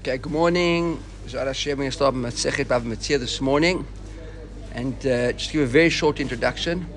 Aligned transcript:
Okay, 0.00 0.16
good 0.16 0.32
morning. 0.32 0.98
Zara 1.28 1.52
we're 1.66 1.76
going 1.76 1.90
to 1.90 1.94
start 1.94 2.14
Masechet 2.14 2.64
Bava 2.64 2.86
Metzia 2.86 3.18
this 3.18 3.38
morning. 3.42 3.86
And 4.72 4.94
uh, 5.06 5.32
just 5.32 5.52
give 5.52 5.60
a 5.60 5.66
very 5.66 5.90
short 5.90 6.20
introduction. 6.20 6.88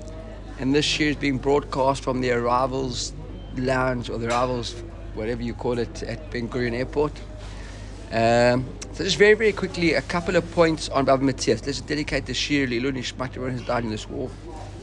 And 0.58 0.74
this 0.74 0.98
year 0.98 1.10
is 1.10 1.16
being 1.16 1.36
broadcast 1.36 2.02
from 2.02 2.22
the 2.22 2.30
Arrivals 2.30 3.12
Lounge 3.56 4.08
or 4.08 4.16
the 4.16 4.28
Arrivals, 4.28 4.72
whatever 5.12 5.42
you 5.42 5.52
call 5.52 5.78
it, 5.78 6.02
at 6.04 6.30
Ben 6.30 6.48
Gurion 6.48 6.72
Airport. 6.72 7.12
Um, 8.10 8.64
so 8.94 9.04
just 9.04 9.18
very, 9.18 9.34
very 9.34 9.52
quickly, 9.52 9.92
a 9.92 10.00
couple 10.00 10.34
of 10.34 10.50
points 10.52 10.88
on 10.88 11.04
Bava 11.04 11.20
Metzia. 11.20 11.62
Let's 11.66 11.82
dedicate 11.82 12.24
the 12.24 12.32
Shir 12.32 12.66
Lilu 12.66 12.90
Nishmat, 12.90 13.36
everyone 13.36 13.50
who's 13.50 13.66
died 13.66 13.84
in 13.84 13.90
this 13.90 14.08
war. 14.08 14.30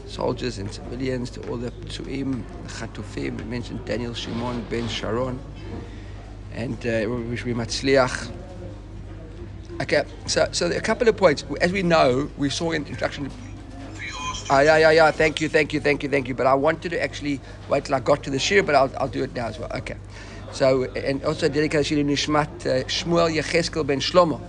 Soldiers 0.06 0.60
and 0.60 0.72
civilians, 0.72 1.32
to 1.32 1.50
all 1.50 1.58
the 1.58 1.72
Tsuim, 1.72 2.44
the 3.38 3.44
mentioned 3.46 3.84
Daniel 3.86 4.14
Shimon, 4.14 4.64
Ben 4.70 4.88
Sharon 4.88 5.40
and 6.54 6.78
uh, 6.86 7.10
wish 7.30 7.46
we 7.46 7.54
matzliach. 7.54 8.32
Okay, 9.82 10.04
so 10.28 10.48
so 10.52 10.68
a 10.68 10.82
couple 10.82 11.08
of 11.08 11.18
points. 11.18 11.44
As 11.60 11.72
we 11.72 11.84
know, 11.84 12.30
we 12.38 12.50
saw 12.50 12.72
in 12.72 12.86
introduction. 12.86 13.32
Ah, 14.50 14.62
yeah, 14.62 14.78
yeah, 14.78 14.92
yeah. 14.92 15.12
Thank 15.12 15.40
you, 15.42 15.50
thank 15.50 15.74
you, 15.74 15.80
thank 15.80 16.04
you, 16.04 16.10
thank 16.10 16.28
you. 16.28 16.36
But 16.36 16.46
I 16.46 16.54
wanted 16.54 16.90
to 16.90 17.02
actually 17.02 17.40
wait 17.70 17.86
till 17.86 17.96
I 17.96 18.00
got 18.00 18.22
to 18.24 18.30
the 18.30 18.40
shir, 18.40 18.64
but 18.64 18.76
I'll, 18.76 18.92
I'll 19.00 19.08
do 19.08 19.24
it 19.24 19.34
now 19.34 19.48
as 19.48 19.58
well. 19.58 19.72
Okay. 19.76 19.98
So 20.52 20.84
and 20.84 21.24
also 21.24 21.48
dedication 21.48 21.98
to 21.98 22.04
Nishmat 22.04 22.66
uh, 22.66 22.84
Shmuel 22.86 23.34
Yecheskel 23.34 23.88
ben 23.88 24.02
Shlomo, 24.02 24.42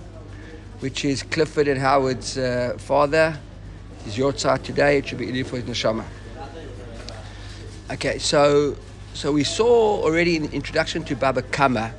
which 0.81 1.05
is 1.05 1.23
Clifford 1.23 1.67
and 1.67 1.79
Howard's 1.79 2.37
uh, 2.37 2.75
father. 2.77 3.39
His 4.03 4.17
yortzah 4.17 4.61
today. 4.61 4.97
It 4.97 5.07
should 5.07 5.19
be 5.19 5.43
for 5.43 5.57
his 5.57 5.65
neshama. 5.65 6.03
Okay, 7.91 8.19
so 8.19 8.75
so 9.13 9.31
we 9.31 9.43
saw 9.43 10.01
already 10.03 10.35
in 10.35 10.43
the 10.43 10.51
introduction 10.51 11.03
to 11.03 11.15
Baba 11.15 11.41
Kama 11.41 11.93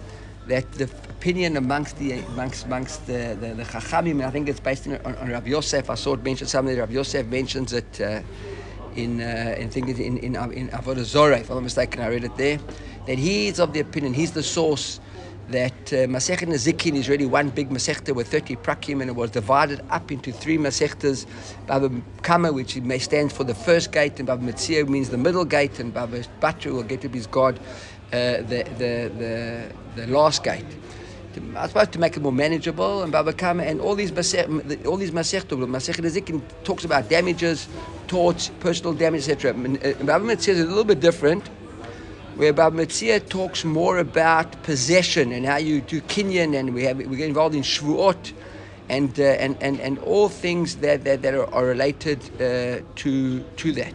that 0.49 0.71
the 0.73 0.85
opinion 0.85 1.57
amongst 1.57 1.97
the 1.99 2.13
amongst 2.13 2.67
amongst 2.67 3.07
the 3.07 3.37
the, 3.41 3.55
the 3.55 3.63
Chachamim, 3.63 4.25
I 4.25 4.31
think 4.31 4.49
it's 4.49 4.61
based 4.61 4.87
on, 4.87 4.97
on, 5.05 5.15
on 5.17 5.31
Rav 5.31 5.47
Yosef. 5.47 5.89
I 5.89 5.95
saw 5.95 6.15
it 6.15 6.23
mentioned 6.23 6.51
something. 6.51 6.77
Rav 6.77 6.91
Yosef 6.91 7.27
mentions 7.27 7.73
it 7.73 8.01
uh, 8.01 8.21
in 8.95 9.21
uh, 9.21 9.55
in 9.59 9.71
think 9.71 9.89
in 9.89 10.19
in, 10.19 10.35
in 10.53 10.69
Avodah 10.69 11.05
Zorah, 11.05 11.39
if 11.39 11.51
I'm 11.51 11.57
not 11.57 11.63
mistaken. 11.63 12.03
I 12.03 12.09
read 12.09 12.25
it 12.25 12.37
there. 12.37 12.59
That 13.07 13.19
he 13.19 13.49
is 13.49 13.61
of 13.61 13.73
the 13.73 13.81
opinion. 13.81 14.15
He's 14.15 14.33
the 14.33 14.43
source 14.43 15.01
that 15.49 15.73
uh, 15.93 16.07
Masechet 16.07 16.49
Nezikin 16.49 16.95
is 16.95 17.09
really 17.09 17.27
one 17.27 17.51
big 17.51 17.71
Masechta 17.71 18.15
with 18.15 18.29
30 18.29 18.57
prakim 18.57 19.01
and 19.01 19.11
it 19.11 19.17
was 19.17 19.31
divided 19.31 19.81
up 19.91 20.11
into 20.11 20.33
three 20.33 20.57
Masechtas. 20.57 21.27
Baba 21.67 21.91
Kama, 22.23 22.53
which 22.53 22.77
may 22.77 22.99
stand 22.99 23.33
for 23.33 23.45
the 23.45 23.55
first 23.55 23.93
gate, 23.93 24.19
and 24.19 24.27
Baba 24.27 24.43
Metzia 24.43 24.89
means 24.89 25.11
the 25.11 25.19
middle 25.19 25.45
gate, 25.45 25.79
and 25.79 25.93
Baba 25.93 26.21
Batra 26.41 26.73
will 26.73 26.83
get 26.83 27.01
to 27.03 27.09
be 27.09 27.19
his 27.19 27.27
God, 27.27 27.59
uh, 28.13 28.39
the, 28.43 28.65
the, 28.79 29.13
the, 29.19 29.73
the 29.97 30.07
last 30.07 30.43
gate. 30.43 30.65
I 31.57 31.67
suppose 31.67 31.89
to 31.89 31.99
make 31.99 32.17
it 32.17 32.23
more 32.23 32.33
manageable, 32.33 33.03
and 33.03 33.11
Baba 33.13 33.33
Kama, 33.33 33.65
and 33.65 33.81
all 33.81 33.95
these 33.95 34.13
Masech, 34.13 34.87
all 34.87 34.97
these 34.97 35.11
Masechta, 35.11 35.57
Masechet 35.59 36.01
Nezikin 36.01 36.43
talks 36.63 36.85
about 36.85 37.09
damages, 37.09 37.69
torts, 38.07 38.51
personal 38.61 38.95
damage, 38.95 39.29
etc. 39.29 39.53
Baba 39.53 40.25
Metzia 40.25 40.51
is 40.51 40.61
a 40.61 40.65
little 40.65 40.85
bit 40.85 41.01
different 41.01 41.51
where 42.37 42.53
Bab 42.53 42.75
Metzia 42.75 43.27
talks 43.29 43.65
more 43.65 43.99
about 43.99 44.63
possession 44.65 45.33
and 45.33 45.47
how 45.47 45.57
you 45.57 45.81
do 45.81 46.01
kinyan, 46.01 46.59
and 46.59 46.75
we 46.75 46.83
have 46.85 46.99
we 46.99 47.17
get 47.17 47.29
involved 47.29 47.55
in 47.55 47.63
shvuot, 47.63 48.33
and 48.89 49.19
uh, 49.21 49.23
and, 49.23 49.57
and 49.61 49.81
and 49.81 49.99
all 50.01 50.29
things 50.29 50.77
that 50.77 51.05
that, 51.05 51.23
that 51.23 51.35
are, 51.35 51.53
are 51.55 51.65
related 51.65 52.19
uh, 52.41 52.83
to 52.97 53.41
to 53.41 53.73
that. 53.73 53.95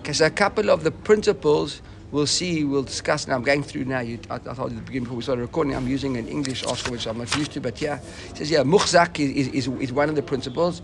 Because 0.00 0.20
a 0.20 0.30
couple 0.30 0.70
of 0.70 0.84
the 0.84 0.90
principles 0.90 1.82
we'll 2.12 2.26
see, 2.26 2.62
we'll 2.64 2.82
discuss. 2.82 3.26
Now 3.26 3.34
I'm 3.34 3.42
going 3.42 3.62
through 3.62 3.86
now. 3.86 4.00
You, 4.00 4.18
I, 4.30 4.36
I 4.36 4.38
thought 4.38 4.70
at 4.70 4.76
the 4.76 4.82
beginning 4.82 5.04
before 5.04 5.16
we 5.16 5.22
started 5.22 5.42
recording, 5.42 5.74
I'm 5.74 5.88
using 5.88 6.16
an 6.16 6.28
English 6.28 6.64
article 6.64 6.92
which 6.92 7.06
I'm 7.06 7.18
not 7.18 7.34
used 7.36 7.52
to, 7.52 7.60
but 7.60 7.80
yeah, 7.80 8.00
it 8.30 8.36
says 8.36 8.50
yeah, 8.50 8.60
muhzak 8.60 9.18
is, 9.18 9.48
is, 9.48 9.68
is 9.68 9.92
one 9.92 10.08
of 10.08 10.14
the 10.14 10.22
principles, 10.22 10.82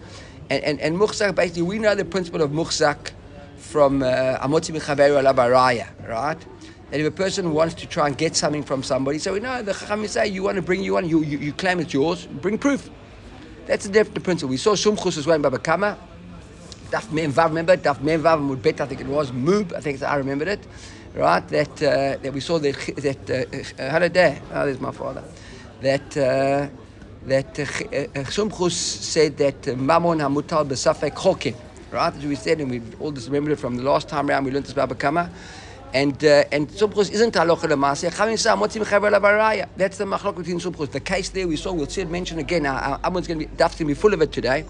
and 0.50 0.64
and, 0.64 0.80
and 0.80 0.96
muhzak 0.96 1.36
basically 1.36 1.62
we 1.62 1.78
know 1.78 1.94
the 1.94 2.04
principle 2.04 2.42
of 2.42 2.50
muhzak 2.50 3.12
from 3.58 4.00
Amotzi 4.00 4.74
Mechaveru 4.74 5.22
Alabaraya, 5.22 5.88
right? 6.08 6.38
That 6.90 7.00
if 7.00 7.06
a 7.06 7.10
person 7.10 7.52
wants 7.52 7.74
to 7.74 7.86
try 7.86 8.06
and 8.06 8.16
get 8.16 8.34
something 8.36 8.62
from 8.62 8.82
somebody, 8.82 9.18
so 9.18 9.34
we 9.34 9.40
know 9.40 9.62
the 9.62 9.72
Chacham 9.74 10.06
say 10.06 10.28
you 10.28 10.42
want 10.42 10.56
to 10.56 10.62
bring 10.62 10.82
you 10.82 10.94
one, 10.94 11.08
you, 11.08 11.22
you, 11.22 11.38
you 11.38 11.52
claim 11.52 11.80
it's 11.80 11.92
yours, 11.92 12.26
bring 12.26 12.58
proof. 12.58 12.90
That's 13.66 13.84
a 13.84 13.90
different 13.90 14.24
principle. 14.24 14.48
We 14.50 14.56
saw 14.56 14.72
Sumchus 14.72 15.18
as 15.18 15.26
well 15.26 15.36
in 15.36 15.42
Baba 15.42 15.58
Kama. 15.58 15.98
Daf 16.90 17.12
Mem 17.12 17.32
remember? 17.32 17.76
Daf 17.76 18.00
Mem 18.00 18.22
Vav 18.22 18.62
bet, 18.62 18.80
I 18.80 18.86
think 18.86 19.02
it 19.02 19.06
was, 19.06 19.30
Moob, 19.30 19.74
I 19.74 19.80
think 19.80 20.02
I 20.02 20.16
remembered 20.16 20.48
it, 20.48 20.66
right? 21.14 21.46
That 21.48 21.82
uh, 21.82 22.16
that 22.22 22.32
we 22.32 22.40
saw 22.40 22.58
that, 22.58 22.74
that 22.96 23.30
uh, 23.30 23.82
Haradah, 23.92 24.40
oh, 24.54 24.64
there's 24.64 24.80
my 24.80 24.90
father, 24.90 25.22
that 25.82 26.16
uh, 26.16 26.68
that 27.26 27.58
uh, 27.58 28.24
Sumchus 28.24 28.72
said 28.72 29.36
that 29.36 29.68
uh, 29.68 29.76
Mammon 29.76 30.20
Hamutal 30.20 30.66
Besafek 30.66 31.12
Chokim, 31.12 31.54
right? 31.90 32.14
As 32.14 32.24
we 32.24 32.34
said, 32.34 32.62
and 32.62 32.70
we 32.70 32.80
all 33.00 33.12
just 33.12 33.26
remembered 33.26 33.52
it 33.52 33.56
from 33.56 33.76
the 33.76 33.82
last 33.82 34.08
time 34.08 34.30
around 34.30 34.44
we 34.44 34.50
learned 34.50 34.64
this 34.64 34.72
Baba 34.72 34.94
Kama. 34.94 35.30
And 35.94 36.22
uh, 36.22 36.44
and 36.52 36.68
Sumchus 36.68 37.10
isn't 37.10 37.32
halacha 37.32 37.66
lemaaseh. 37.66 38.10
Chavim 38.10 38.36
motzim 38.58 38.84
chaver 38.84 39.10
lavaraya. 39.10 39.68
That's 39.76 39.96
the 39.96 40.04
machlok 40.04 40.36
between 40.36 40.60
Sumchus. 40.60 40.90
The 40.90 41.00
case 41.00 41.30
there 41.30 41.48
we 41.48 41.56
saw, 41.56 41.72
we'll 41.72 41.86
see 41.86 42.02
it 42.02 42.10
mentioned 42.10 42.40
again. 42.40 42.66
Uh, 42.66 42.74
uh, 42.74 42.74
Our 42.74 43.00
Ammon's 43.04 43.26
going 43.26 43.40
to 43.40 43.46
be, 43.46 43.68
to 43.76 43.84
be 43.86 43.94
full 43.94 44.12
of 44.12 44.20
it 44.20 44.30
today. 44.30 44.66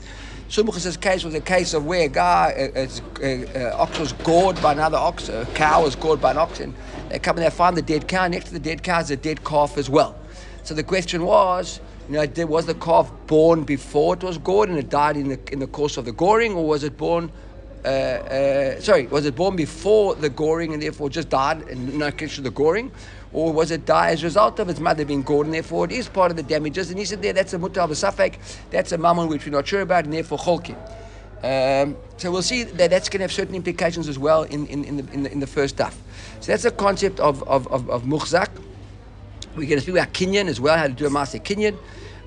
Sumchus's 0.49 0.97
case 0.97 1.25
was 1.25 1.35
a 1.35 1.41
case 1.41 1.75
of 1.75 1.87
where 1.87 2.05
a 2.05 2.09
guy, 2.09 2.73
a, 2.75 2.89
a, 3.21 3.45
a, 3.55 3.75
ox 3.75 3.99
was 3.99 4.13
gored 4.13 4.63
by 4.63 4.73
another 4.73 4.97
ox, 4.97 5.29
a 5.29 5.45
cow 5.55 5.83
was 5.83 5.97
gored 5.97 6.21
by 6.21 6.31
an 6.31 6.39
ox, 6.39 6.61
and 6.61 6.73
they 7.11 7.19
come 7.19 7.37
and 7.37 7.45
they 7.45 7.51
find 7.51 7.77
the 7.77 7.83
dead 7.83 8.07
cow. 8.07 8.27
Next 8.29 8.47
to 8.47 8.53
the 8.53 8.61
dead 8.61 8.83
cow 8.85 9.01
is 9.01 9.11
a 9.11 9.17
dead 9.17 9.45
calf 9.45 9.77
as 9.77 9.91
well. 9.91 10.17
So 10.63 10.73
the 10.75 10.85
question 10.85 11.25
was, 11.25 11.81
you 12.09 12.15
know, 12.15 12.47
was 12.47 12.67
the 12.67 12.75
calf 12.75 13.13
born 13.27 13.65
before 13.65 14.15
it 14.15 14.23
was 14.23 14.39
gored 14.39 14.69
and 14.69 14.79
it 14.79 14.89
died 14.89 15.17
in 15.17 15.29
the 15.29 15.41
in 15.53 15.59
the 15.59 15.67
course 15.67 15.97
of 15.97 16.05
the 16.05 16.13
goring, 16.13 16.55
or 16.55 16.65
was 16.67 16.85
it 16.85 16.97
born 16.97 17.33
uh, 17.85 17.89
uh, 17.89 18.81
sorry, 18.81 19.07
was 19.07 19.27
it 19.27 19.35
born 19.35 19.57
before 19.57 20.15
the 20.15 20.29
goring 20.29 20.73
and 20.73 20.83
therefore 20.83 21.09
just 21.11 21.29
died 21.29 21.63
and 21.69 21.99
no 21.99 22.11
connection 22.11 22.43
to 22.45 22.51
the 22.51 22.55
goring? 22.55 22.91
Or 23.33 23.53
was 23.53 23.71
it 23.71 23.85
die 23.85 24.11
as 24.11 24.23
a 24.23 24.27
result 24.27 24.59
of 24.59 24.69
its 24.69 24.81
mother 24.81 25.05
being 25.05 25.23
gored 25.23 25.47
and 25.47 25.55
therefore 25.55 25.85
it 25.85 25.93
is 25.93 26.09
part 26.09 26.31
of 26.31 26.37
the 26.37 26.43
damages? 26.43 26.91
And 26.91 26.99
he 26.99 27.05
said, 27.05 27.21
there, 27.21 27.33
that's 27.33 27.53
a 27.53 27.59
mutar 27.59 27.89
safek, 27.89 28.37
that's 28.71 28.93
a 28.93 28.99
mammon 28.99 29.29
which 29.29 29.45
we're 29.45 29.53
not 29.53 29.67
sure 29.67 29.83
about 29.83 30.05
and 30.05 30.13
therefore 30.13 30.39
cholkin. 30.39 30.77
Um, 31.43 31.97
so 32.17 32.33
we'll 32.33 32.43
see 32.43 32.65
that 32.65 32.91
that's 32.91 33.09
going 33.09 33.21
to 33.21 33.25
have 33.25 33.33
certain 33.33 33.55
implications 33.55 34.09
as 34.09 34.19
well 34.19 34.43
in, 34.45 34.67
in, 34.67 34.85
in, 34.85 34.97
the, 34.97 35.13
in, 35.13 35.23
the, 35.23 35.33
in 35.33 35.41
the 35.41 35.47
first 35.47 35.77
daf. 35.77 35.95
So 36.41 36.53
that's 36.53 36.65
the 36.65 36.71
concept 36.73 37.21
of, 37.21 37.47
of, 37.47 37.69
of, 37.69 37.89
of 37.91 38.03
muhzak. 38.05 38.49
We're 39.55 39.69
going 39.69 39.79
to 39.79 39.81
speak 39.81 39.95
about 39.95 40.13
kinyan 40.13 40.47
as 40.49 40.61
well, 40.61 40.77
how 40.77 40.87
to 40.87 40.93
do 40.93 41.07
a 41.07 41.11
master 41.11 41.39
kinyan. 41.39 41.77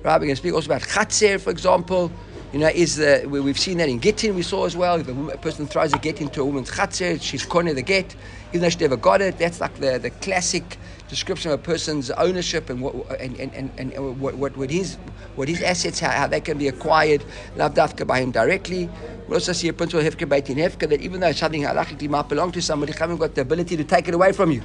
Right, 0.02 0.14
we're 0.14 0.26
going 0.26 0.30
to 0.30 0.36
speak 0.36 0.54
also 0.54 0.66
about 0.66 0.82
chatzer, 0.82 1.40
for 1.40 1.50
example. 1.50 2.10
You 2.52 2.58
know, 2.58 2.68
is 2.68 2.96
the, 2.96 3.24
we've 3.26 3.58
seen 3.58 3.78
that 3.78 3.88
in 3.88 3.98
Gittin, 3.98 4.34
we 4.34 4.42
saw 4.42 4.66
as 4.66 4.76
well. 4.76 5.00
If 5.00 5.08
a 5.08 5.38
person 5.38 5.66
throws 5.66 5.94
a 5.94 5.98
get 5.98 6.20
into 6.20 6.42
a 6.42 6.44
woman's 6.44 6.70
chatzir, 6.70 7.20
she's 7.22 7.46
cornered 7.46 7.76
the 7.76 7.82
get, 7.82 8.14
even 8.50 8.60
though 8.60 8.68
she 8.68 8.76
never 8.76 8.98
got 8.98 9.22
it. 9.22 9.38
That's 9.38 9.58
like 9.58 9.74
the, 9.76 9.98
the 9.98 10.10
classic 10.10 10.76
description 11.08 11.50
of 11.50 11.60
a 11.60 11.62
person's 11.62 12.10
ownership 12.10 12.68
and 12.68 12.82
what, 12.82 12.94
and, 13.18 13.40
and, 13.40 13.54
and, 13.54 13.94
and 13.94 14.20
what, 14.20 14.34
what, 14.34 14.54
what, 14.58 14.68
his, 14.68 14.96
what 15.34 15.48
his 15.48 15.62
assets, 15.62 15.98
how, 16.00 16.10
how 16.10 16.26
they 16.26 16.42
can 16.42 16.58
be 16.58 16.68
acquired, 16.68 17.24
loved 17.56 17.78
after 17.78 18.04
by 18.04 18.20
him 18.20 18.30
directly. 18.30 18.86
We 19.28 19.34
also 19.34 19.54
see 19.54 19.68
a 19.68 19.72
principle 19.72 20.06
of 20.06 20.14
Hefka 20.14 20.28
Beit 20.28 20.50
in 20.50 20.58
Hefka 20.58 20.90
that 20.90 21.00
even 21.00 21.20
though 21.20 21.32
something 21.32 21.62
halachically 21.62 22.10
might 22.10 22.28
belong 22.28 22.52
to 22.52 22.60
somebody, 22.60 22.92
haven't 22.92 23.16
got 23.16 23.34
the 23.34 23.40
ability 23.40 23.78
to 23.78 23.84
take 23.84 24.08
it 24.08 24.14
away 24.14 24.32
from 24.32 24.50
you. 24.50 24.60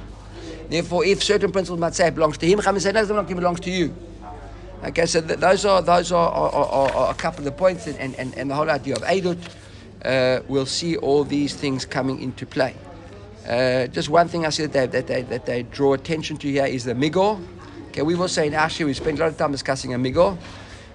Therefore, 0.68 1.06
if 1.06 1.24
certain 1.24 1.50
principles 1.50 1.80
might 1.80 1.94
say 1.94 2.08
it 2.08 2.14
belongs 2.14 2.36
to 2.36 2.46
him, 2.46 2.58
Chachamim 2.58 2.82
say, 2.82 2.92
no, 2.92 3.00
it 3.00 3.08
doesn't 3.08 3.34
belong 3.34 3.56
to 3.56 3.70
you. 3.70 3.94
Okay, 4.84 5.06
so 5.06 5.20
th- 5.20 5.40
those 5.40 5.64
are 5.64 5.82
those 5.82 6.12
are, 6.12 6.30
are, 6.30 6.52
are, 6.52 6.92
are, 6.92 7.10
a 7.10 7.14
couple 7.14 7.40
of 7.40 7.44
the 7.44 7.52
points, 7.52 7.88
and, 7.88 8.14
and, 8.14 8.36
and 8.38 8.50
the 8.50 8.54
whole 8.54 8.70
idea 8.70 8.94
of 8.94 9.02
Eidut. 9.02 9.38
Uh, 10.04 10.40
we'll 10.46 10.66
see 10.66 10.96
all 10.96 11.24
these 11.24 11.54
things 11.54 11.84
coming 11.84 12.22
into 12.22 12.46
play. 12.46 12.74
Uh, 13.48 13.88
just 13.88 14.08
one 14.08 14.28
thing 14.28 14.46
I 14.46 14.50
said 14.50 14.72
that 14.74 14.92
they, 14.92 15.00
that 15.00 15.06
they, 15.08 15.22
that 15.22 15.46
they 15.46 15.62
draw 15.64 15.94
attention 15.94 16.36
to 16.38 16.48
here 16.48 16.66
is 16.66 16.84
the 16.84 16.94
Migor. 16.94 17.44
Okay, 17.88 18.02
we've 18.02 18.20
also 18.20 18.44
in 18.44 18.52
Ashi, 18.52 18.84
we 18.84 18.94
spent 18.94 19.18
a 19.18 19.22
lot 19.22 19.32
of 19.32 19.36
time 19.36 19.50
discussing 19.50 19.94
a 19.94 19.98
Migor. 19.98 20.38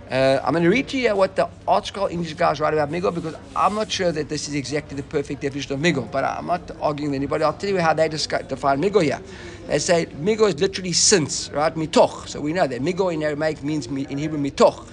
Uh, 0.09 0.39
I'm 0.43 0.51
going 0.53 0.63
to 0.63 0.69
read 0.69 0.87
to 0.89 0.97
you 0.97 1.15
what 1.15 1.35
the 1.35 1.49
article 1.67 2.07
English 2.07 2.35
guys 2.35 2.59
write 2.59 2.73
about 2.73 2.91
Migor 2.91 3.13
because 3.13 3.35
I'm 3.55 3.73
not 3.73 3.91
sure 3.91 4.11
that 4.11 4.29
this 4.29 4.47
is 4.47 4.53
exactly 4.53 4.95
the 4.95 5.03
perfect 5.03 5.41
definition 5.41 5.73
of 5.73 5.79
Migor, 5.79 6.09
but 6.11 6.23
I'm 6.23 6.45
not 6.45 6.69
arguing 6.79 7.11
with 7.11 7.17
anybody. 7.17 7.43
I'll 7.43 7.53
tell 7.53 7.69
you 7.69 7.79
how 7.79 7.93
they 7.93 8.07
discuss, 8.07 8.43
define 8.43 8.81
Migor 8.81 9.03
here. 9.03 9.19
They 9.67 9.79
say 9.79 10.05
migo 10.07 10.49
is 10.49 10.59
literally 10.59 10.93
since, 10.93 11.49
right? 11.51 11.73
Mitoch. 11.73 12.27
So 12.27 12.41
we 12.41 12.53
know 12.53 12.67
that 12.67 12.81
migo 12.81 13.13
in 13.13 13.23
Aramaic 13.23 13.63
means 13.63 13.87
in 13.87 14.17
Hebrew 14.17 14.39
mitoch, 14.39 14.87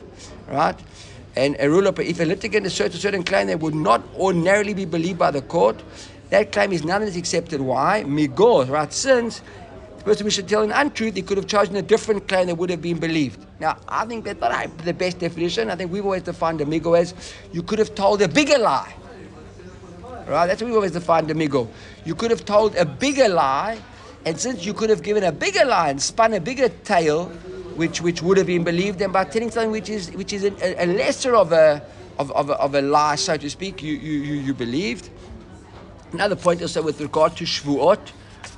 right? 0.48 0.78
And 1.36 1.56
a 1.58 1.68
rule 1.68 1.86
of 1.86 1.98
if 1.98 2.20
a 2.20 2.24
litigant 2.24 2.66
asserts 2.66 2.94
a 2.94 2.98
certain 2.98 3.22
claim 3.22 3.46
that 3.48 3.60
would 3.60 3.74
not 3.74 4.02
ordinarily 4.16 4.74
be 4.74 4.84
believed 4.84 5.18
by 5.18 5.30
the 5.30 5.42
court, 5.42 5.82
that 6.30 6.52
claim 6.52 6.72
is 6.72 6.84
nonetheless 6.84 7.16
accepted. 7.16 7.60
Why? 7.60 8.04
Migo, 8.06 8.68
right? 8.68 8.92
Since 8.92 9.42
the 9.98 10.04
person 10.04 10.24
we 10.24 10.30
should 10.30 10.48
tell 10.48 10.62
an 10.62 10.72
untruth, 10.72 11.14
he 11.14 11.22
could 11.22 11.36
have 11.36 11.46
chosen 11.46 11.76
a 11.76 11.82
different 11.82 12.26
claim 12.26 12.46
that 12.46 12.54
would 12.54 12.70
have 12.70 12.82
been 12.82 12.98
believed. 12.98 13.44
Now, 13.58 13.76
I 13.88 14.06
think 14.06 14.24
that's 14.24 14.40
not 14.40 14.78
the 14.78 14.94
best 14.94 15.18
definition. 15.18 15.70
I 15.70 15.76
think 15.76 15.92
we've 15.92 16.04
always 16.04 16.22
defined 16.22 16.60
amigo 16.60 16.94
as 16.94 17.14
you 17.52 17.62
could 17.62 17.78
have 17.78 17.94
told 17.94 18.22
a 18.22 18.28
bigger 18.28 18.58
lie. 18.58 18.94
Right? 20.26 20.46
That's 20.46 20.62
what 20.62 20.68
we've 20.68 20.76
always 20.76 20.92
defined 20.92 21.30
amigo. 21.30 21.68
You 22.04 22.14
could 22.14 22.30
have 22.30 22.44
told 22.44 22.76
a 22.76 22.84
bigger 22.84 23.28
lie 23.28 23.78
and 24.24 24.38
since 24.38 24.64
you 24.66 24.74
could 24.74 24.90
have 24.90 25.02
given 25.02 25.24
a 25.24 25.32
bigger 25.32 25.64
lie 25.64 25.90
and 25.90 26.00
spun 26.00 26.34
a 26.34 26.40
bigger 26.40 26.68
tale, 26.68 27.26
which, 27.76 28.02
which 28.02 28.20
would 28.22 28.36
have 28.36 28.46
been 28.46 28.64
believed, 28.64 29.00
and 29.00 29.12
by 29.12 29.24
telling 29.24 29.50
something 29.50 29.70
which 29.70 29.88
is, 29.88 30.10
which 30.12 30.32
is 30.32 30.44
a, 30.44 30.84
a 30.84 30.86
lesser 30.86 31.34
of 31.34 31.52
a, 31.52 31.82
of, 32.18 32.30
of, 32.32 32.50
a, 32.50 32.54
of 32.54 32.74
a 32.74 32.82
lie, 32.82 33.14
so 33.14 33.36
to 33.36 33.48
speak, 33.48 33.82
you, 33.82 33.94
you, 33.94 34.12
you, 34.20 34.34
you 34.34 34.54
believed. 34.54 35.08
Another 36.12 36.36
point 36.36 36.60
also 36.60 36.82
with 36.82 37.00
regard 37.00 37.36
to 37.36 37.44
Shvuot, 37.44 38.12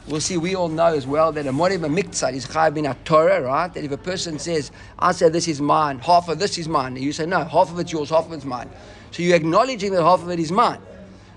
we'll 0.09 0.21
see, 0.21 0.37
we 0.37 0.57
all 0.57 0.69
know 0.69 0.87
as 0.87 1.07
well 1.07 1.31
that 1.33 1.47
a 1.47 1.53
Morim 1.53 1.81
Miktzah 1.81 2.33
is 2.33 2.47
Chayav 2.47 2.75
bin 2.75 2.93
Torah, 3.05 3.43
right? 3.43 3.73
That 3.73 3.85
if 3.85 3.93
a 3.93 3.97
person 3.97 4.39
says, 4.39 4.73
I 4.99 5.13
say 5.13 5.29
this 5.29 5.47
is 5.47 5.61
mine, 5.61 6.01
half 6.01 6.29
of 6.29 6.41
this 6.41 6.59
is 6.59 6.67
mine, 6.67 6.97
and 6.97 7.05
you 7.05 7.13
say, 7.13 7.27
no, 7.27 7.45
half 7.45 7.71
of 7.71 7.79
it's 7.79 7.93
yours, 7.93 8.11
half 8.11 8.27
of 8.27 8.33
it's 8.33 8.45
mine. 8.45 8.71
So 9.13 9.23
you're 9.23 9.37
acknowledging 9.37 9.93
that 9.93 10.03
half 10.03 10.23
of 10.23 10.31
it 10.31 10.41
is 10.41 10.51
mine. 10.51 10.81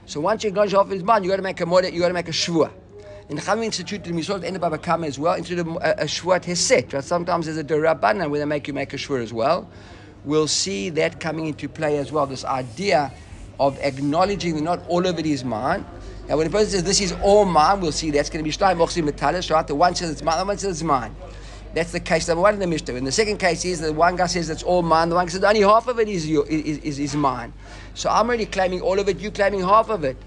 So 0.07 0.19
once 0.21 0.44
you 0.44 0.50
acknowledge 0.50 0.71
half 0.71 0.86
of 0.86 0.94
it 0.94 0.95
is 0.95 1.04
mine, 1.04 1.24
you 1.24 1.30
got 1.30 1.36
to 1.36 1.42
make 1.42 1.60
a 1.62 1.66
Morim, 1.66 1.92
you 1.92 2.00
got 2.00 2.07
to 2.07 2.13
make 2.13 2.30
a 2.30 2.31
Shvuah. 2.31 2.71
In 3.27 3.38
the 3.38 3.42
Chachamim 3.42 3.66
instituted 3.66 4.04
the 4.04 4.12
Misot 4.12 4.44
Enda 4.44 4.60
Baba 4.60 4.77
Kama 4.77 5.07
as 5.07 5.18
well, 5.18 5.33
into 5.33 5.60
uh, 5.60 5.63
a, 5.63 5.88
a, 5.88 5.92
a 5.92 6.06
Shvuat 6.06 6.44
Heset, 6.44 6.94
right? 6.94 7.04
Sometimes 7.04 7.45
there's 7.45 7.57
a 7.57 7.63
Derabana 7.63 8.30
where 8.30 8.39
they 8.39 8.45
make 8.45 8.68
you 8.68 8.74
make 8.74 8.94
a 8.94 8.98
Shvuah 8.98 9.24
as 9.24 9.33
well. 9.33 9.68
We'll 10.24 10.48
see 10.48 10.89
that 10.92 11.19
coming 11.19 11.48
into 11.48 11.68
play 11.68 11.98
as 11.98 12.12
well, 12.12 12.25
this 12.25 12.45
idea 12.45 13.12
of 13.60 13.80
acknowledging 13.80 14.56
that 14.56 14.62
not 14.62 14.88
all 14.88 15.06
of 15.06 15.18
it 15.18 15.25
is 15.25 15.44
mine, 15.44 15.86
now, 16.27 16.38
when 16.38 16.48
a 16.48 16.50
person 16.50 16.69
says 16.69 16.83
this 16.83 17.01
is 17.01 17.12
all 17.22 17.45
mine, 17.45 17.81
we'll 17.81 17.92
see 17.92 18.10
that's 18.10 18.31
going 18.31 18.44
to 18.44 18.50
be 18.50 18.56
Shtayim 18.56 18.77
Mochsim 18.77 19.07
Metalis, 19.07 19.51
right? 19.51 19.66
The 19.66 19.75
one 19.75 19.94
says 19.94 20.10
it's 20.10 20.24
mine, 20.24 20.39
the 20.39 20.45
one 20.45 20.57
says 20.57 20.71
it's 20.71 20.83
mine. 20.83 21.16
That's 21.75 21.92
the 21.92 22.00
case 22.00 22.28
number 22.28 22.42
one 22.42 22.56
in 22.56 22.60
the 22.60 22.68
Mishnah. 22.68 22.95
And 22.95 23.06
the 23.06 23.12
second 23.12 23.38
case 23.38 23.63
is 23.63 23.81
that 23.81 23.94
one 23.94 24.16
guy 24.16 24.25
says 24.25 24.50
it's 24.50 24.63
all 24.63 24.81
mine, 24.81 25.10
the 25.10 25.16
one 25.16 25.25
guy 25.25 25.31
says 25.31 25.44
only 25.44 25.62
half 25.62 25.88
of 25.88 26.00
it 26.00 26.07
is, 26.07 26.28
your, 26.28 26.48
is, 26.48 26.80
is, 26.80 27.00
is 27.00 27.16
mine. 27.16 27.54
So 27.94 28.10
I'm 28.10 28.28
already 28.28 28.48
claiming 28.48 28.81
all 28.81 28.98
of 28.98 29.07
it, 29.07 29.19
you 29.19 29.30
claiming 29.30 29.62
half 29.62 29.89
of 29.89 30.04
it. 30.04 30.18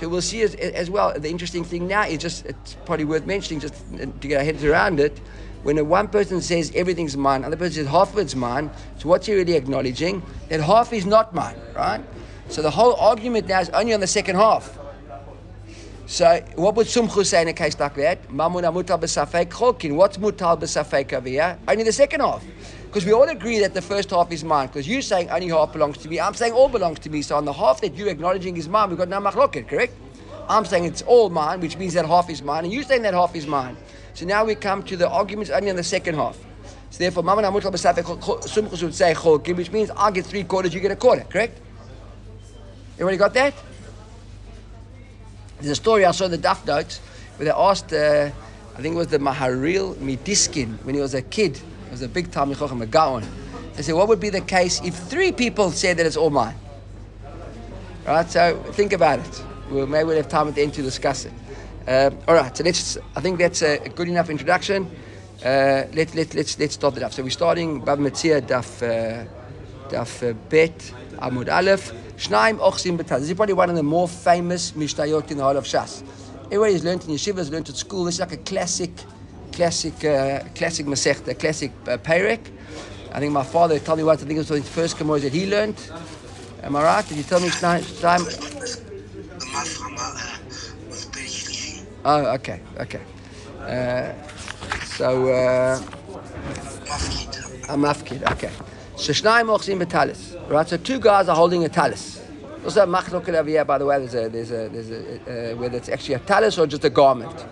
So 0.00 0.08
we'll 0.08 0.22
see 0.22 0.40
as, 0.40 0.54
as 0.54 0.88
well. 0.88 1.12
The 1.12 1.28
interesting 1.28 1.62
thing 1.62 1.86
now 1.86 2.06
is 2.06 2.16
just, 2.16 2.46
it's 2.46 2.74
probably 2.86 3.04
worth 3.04 3.26
mentioning 3.26 3.60
just 3.60 3.74
to 3.92 4.28
get 4.28 4.38
our 4.38 4.44
heads 4.44 4.64
around 4.64 4.98
it. 4.98 5.18
When 5.62 5.86
one 5.90 6.08
person 6.08 6.40
says 6.40 6.72
everything's 6.74 7.18
mine, 7.18 7.40
another 7.40 7.58
person 7.58 7.84
says 7.84 7.86
half 7.86 8.14
of 8.14 8.18
it's 8.18 8.34
mine, 8.34 8.70
so 8.96 9.10
what's 9.10 9.26
he 9.26 9.34
really 9.34 9.56
acknowledging? 9.56 10.22
That 10.48 10.62
half 10.62 10.94
is 10.94 11.04
not 11.04 11.34
mine, 11.34 11.56
right? 11.76 12.00
So 12.48 12.62
the 12.62 12.70
whole 12.70 12.94
argument 12.94 13.46
now 13.46 13.60
is 13.60 13.68
only 13.70 13.92
on 13.92 14.00
the 14.00 14.06
second 14.06 14.36
half. 14.36 14.78
So 16.06 16.42
what 16.56 16.76
would 16.76 16.86
Sumchu 16.86 17.26
say 17.26 17.42
in 17.42 17.48
a 17.48 17.52
case 17.52 17.78
like 17.78 17.94
that? 17.96 18.26
Mamuna 18.28 18.72
mutal 18.72 18.98
b'safek 18.98 19.50
chokin. 19.50 19.96
What's 19.96 20.16
mutal 20.16 20.58
b'safek 20.58 21.12
over 21.12 21.28
here? 21.28 21.58
Only 21.68 21.84
the 21.84 21.92
second 21.92 22.20
half. 22.20 22.42
Because 22.90 23.06
we 23.06 23.12
all 23.12 23.28
agree 23.28 23.60
that 23.60 23.72
the 23.72 23.80
first 23.80 24.10
half 24.10 24.32
is 24.32 24.42
mine. 24.42 24.66
Because 24.66 24.88
you're 24.88 25.00
saying 25.00 25.30
only 25.30 25.46
half 25.46 25.72
belongs 25.72 25.96
to 25.98 26.08
me. 26.08 26.18
I'm 26.18 26.34
saying 26.34 26.54
all 26.54 26.68
belongs 26.68 26.98
to 27.00 27.08
me. 27.08 27.22
So 27.22 27.36
on 27.36 27.44
the 27.44 27.52
half 27.52 27.80
that 27.82 27.94
you're 27.94 28.08
acknowledging 28.08 28.56
is 28.56 28.68
mine, 28.68 28.88
we've 28.88 28.98
got 28.98 29.08
no 29.08 29.20
machloket, 29.20 29.68
correct? 29.68 29.94
I'm 30.48 30.64
saying 30.64 30.86
it's 30.86 31.02
all 31.02 31.30
mine, 31.30 31.60
which 31.60 31.76
means 31.76 31.94
that 31.94 32.04
half 32.04 32.28
is 32.28 32.42
mine. 32.42 32.64
And 32.64 32.72
you're 32.72 32.82
saying 32.82 33.02
that 33.02 33.14
half 33.14 33.36
is 33.36 33.46
mine. 33.46 33.76
So 34.14 34.26
now 34.26 34.44
we 34.44 34.56
come 34.56 34.82
to 34.82 34.96
the 34.96 35.08
arguments 35.08 35.52
only 35.52 35.70
on 35.70 35.76
the 35.76 35.84
second 35.84 36.16
half. 36.16 36.36
So 36.90 36.98
therefore, 36.98 37.22
Mamuna 37.22 37.52
mutal 37.52 37.70
b'safek 37.70 38.02
Sumchu 38.02 38.82
would 38.82 38.94
say 38.96 39.14
chokin, 39.14 39.56
which 39.56 39.70
means 39.70 39.92
I 39.96 40.10
get 40.10 40.26
three 40.26 40.42
quarters, 40.42 40.74
you 40.74 40.80
get 40.80 40.90
a 40.90 40.96
quarter, 40.96 41.22
correct? 41.22 41.60
Everybody 42.94 43.18
got 43.18 43.34
that? 43.34 43.54
There's 45.60 45.70
a 45.70 45.76
story 45.76 46.04
I 46.04 46.10
saw 46.10 46.24
in 46.24 46.32
the 46.32 46.38
Daf 46.38 46.66
notes 46.66 46.98
where 47.36 47.44
they 47.44 47.52
asked, 47.52 47.92
uh, 47.92 48.32
I 48.76 48.82
think 48.82 48.96
it 48.96 48.98
was 48.98 49.06
the 49.06 49.18
Maharil 49.18 49.94
Midiskin, 49.94 50.84
when 50.84 50.96
he 50.96 51.00
was 51.00 51.14
a 51.14 51.22
kid, 51.22 51.60
he 51.90 51.94
was 51.94 52.02
a 52.02 52.08
big 52.08 52.30
time 52.30 52.54
Chochem, 52.54 52.80
a 52.82 52.86
Gaon. 52.86 53.24
They 53.74 53.82
said, 53.82 53.96
what 53.96 54.06
would 54.06 54.20
be 54.20 54.30
the 54.30 54.42
case 54.42 54.80
if 54.84 54.94
three 54.94 55.32
people 55.32 55.72
said 55.72 55.96
that 55.96 56.06
it's 56.06 56.16
all 56.16 56.30
mine? 56.30 56.54
Right, 58.06 58.30
so 58.30 58.62
think 58.74 58.92
about 58.92 59.18
it. 59.18 59.44
We'll, 59.68 59.88
maybe 59.88 60.04
we'll 60.04 60.16
have 60.16 60.28
time 60.28 60.46
at 60.46 60.54
the 60.54 60.62
end 60.62 60.74
to 60.74 60.82
discuss 60.82 61.24
it. 61.24 61.32
Uh, 61.88 62.12
all 62.28 62.34
right, 62.34 62.56
so 62.56 62.62
let's, 62.62 62.96
I 63.16 63.20
think 63.20 63.40
that's 63.40 63.62
a 63.62 63.88
good 63.88 64.06
enough 64.08 64.30
introduction. 64.30 64.86
Uh, 65.44 65.90
let, 65.92 66.14
let, 66.14 66.32
let's, 66.34 66.56
let's 66.60 66.74
start 66.74 66.96
it 66.96 67.02
off. 67.02 67.12
So 67.12 67.24
we're 67.24 67.30
starting 67.30 67.80
Bab 67.84 67.98
Metzia 67.98 68.40
Daf, 68.40 68.82
uh, 68.82 69.26
Daf 69.88 70.30
uh, 70.30 70.34
Bet 70.48 70.78
Amud 71.16 71.52
Aleph. 71.52 71.92
Shnaim 72.16 72.58
Ochsim. 72.58 72.98
This 72.98 73.30
is 73.30 73.34
probably 73.34 73.54
one 73.54 73.68
of 73.68 73.74
the 73.74 73.82
more 73.82 74.06
famous 74.06 74.72
Mishnayot 74.72 75.32
in 75.32 75.38
the 75.38 75.42
whole 75.42 75.56
of 75.56 75.64
Shas. 75.64 76.04
Everybody's 76.44 76.84
learned 76.84 77.04
in 77.04 77.10
yeshivas, 77.10 77.50
learned 77.50 77.68
at 77.68 77.76
school. 77.76 78.04
This 78.04 78.14
is 78.14 78.20
like 78.20 78.32
a 78.32 78.36
classic, 78.36 78.90
classic, 79.52 80.04
uh, 80.04 80.40
classic 80.54 80.86
Masechta, 80.86 81.38
classic 81.38 81.72
uh, 81.86 81.96
Perek. 81.98 82.40
I 83.12 83.18
think 83.18 83.32
my 83.32 83.42
father 83.44 83.78
told 83.78 83.98
me 83.98 84.04
once, 84.04 84.22
I 84.22 84.26
think 84.26 84.38
it 84.38 84.48
was 84.48 84.48
his 84.48 84.68
first 84.68 84.98
Gemara 84.98 85.20
that 85.20 85.32
he 85.32 85.46
learned. 85.46 85.80
Am 86.62 86.76
I 86.76 86.82
right? 86.82 87.08
Did 87.08 87.16
you 87.18 87.24
tell 87.24 87.40
me 87.40 87.48
Shnaim? 87.48 87.82
Oh, 92.04 92.34
okay, 92.34 92.60
okay. 92.78 93.00
Uh, 93.60 94.12
so, 94.84 95.28
uh, 95.28 95.80
a 97.68 97.76
mafkid, 97.76 98.30
okay. 98.32 98.50
So 98.96 99.12
Shnaim 99.12 99.46
Ochsim 99.46 99.82
B'Talis. 99.82 100.36
Right, 100.50 100.68
so 100.68 100.76
two 100.76 100.98
guys 100.98 101.28
are 101.28 101.36
holding 101.36 101.64
a 101.64 101.68
talis. 101.68 102.20
Also, 102.64 102.84
machlok 102.84 103.28
over 103.28 103.48
here, 103.48 103.64
by 103.64 103.78
the 103.78 103.86
way, 103.86 103.98
there's 103.98 104.14
a, 104.14 104.28
there's 104.28 104.50
a, 104.50 104.68
there's 104.68 104.90
a, 104.90 105.52
uh, 105.52 105.56
whether 105.56 105.76
it's 105.76 105.88
actually 105.88 106.14
a 106.14 106.18
talis 106.18 106.58
or 106.58 106.66
just 106.66 106.84
a 106.84 106.90
garment. 106.90 107.46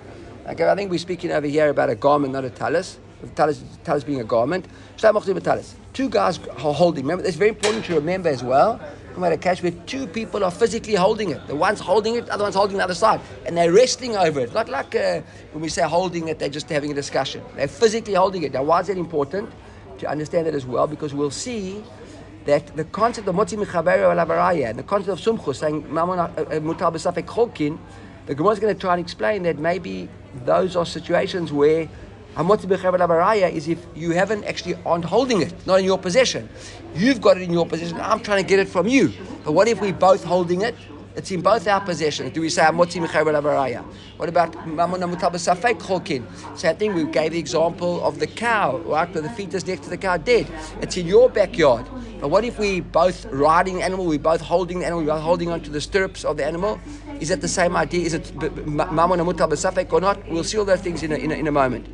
Okay, 0.48 0.66
I 0.66 0.74
think 0.74 0.90
we're 0.90 0.98
speaking 0.98 1.30
over 1.30 1.46
here 1.46 1.68
about 1.68 1.90
a 1.90 1.94
garment, 1.94 2.32
not 2.32 2.42
a 2.42 2.48
talis. 2.48 2.98
The 3.20 3.28
talis, 3.28 3.62
talis 3.84 4.02
being 4.02 4.20
a 4.20 4.24
garment. 4.24 4.64
Two 4.96 6.08
guys 6.08 6.38
are 6.38 6.72
holding. 6.72 7.04
Remember, 7.04 7.22
it's 7.22 7.36
very 7.36 7.50
important 7.50 7.84
to 7.84 7.96
remember 7.96 8.30
as 8.30 8.42
well. 8.42 8.80
At 9.22 9.32
a 9.32 9.36
cash 9.36 9.62
where 9.62 9.72
two 9.72 10.06
people 10.06 10.44
are 10.44 10.50
physically 10.50 10.94
holding 10.94 11.30
it. 11.30 11.46
The 11.48 11.54
one's 11.54 11.80
holding 11.80 12.14
it, 12.14 12.26
the 12.26 12.32
other 12.32 12.44
one's 12.44 12.54
holding 12.54 12.78
the 12.78 12.84
other 12.84 12.94
side, 12.94 13.20
and 13.44 13.56
they're 13.56 13.72
wrestling 13.72 14.16
over 14.16 14.40
it. 14.40 14.54
Not 14.54 14.68
like 14.68 14.94
uh, 14.94 15.20
when 15.52 15.60
we 15.60 15.68
say 15.68 15.82
holding 15.82 16.28
it, 16.28 16.38
they're 16.38 16.48
just 16.48 16.68
having 16.70 16.92
a 16.92 16.94
discussion. 16.94 17.42
They're 17.56 17.66
physically 17.66 18.14
holding 18.14 18.44
it. 18.44 18.52
Now, 18.52 18.62
why 18.62 18.80
is 18.80 18.86
that 18.86 18.96
important 18.96 19.50
to 19.98 20.08
understand 20.08 20.46
that 20.46 20.54
as 20.54 20.64
well? 20.64 20.86
Because 20.86 21.14
we'll 21.14 21.32
see 21.32 21.82
that 22.44 22.74
the 22.76 22.84
concept 22.84 23.26
of 23.26 23.34
motzi 23.34 23.62
mechaber 23.62 23.98
alavaraya 23.98 24.70
and 24.70 24.78
the 24.78 24.84
concept 24.84 25.10
of 25.10 25.18
sumchus 25.18 25.56
saying 25.56 25.82
mamon 25.82 26.18
uh, 26.18 26.42
uh, 26.42 26.60
mutal 26.60 26.92
b'safek 26.92 27.26
cholkin, 27.26 27.76
the 28.26 28.36
Gemara 28.36 28.52
is 28.52 28.60
going 28.60 28.72
to 28.72 28.80
try 28.80 28.94
and 28.94 29.00
explain 29.00 29.42
that 29.42 29.58
maybe 29.58 30.08
those 30.44 30.76
are 30.76 30.86
situations 30.86 31.52
where 31.52 31.88
is 32.36 33.68
if 33.68 33.84
you 33.96 34.12
haven't 34.12 34.44
actually 34.44 34.76
aren't 34.86 35.04
holding 35.04 35.42
it, 35.42 35.52
not 35.66 35.80
in 35.80 35.84
your 35.84 35.98
possession. 35.98 36.48
You've 36.94 37.20
got 37.20 37.36
it 37.36 37.42
in 37.42 37.52
your 37.52 37.66
possession. 37.66 38.00
I'm 38.00 38.20
trying 38.20 38.42
to 38.42 38.48
get 38.48 38.60
it 38.60 38.68
from 38.68 38.86
you. 38.86 39.12
But 39.44 39.52
what 39.52 39.66
if 39.66 39.80
we're 39.80 39.92
both 39.92 40.22
holding 40.24 40.62
it? 40.62 40.74
It's 41.18 41.32
in 41.32 41.40
both 41.40 41.66
our 41.66 41.80
possession. 41.80 42.30
Do 42.30 42.40
we 42.40 42.48
say 42.48 42.62
Amotzi 42.62 43.04
Mechaber 43.04 43.84
What 44.18 44.28
about 44.28 44.52
Mamona 44.52 45.12
Mutabasafek 45.12 45.80
Chokin? 45.80 46.24
Same 46.56 46.76
thing, 46.76 46.94
we 46.94 47.06
gave 47.06 47.32
the 47.32 47.40
example 47.40 48.00
of 48.04 48.20
the 48.20 48.28
cow, 48.28 48.76
right? 48.76 49.12
Where 49.12 49.22
the 49.22 49.28
fetus 49.30 49.66
next 49.66 49.82
to 49.82 49.90
the 49.90 49.96
cow 49.96 50.16
dead. 50.16 50.46
It's 50.80 50.96
in 50.96 51.08
your 51.08 51.28
backyard. 51.28 51.86
But 52.20 52.28
what 52.28 52.44
if 52.44 52.60
we 52.60 52.82
both 52.82 53.26
riding 53.32 53.78
the 53.78 53.82
animal, 53.82 54.06
we 54.06 54.16
both 54.16 54.40
holding 54.40 54.78
the 54.78 54.86
animal, 54.86 55.02
we 55.02 55.08
both 55.08 55.20
holding 55.20 55.50
onto 55.50 55.72
the 55.72 55.80
stirrups 55.80 56.24
of 56.24 56.36
the 56.36 56.46
animal? 56.46 56.78
Is 57.18 57.30
that 57.30 57.40
the 57.40 57.48
same 57.48 57.74
idea? 57.76 58.06
Is 58.06 58.14
it 58.14 58.32
Mamona 58.38 59.26
Mutabasafek 59.28 59.92
or 59.92 60.00
not? 60.00 60.24
We'll 60.28 60.44
see 60.44 60.56
all 60.56 60.64
those 60.64 60.82
things 60.82 61.02
in 61.02 61.10
a, 61.10 61.16
in 61.16 61.32
a, 61.32 61.34
in 61.34 61.48
a 61.48 61.52
moment. 61.52 61.88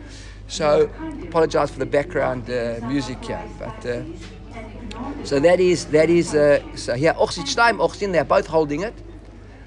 So, 0.49 0.91
apologize 1.23 1.71
for 1.71 1.79
the 1.79 1.87
background 1.87 2.51
uh, 2.51 2.87
music 2.87 3.25
here, 3.25 3.43
but. 3.59 3.87
Uh, 3.87 4.03
so 5.25 5.41
that 5.41 5.59
is 5.59 5.87
that 5.87 6.09
is 6.09 6.35
uh, 6.35 6.63
so 6.77 6.95
here 6.95 7.13
they're 8.13 8.25
both 8.25 8.47
holding 8.47 8.83
it. 8.83 8.95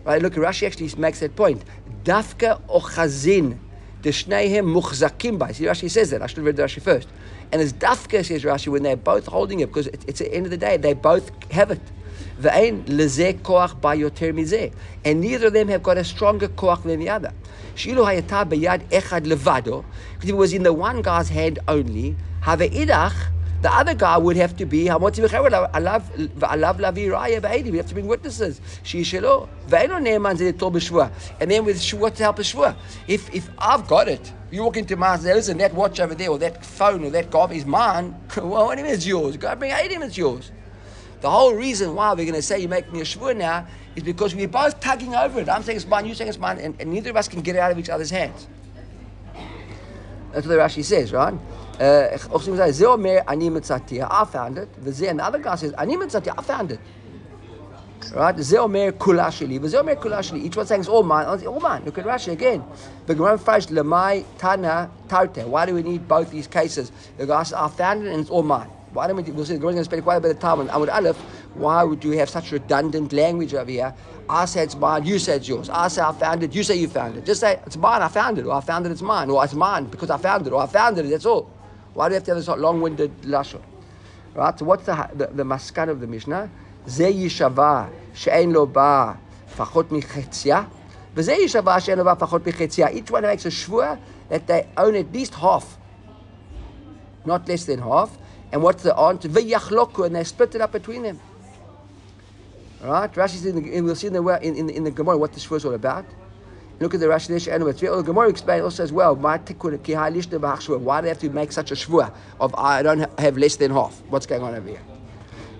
Right, 0.07 0.21
look, 0.21 0.35
Rashi 0.35 0.65
actually 0.65 0.89
makes 0.97 1.19
that 1.19 1.35
point. 1.35 1.65
Dafka 2.05 2.61
ochazin, 2.69 3.57
the 4.01 4.11
shneihem 4.11 4.65
muchzakim 4.65 5.37
by. 5.37 5.51
See, 5.51 5.65
Rashi 5.65 5.91
says 5.91 6.11
that. 6.11 6.21
I 6.21 6.27
should 6.27 6.37
have 6.37 6.45
read 6.45 6.55
the 6.55 6.63
Rashi 6.63 6.81
first. 6.81 7.09
And 7.51 7.61
it's 7.61 7.73
dafka, 7.73 8.25
says 8.25 8.45
Rashi, 8.45 8.69
when 8.69 8.83
they're 8.83 8.95
both 8.95 9.25
holding 9.25 9.59
it, 9.59 9.65
because 9.65 9.87
it's 9.87 10.21
at 10.21 10.29
the 10.29 10.33
end 10.33 10.45
of 10.45 10.51
the 10.51 10.57
day, 10.57 10.77
they 10.77 10.93
both 10.93 11.29
have 11.51 11.71
it. 11.71 11.81
And 12.39 12.85
neither 15.21 15.47
of 15.47 15.53
them 15.53 15.67
have 15.67 15.83
got 15.83 15.97
a 15.97 16.05
stronger 16.05 16.47
koach 16.47 16.83
than 16.83 16.99
the 17.01 17.09
other. 17.09 17.33
Shilu 17.75 18.05
hayata 18.05 18.47
beyad 18.47 18.89
echad 18.89 19.25
levado. 19.25 19.83
Because 20.13 20.29
it 20.29 20.37
was 20.37 20.53
in 20.53 20.63
the 20.63 20.71
one 20.71 21.01
guy's 21.01 21.27
hand 21.27 21.59
only, 21.67 22.15
have 22.41 22.59
idach, 22.59 23.13
the 23.61 23.73
other 23.73 23.95
guy 23.95 24.17
would 24.17 24.35
have 24.37 24.55
to 24.57 24.65
be 24.65 24.85
how 24.85 24.99
much 24.99 25.19
I 25.19 25.39
love 25.39 26.11
Lavi 26.77 27.11
Rai 27.11 27.33
of 27.33 27.43
Aidi. 27.43 27.71
We 27.71 27.77
have 27.77 27.87
to 27.87 27.93
bring 27.93 28.07
witnesses. 28.07 28.61
Oh, 29.23 29.49
and 31.39 31.51
then 31.51 31.65
with 31.65 31.81
Shua 31.81 32.11
to 32.11 32.23
help 32.23 32.39
a 32.39 32.43
Shua. 32.43 32.75
If 33.07 33.33
if 33.33 33.49
I've 33.57 33.87
got 33.87 34.07
it, 34.07 34.31
you 34.51 34.63
walk 34.63 34.77
into 34.77 34.95
my 34.95 35.07
house, 35.07 35.23
listen, 35.23 35.57
that 35.57 35.73
watch 35.73 35.99
over 35.99 36.13
there, 36.13 36.29
or 36.29 36.37
that 36.37 36.63
phone, 36.63 37.03
or 37.03 37.09
that 37.09 37.31
golf 37.31 37.51
is 37.59 37.65
mine. 37.65 38.15
well, 38.37 38.65
what 38.65 38.75
do 38.75 38.81
you 38.81 38.85
mean 38.85 38.93
it's 38.93 39.07
yours? 39.07 39.37
Go 39.37 39.55
bring 39.55 39.71
him, 39.71 40.03
it's 40.03 40.17
yours. 40.17 40.51
The 41.21 41.29
whole 41.31 41.55
reason 41.55 41.95
why 41.95 42.09
we're 42.11 42.25
going 42.25 42.33
to 42.33 42.43
say 42.43 42.59
you 42.59 42.67
make 42.67 42.93
me 42.93 43.01
a 43.01 43.03
shvur 43.03 43.35
now 43.35 43.65
is 43.95 44.03
because 44.03 44.35
we're 44.35 44.47
both 44.47 44.79
tugging 44.79 45.15
over 45.15 45.39
it. 45.39 45.49
I'm 45.49 45.63
saying 45.63 45.77
it's 45.77 45.87
mine, 45.87 46.05
you're 46.05 46.13
saying 46.13 46.29
it's 46.29 46.37
mine, 46.37 46.59
and, 46.59 46.79
and 46.79 46.91
neither 46.91 47.09
of 47.09 47.17
us 47.17 47.27
can 47.27 47.41
get 47.41 47.55
it 47.55 47.59
out 47.59 47.71
of 47.71 47.79
each 47.79 47.89
other's 47.89 48.11
hands. 48.11 48.47
That's 50.31 50.45
what 50.45 50.53
the 50.53 50.59
Rashi 50.59 50.83
says, 50.83 51.11
right? 51.11 51.33
Uh, 51.79 52.09
I 52.11 52.17
found 54.25 54.57
it. 54.57 54.69
And 54.77 55.19
the 55.19 55.23
other 55.23 55.39
guy 55.39 55.55
says, 55.55 55.73
I 55.77 56.41
found 56.41 56.71
it. 56.71 56.79
Right? 58.13 58.35
Zeomer 58.35 58.91
kulashili. 58.91 59.59
Zeomer 59.59 59.95
kulashili. 59.95 60.43
Each 60.43 60.55
one 60.55 60.65
saying 60.65 60.81
it's 60.81 60.89
all 60.89 61.03
mine. 61.03 61.25
All 61.25 61.59
mine. 61.59 61.83
Look 61.85 61.97
at 61.97 62.05
Rashi 62.05 62.31
again. 62.31 62.63
The 63.05 63.15
Gemara 63.15 63.37
first 63.37 63.69
lemai 63.69 64.25
tana 64.37 64.89
tarte. 65.07 65.45
Why 65.45 65.65
do 65.65 65.73
we 65.73 65.83
need 65.83 66.07
both 66.07 66.31
these 66.31 66.47
cases? 66.47 66.91
The 67.17 67.25
guy 67.25 67.43
says, 67.43 67.53
I 67.53 67.67
found 67.67 68.05
it 68.05 68.11
and 68.11 68.21
it's 68.21 68.29
all 68.29 68.43
mine. 68.43 68.69
Why 68.93 69.07
don't 69.07 69.17
we? 69.17 69.23
We'll 69.23 69.45
see. 69.45 69.53
The 69.53 69.59
going 69.59 69.75
to 69.75 69.83
spend 69.83 70.03
quite 70.03 70.15
a 70.15 70.21
bit 70.21 70.31
of 70.31 70.39
time 70.39 70.59
on 70.59 70.69
Amud 70.69 70.91
Aleph. 70.93 71.17
Why 71.53 71.83
would 71.83 72.03
you 72.03 72.11
have 72.11 72.29
such 72.29 72.51
redundant 72.51 73.13
language 73.13 73.53
over 73.53 73.69
here? 73.69 73.93
I 74.29 74.45
say 74.45 74.63
it's 74.63 74.75
mine. 74.75 75.05
You 75.05 75.19
say 75.19 75.35
it's 75.35 75.47
yours. 75.47 75.69
I 75.69 75.87
say 75.89 76.01
I 76.01 76.13
found 76.13 76.43
it. 76.43 76.55
You 76.55 76.63
say 76.63 76.75
you 76.75 76.87
found 76.87 77.17
it. 77.17 77.25
Just 77.25 77.41
say 77.41 77.59
it's 77.65 77.77
mine. 77.77 78.01
I 78.01 78.07
found 78.07 78.39
it. 78.39 78.45
Or 78.45 78.53
I 78.53 78.61
found 78.61 78.85
it. 78.85 78.91
It's 78.91 79.01
mine. 79.01 79.29
Or 79.29 79.43
it's 79.43 79.53
mine 79.53 79.85
because 79.85 80.09
I 80.09 80.17
found 80.17 80.47
it. 80.47 80.53
Or 80.53 80.61
I 80.61 80.67
found 80.67 80.97
it. 80.97 81.09
That's 81.09 81.25
all. 81.25 81.51
Why 81.96 82.08
do 82.08 82.12
you 82.12 82.16
have 82.16 82.24
to 82.24 82.30
have 82.34 82.38
this 82.38 82.48
long-winded 82.48 83.22
lashon? 83.22 83.62
Right. 84.34 84.58
So 84.58 84.64
what's 84.64 84.86
the 84.86 85.08
the, 85.14 85.26
the 85.26 85.44
maskan 85.44 85.88
of 85.88 86.00
the 86.00 86.06
Mishnah? 86.06 86.48
זה 86.86 87.06
יישבע 87.06 87.84
שאין 88.14 88.50
לו 88.50 88.66
בה 88.66 89.12
פחות 89.56 89.92
מחציה, 89.92 90.62
וזה 91.14 91.32
יישבע 91.32 91.80
שאין 91.80 91.98
לו 91.98 92.04
בה 92.04 92.14
פחות 92.14 92.46
מחציה. 92.46 92.88
Each 92.88 93.10
one 93.10 93.22
makes 93.22 93.46
a 93.46 93.50
shvua 93.50 93.98
that 94.30 94.46
they 94.46 94.66
own 94.76 94.94
at 94.94 95.12
least 95.12 95.34
half, 95.34 95.78
not 97.24 97.48
less 97.48 97.64
than 97.64 97.78
half. 97.78 98.10
And 98.52 98.62
what's 98.62 98.82
the 98.82 98.96
answer? 98.96 99.28
ויחלוקו, 99.28 100.06
and 100.06 100.16
they 100.16 100.24
split 100.24 100.54
it 100.54 100.60
up 100.60 100.72
between 100.72 101.02
them. 101.02 101.20
Right? 102.82 103.12
Rashi 103.14 103.36
says, 103.36 103.46
and 103.46 103.84
we'll 103.84 103.94
see 103.94 104.08
in 104.08 104.12
the, 104.12 104.38
in, 104.42 104.56
in, 104.56 104.70
in 104.70 104.84
the 104.84 104.90
Gemara 104.90 105.16
what 105.16 105.32
this 105.32 105.46
shvua 105.46 105.56
is 105.58 105.64
all 105.64 105.74
about. 105.74 106.04
Look 106.79 106.93
at 106.93 106.99
the 106.99 107.07
Rashi 107.07 107.31
Nesh 107.31 107.47
and 107.47 107.63
with 107.63 107.79
the 107.79 108.03
Gemara 108.03 108.29
explains 108.29 108.63
also 108.63 108.83
as 108.83 108.93
well. 108.93 109.15
Why 109.15 109.37
do 109.37 109.55
they 109.55 111.09
have 111.09 111.19
to 111.19 111.29
make 111.31 111.51
such 111.51 111.71
a 111.71 111.75
shvua 111.75 112.13
of 112.39 112.53
I 112.55 112.83
don't 112.83 113.19
have 113.19 113.37
less 113.37 113.55
than 113.55 113.71
half? 113.71 113.99
What's 114.09 114.27
going 114.27 114.43
on 114.43 114.53
over 114.53 114.69
here? 114.69 114.81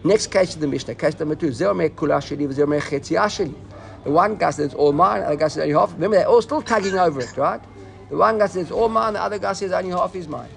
Next 0.03 0.27
case 0.27 0.53
of 0.53 0.61
the 0.61 0.67
Mishnah, 0.67 0.93
case 0.93 1.17
number 1.19 1.33
two. 1.35 1.49
The 1.51 1.73
one 4.13 4.35
guy 4.35 4.51
says 4.51 4.65
it's 4.67 4.75
all 4.75 4.93
mine, 4.93 5.21
the 5.21 5.27
other 5.27 5.35
guy 5.35 5.47
says 5.47 5.63
only 5.63 5.73
half. 5.73 5.93
Remember, 5.93 6.17
they're 6.17 6.27
all 6.27 6.41
still 6.41 6.61
tagging 6.61 6.97
over 6.97 7.19
it, 7.19 7.35
right? 7.35 7.59
The 8.09 8.15
one 8.15 8.37
guy 8.37 8.45
says 8.45 8.63
it's 8.63 8.71
all 8.71 8.87
mine, 8.87 9.13
the 9.13 9.21
other 9.21 9.39
guy 9.39 9.53
says 9.53 9.71
only 9.71 9.89
half 9.89 10.15
is 10.15 10.27
mine. 10.27 10.49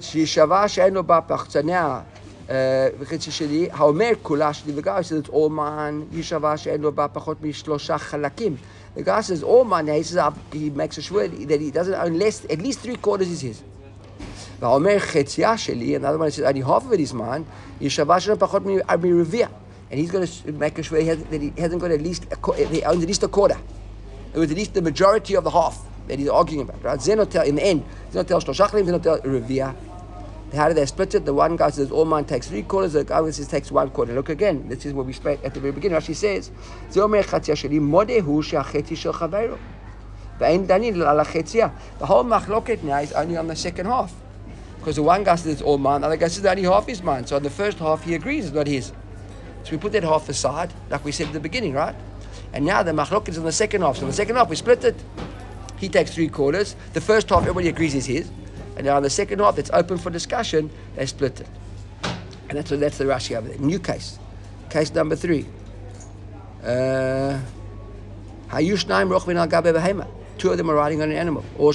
So 0.00 0.24
now 1.62 2.06
וחצי 2.99 3.31
שלי, 3.31 3.67
האומר 3.71 4.09
כולה 4.21 4.53
שלי, 4.53 4.73
the 4.77 4.81
guy 4.81 5.01
says 5.01 5.27
it's 5.27 5.29
all 5.29 5.49
mine, 5.49 6.15
היא 6.15 6.23
שווה 6.23 6.57
שאין 6.57 6.81
לו 6.81 6.91
בה 6.91 7.07
פחות 7.07 7.37
משלושה 7.41 7.97
חלקים. 7.97 8.55
The 8.97 9.01
guy 9.01 9.21
says 9.21 9.43
all 9.43 9.65
mine, 9.65 9.87
he 9.87 10.03
says 10.03 10.33
he 10.53 10.69
makes 10.69 10.97
a 10.97 11.01
sure 11.01 11.27
that 11.27 11.59
he 11.59 11.71
doesn't 11.71 11.95
own 11.95 12.19
less, 12.19 12.45
at 12.49 12.59
least 12.59 12.79
three 12.79 12.95
quarters 12.95 13.27
is 13.27 13.41
his. 13.41 13.63
והאומר 14.59 14.99
חציה 14.99 15.57
שלי, 15.57 15.97
another 15.97 16.17
one 16.17 16.31
says 16.31 16.43
only 16.43 16.61
half 16.61 16.83
of 16.85 16.93
it 16.93 16.99
is 16.99 17.13
mine, 17.13 17.43
היא 17.79 17.89
שווה 17.89 18.19
שלנו 18.19 18.39
פחות 18.39 18.61
מרביע. 19.01 19.47
And 19.91 19.99
he's 19.99 20.11
going 20.11 20.25
to 20.25 20.51
make 20.53 20.79
a 20.79 20.83
sure 20.83 20.99
that 21.03 21.41
he 21.41 21.53
hasn't 21.57 21.79
got 21.79 21.91
at 21.91 22.01
least, 22.01 22.23
a, 22.31 22.65
he 22.65 22.83
owns 22.83 23.03
at 23.03 23.07
least 23.07 23.23
a 23.23 23.27
quarter. 23.27 23.57
It 24.33 24.39
was 24.39 24.49
at 24.51 24.57
least 24.57 24.73
the 24.73 24.81
majority 24.81 25.35
of 25.35 25.43
the 25.43 25.51
half 25.51 25.77
that 26.07 26.17
he's 26.19 26.27
arguing 26.27 26.61
about. 26.61 26.83
Right? 26.83 26.99
Zenotel, 26.99 27.45
in 27.45 27.55
the 27.55 27.63
end, 27.63 27.85
Zenotel 28.11 28.43
shloshachlim, 28.43 28.83
Zenotel 28.89 29.23
revia. 29.23 29.75
how 30.52 30.68
do 30.68 30.74
they 30.74 30.86
split 30.86 31.14
it? 31.14 31.24
The 31.24 31.32
one 31.32 31.56
guy 31.56 31.70
says 31.70 31.92
all 31.92 32.04
mine 32.04 32.24
takes 32.24 32.48
three 32.48 32.62
quarters, 32.62 32.94
the 32.94 33.14
other 33.14 33.30
says 33.30 33.46
takes 33.46 33.70
one 33.70 33.90
quarter. 33.90 34.14
Look 34.14 34.30
again, 34.30 34.68
this 34.68 34.84
is 34.84 34.92
what 34.92 35.06
we 35.06 35.12
spoke 35.12 35.44
at 35.44 35.54
the 35.54 35.60
very 35.60 35.72
beginning. 35.72 35.98
Rashi 35.98 36.14
says, 36.14 36.50
The 36.92 37.00
whole 37.00 37.08
machloket 42.24 42.82
now 42.82 42.98
is 42.98 43.12
only 43.12 43.36
on 43.36 43.46
the 43.46 43.56
second 43.56 43.86
half. 43.86 44.12
Because 44.78 44.96
the 44.96 45.02
one 45.02 45.22
guy 45.22 45.36
says 45.36 45.52
it's 45.52 45.62
all 45.62 45.76
mine, 45.76 46.00
the 46.00 46.06
other 46.06 46.16
guy 46.16 46.28
says 46.28 46.44
only 46.44 46.62
half 46.62 46.88
is 46.88 47.02
mine. 47.02 47.26
So 47.26 47.36
on 47.36 47.42
the 47.42 47.50
first 47.50 47.78
half 47.78 48.02
he 48.02 48.14
agrees 48.14 48.46
it's 48.46 48.54
not 48.54 48.66
his. 48.66 48.92
So 49.62 49.72
we 49.72 49.76
put 49.76 49.92
that 49.92 50.02
half 50.02 50.28
aside, 50.28 50.72
like 50.88 51.04
we 51.04 51.12
said 51.12 51.26
at 51.26 51.32
the 51.34 51.40
beginning, 51.40 51.74
right? 51.74 51.94
And 52.54 52.64
now 52.64 52.82
the 52.82 52.92
machloket 52.92 53.28
is 53.28 53.38
on 53.38 53.44
the 53.44 53.52
second 53.52 53.82
half. 53.82 53.96
So 53.96 54.02
in 54.02 54.08
the 54.08 54.14
second 54.14 54.36
half 54.36 54.48
we 54.48 54.56
split 54.56 54.82
it. 54.84 54.96
He 55.76 55.88
takes 55.88 56.14
three 56.14 56.28
quarters. 56.28 56.74
The 56.94 57.00
first 57.00 57.28
half 57.28 57.42
everybody 57.42 57.68
agrees 57.68 57.94
is 57.94 58.06
his. 58.06 58.30
And 58.76 58.86
now 58.86 58.96
in 58.96 59.02
the 59.02 59.10
second 59.10 59.40
half, 59.40 59.58
it's 59.58 59.70
open 59.72 59.98
for 59.98 60.10
discussion, 60.10 60.70
they 60.96 61.06
split 61.06 61.40
it. 61.40 61.48
And 62.48 62.58
that's, 62.58 62.70
that's 62.70 62.98
the 62.98 63.04
Rashi 63.04 63.36
over 63.36 63.48
there. 63.48 63.58
New 63.58 63.78
case. 63.78 64.18
Case 64.70 64.92
number 64.94 65.16
three. 65.16 65.46
Uh, 66.64 67.38
Two 70.38 70.50
of 70.50 70.58
them 70.58 70.70
are 70.70 70.74
riding 70.74 71.02
on 71.02 71.10
an 71.10 71.16
animal. 71.16 71.44
Or 71.58 71.72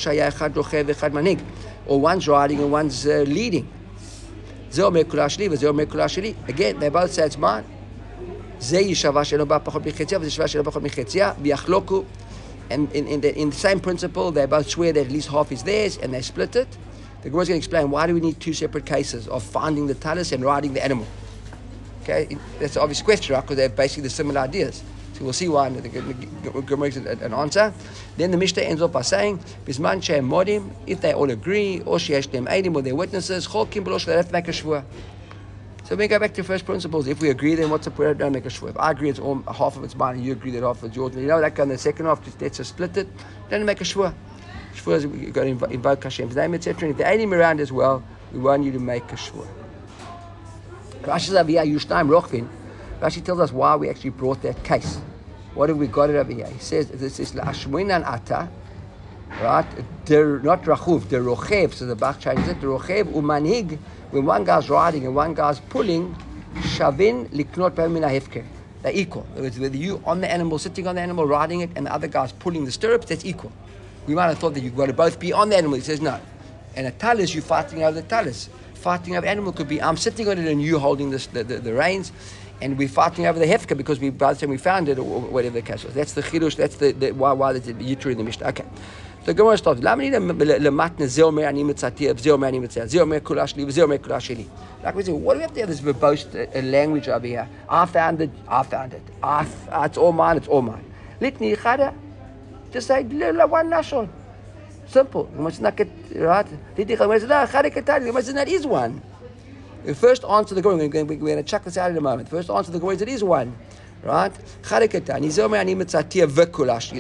or 1.88 2.00
one's 2.00 2.28
riding 2.28 2.60
and 2.60 2.72
one's 2.72 3.06
uh, 3.06 3.24
leading. 3.28 3.68
Again, 6.48 6.80
they 6.80 6.90
both 6.90 7.12
say 7.12 7.26
it's 7.26 7.38
mine. 7.38 7.64
And 12.70 12.92
in, 12.94 13.08
in, 13.08 13.22
the, 13.22 13.38
in 13.38 13.50
the 13.52 13.56
same 13.56 13.80
principle, 13.80 14.32
they 14.32 14.46
both 14.46 14.70
swear 14.70 14.92
that 14.94 15.06
at 15.06 15.12
least 15.12 15.30
half 15.30 15.52
is 15.52 15.64
theirs 15.64 15.98
and 15.98 16.14
they 16.14 16.22
split 16.22 16.56
it. 16.56 16.68
The 17.22 17.30
Gemara 17.30 17.44
is 17.44 17.50
going 17.50 17.60
to 17.62 17.66
explain 17.66 17.92
why 17.92 18.08
do 18.08 18.14
we 18.14 18.22
need 18.22 18.40
two 18.40 18.54
separate 18.54 18.86
cases 18.86 19.28
of 19.28 19.44
finding 19.44 19.88
the 19.88 19.96
talis 19.96 20.32
and 20.32 20.44
riding 20.44 20.74
the 20.74 20.84
animal. 20.84 21.08
Okay, 22.04 22.38
that's 22.60 22.76
an 22.76 22.84
obvious 22.84 23.02
question, 23.02 23.34
right? 23.34 23.42
Because 23.42 23.58
they're 23.58 23.70
basically 23.70 24.04
the 24.04 24.10
similar 24.12 24.42
ideas. 24.42 24.84
So 25.14 25.24
we'll 25.24 25.34
see 25.34 25.48
why 25.48 25.70
the 25.70 25.90
Gemara 25.90 26.90
gives 26.90 26.98
an 26.98 27.34
answer. 27.34 27.74
Then 28.18 28.32
the 28.32 28.38
Mishnah 28.38 28.64
ends 28.64 28.82
off 28.82 28.92
by 28.92 29.02
saying, 29.02 29.40
if 29.66 29.78
they 31.02 31.14
all 31.14 31.32
agree, 31.32 31.82
or 31.82 31.98
sheyesh 31.98 32.30
them 32.32 32.48
eidim, 32.48 32.76
or 32.76 32.82
their 32.82 32.96
witnesses, 32.96 33.48
they 33.48 34.14
have 34.14 34.28
to 34.28 34.34
make 34.34 34.48
a. 34.50 34.86
So 35.86 35.96
we 35.96 36.08
go 36.08 36.18
back 36.18 36.34
to 36.34 36.44
first 36.44 36.66
principles. 36.66 37.06
If 37.06 37.22
we 37.22 37.30
agree, 37.30 37.54
then 37.54 37.70
what's 37.70 37.86
the 37.86 37.92
prayer? 37.92 38.16
Don't 38.16 38.32
make 38.32 38.48
a 38.48 38.50
shvua. 38.50 38.72
If 38.72 38.78
I 38.80 38.90
agree, 38.90 39.10
it's 39.10 39.20
all, 39.20 39.44
half 39.44 39.78
of 39.78 39.84
it's 39.84 39.96
mine, 39.96 40.16
and 40.16 40.26
you 40.26 40.32
agree 40.32 40.50
that 40.52 40.64
half 40.64 40.80
of 40.80 40.86
it's 40.86 40.96
yours. 40.96 41.16
You 41.16 41.28
know 41.28 41.40
that 41.40 41.60
in 41.60 41.70
the 41.70 41.78
second 41.78 42.08
half, 42.08 42.26
just, 42.26 42.42
let's 42.42 42.58
just 42.58 42.72
split 42.72 42.98
it. 42.98 43.08
Don't 43.52 43.66
make 43.66 43.82
a 43.82 43.84
shvua. 43.84 44.12
Shvua 44.74 44.96
is 44.96 45.06
we 45.06 45.28
got 45.28 45.44
to 45.44 45.50
invoke 45.50 46.04
Hashem's 46.04 46.36
name, 46.36 46.56
etc. 46.56 46.90
And 46.90 47.00
if 47.00 47.06
they're 47.06 47.40
around 47.40 47.60
as 47.60 47.72
well, 47.72 48.04
we 48.34 48.40
want 48.40 48.64
you 48.64 48.72
to 48.72 48.80
make 48.80 49.04
a 49.12 49.16
shvua. 49.16 49.48
Rashi 51.04 51.30
says, 51.30 51.46
Yushnaim 51.46 52.10
Rochvin. 52.10 52.48
Rashi 53.00 53.24
tells 53.24 53.40
us 53.40 53.52
why 53.52 53.76
we 53.76 53.88
actually 53.88 54.10
brought 54.10 54.42
that 54.42 54.64
case. 54.64 55.00
What 55.54 55.70
have 55.70 55.78
we 55.78 55.86
got 55.86 56.10
it 56.10 56.16
over 56.16 56.34
here? 56.34 56.48
He 56.48 56.60
says 56.60 56.88
this 56.90 57.20
is 57.20 57.34
Ashmuinan 57.34 58.04
Ata, 58.04 58.50
right? 59.42 59.66
Der, 60.06 60.40
not 60.40 60.64
Rachuv, 60.64 61.10
the 61.10 61.18
Rochev. 61.18 61.74
So 61.74 61.86
the 61.86 61.96
Bach 61.96 62.20
changes 62.20 62.48
it. 62.48 62.62
The 62.62 62.68
Rochev 62.68 63.06
umanhig. 63.14 63.78
When 64.12 64.26
one 64.26 64.44
guy's 64.44 64.70
riding 64.70 65.06
and 65.06 65.16
one 65.16 65.34
guy's 65.34 65.60
pulling, 65.60 66.16
Shavin 66.56 67.28
liknot 67.30 67.76
hefker. 67.76 68.46
They're 68.82 68.94
equal. 68.94 69.24
Whether 69.36 69.76
you 69.76 70.02
on 70.06 70.22
the 70.22 70.32
animal, 70.32 70.60
sitting 70.60 70.88
on 70.88 70.96
the 70.96 71.02
animal, 71.02 71.26
riding 71.26 71.62
it, 71.62 71.72
and 71.76 71.88
the 71.88 71.94
other 71.94 72.08
guy's 72.08 72.32
pulling 72.32 72.66
the 72.66 72.72
stirrups, 72.72 73.08
that's 73.08 73.26
equal. 73.26 73.52
We 74.08 74.14
might 74.14 74.28
have 74.28 74.38
thought 74.38 74.54
that 74.54 74.62
you've 74.62 74.78
got 74.78 74.86
to 74.86 74.94
both 74.94 75.20
be 75.20 75.34
on 75.34 75.50
the 75.50 75.58
animal. 75.58 75.76
He 75.76 75.82
says 75.82 76.02
no. 76.02 76.20
And 76.76 76.86
a 76.88 76.92
talis, 76.92 77.34
you're 77.34 77.42
fighting 77.42 77.84
over 77.84 78.00
the 78.00 78.08
talis. 78.08 78.50
Fighting 78.76 79.16
over 79.16 79.26
animal 79.26 79.52
could 79.52 79.68
be 79.68 79.82
I'm 79.82 79.98
sitting 79.98 80.28
on 80.30 80.38
it 80.38 80.48
and 80.48 80.62
you 80.62 80.78
holding 80.78 81.10
the, 81.10 81.18
the, 81.32 81.44
the 81.44 81.74
reins 81.74 82.12
and 82.62 82.78
we're 82.78 82.88
fighting 82.88 83.26
over 83.28 83.40
the 83.40 83.46
hefka 83.46 83.76
because 83.76 84.00
we 84.00 84.10
by 84.10 84.34
the 84.34 84.40
time 84.40 84.50
we 84.50 84.58
found 84.58 84.90
it 84.90 84.98
or 84.98 85.22
whatever 85.22 85.56
the 85.56 85.62
case 85.62 85.84
was. 85.84 85.94
That's 85.94 86.14
the 86.14 86.22
chidush. 86.22 86.56
That's 86.56 86.76
the, 86.76 86.92
the 86.92 87.12
why 87.12 87.32
why 87.34 87.54
the 87.54 87.74
yitur 87.74 88.12
in 88.12 88.18
the 88.18 88.24
mishnah. 88.24 88.48
Okay. 88.48 88.66
So 89.26 89.34
Gemara 89.34 89.58
starts. 89.58 89.82
Like 89.82 89.98
we 89.98 90.12
say, 95.04 95.12
what 95.12 95.34
do 95.34 95.38
we 95.38 95.42
have 95.42 95.54
to 95.56 95.60
have 95.62 95.70
this 95.70 95.82
verbose 95.82 96.56
uh, 96.56 96.62
language 96.62 97.08
over 97.10 97.26
here? 97.26 97.50
I 97.68 97.88
found 97.88 98.22
it, 98.22 98.30
I 98.48 98.62
found 98.62 98.94
it. 98.94 99.02
I, 99.24 99.48
it's 99.86 99.98
all 99.98 100.12
mine, 100.12 100.38
it's 100.38 100.48
all 100.48 100.62
mine. 100.62 100.86
Litni 101.20 101.58
chada. 101.58 101.92
Just 102.72 102.86
say 102.86 103.02
one 103.02 103.70
nashon. 103.72 104.08
Simple. 104.88 105.28
You 105.36 105.42
must 105.42 105.60
not 105.60 105.76
get, 105.76 105.90
Right? 106.16 106.46
That 106.76 108.48
is 108.48 108.68
one. 108.68 109.02
The 109.86 109.94
first 109.94 110.26
answer 110.26 110.50
to 110.50 110.56
the 110.56 110.62
Gemara, 110.64 110.78
we're 110.78 110.88
going, 110.88 111.38
to 111.38 111.44
check 111.44 111.64
this 111.64 111.78
out 111.78 111.92
in 111.92 111.98
a 111.98 112.02
moment. 112.02 112.28
First 112.28 112.50
answer 112.50 112.72
the 112.72 112.80
Gemara 112.80 112.96
is 112.96 113.04
it 113.04 113.10
is 113.10 113.24
one. 113.24 113.56
Right? 114.02 114.32
The 114.64 115.48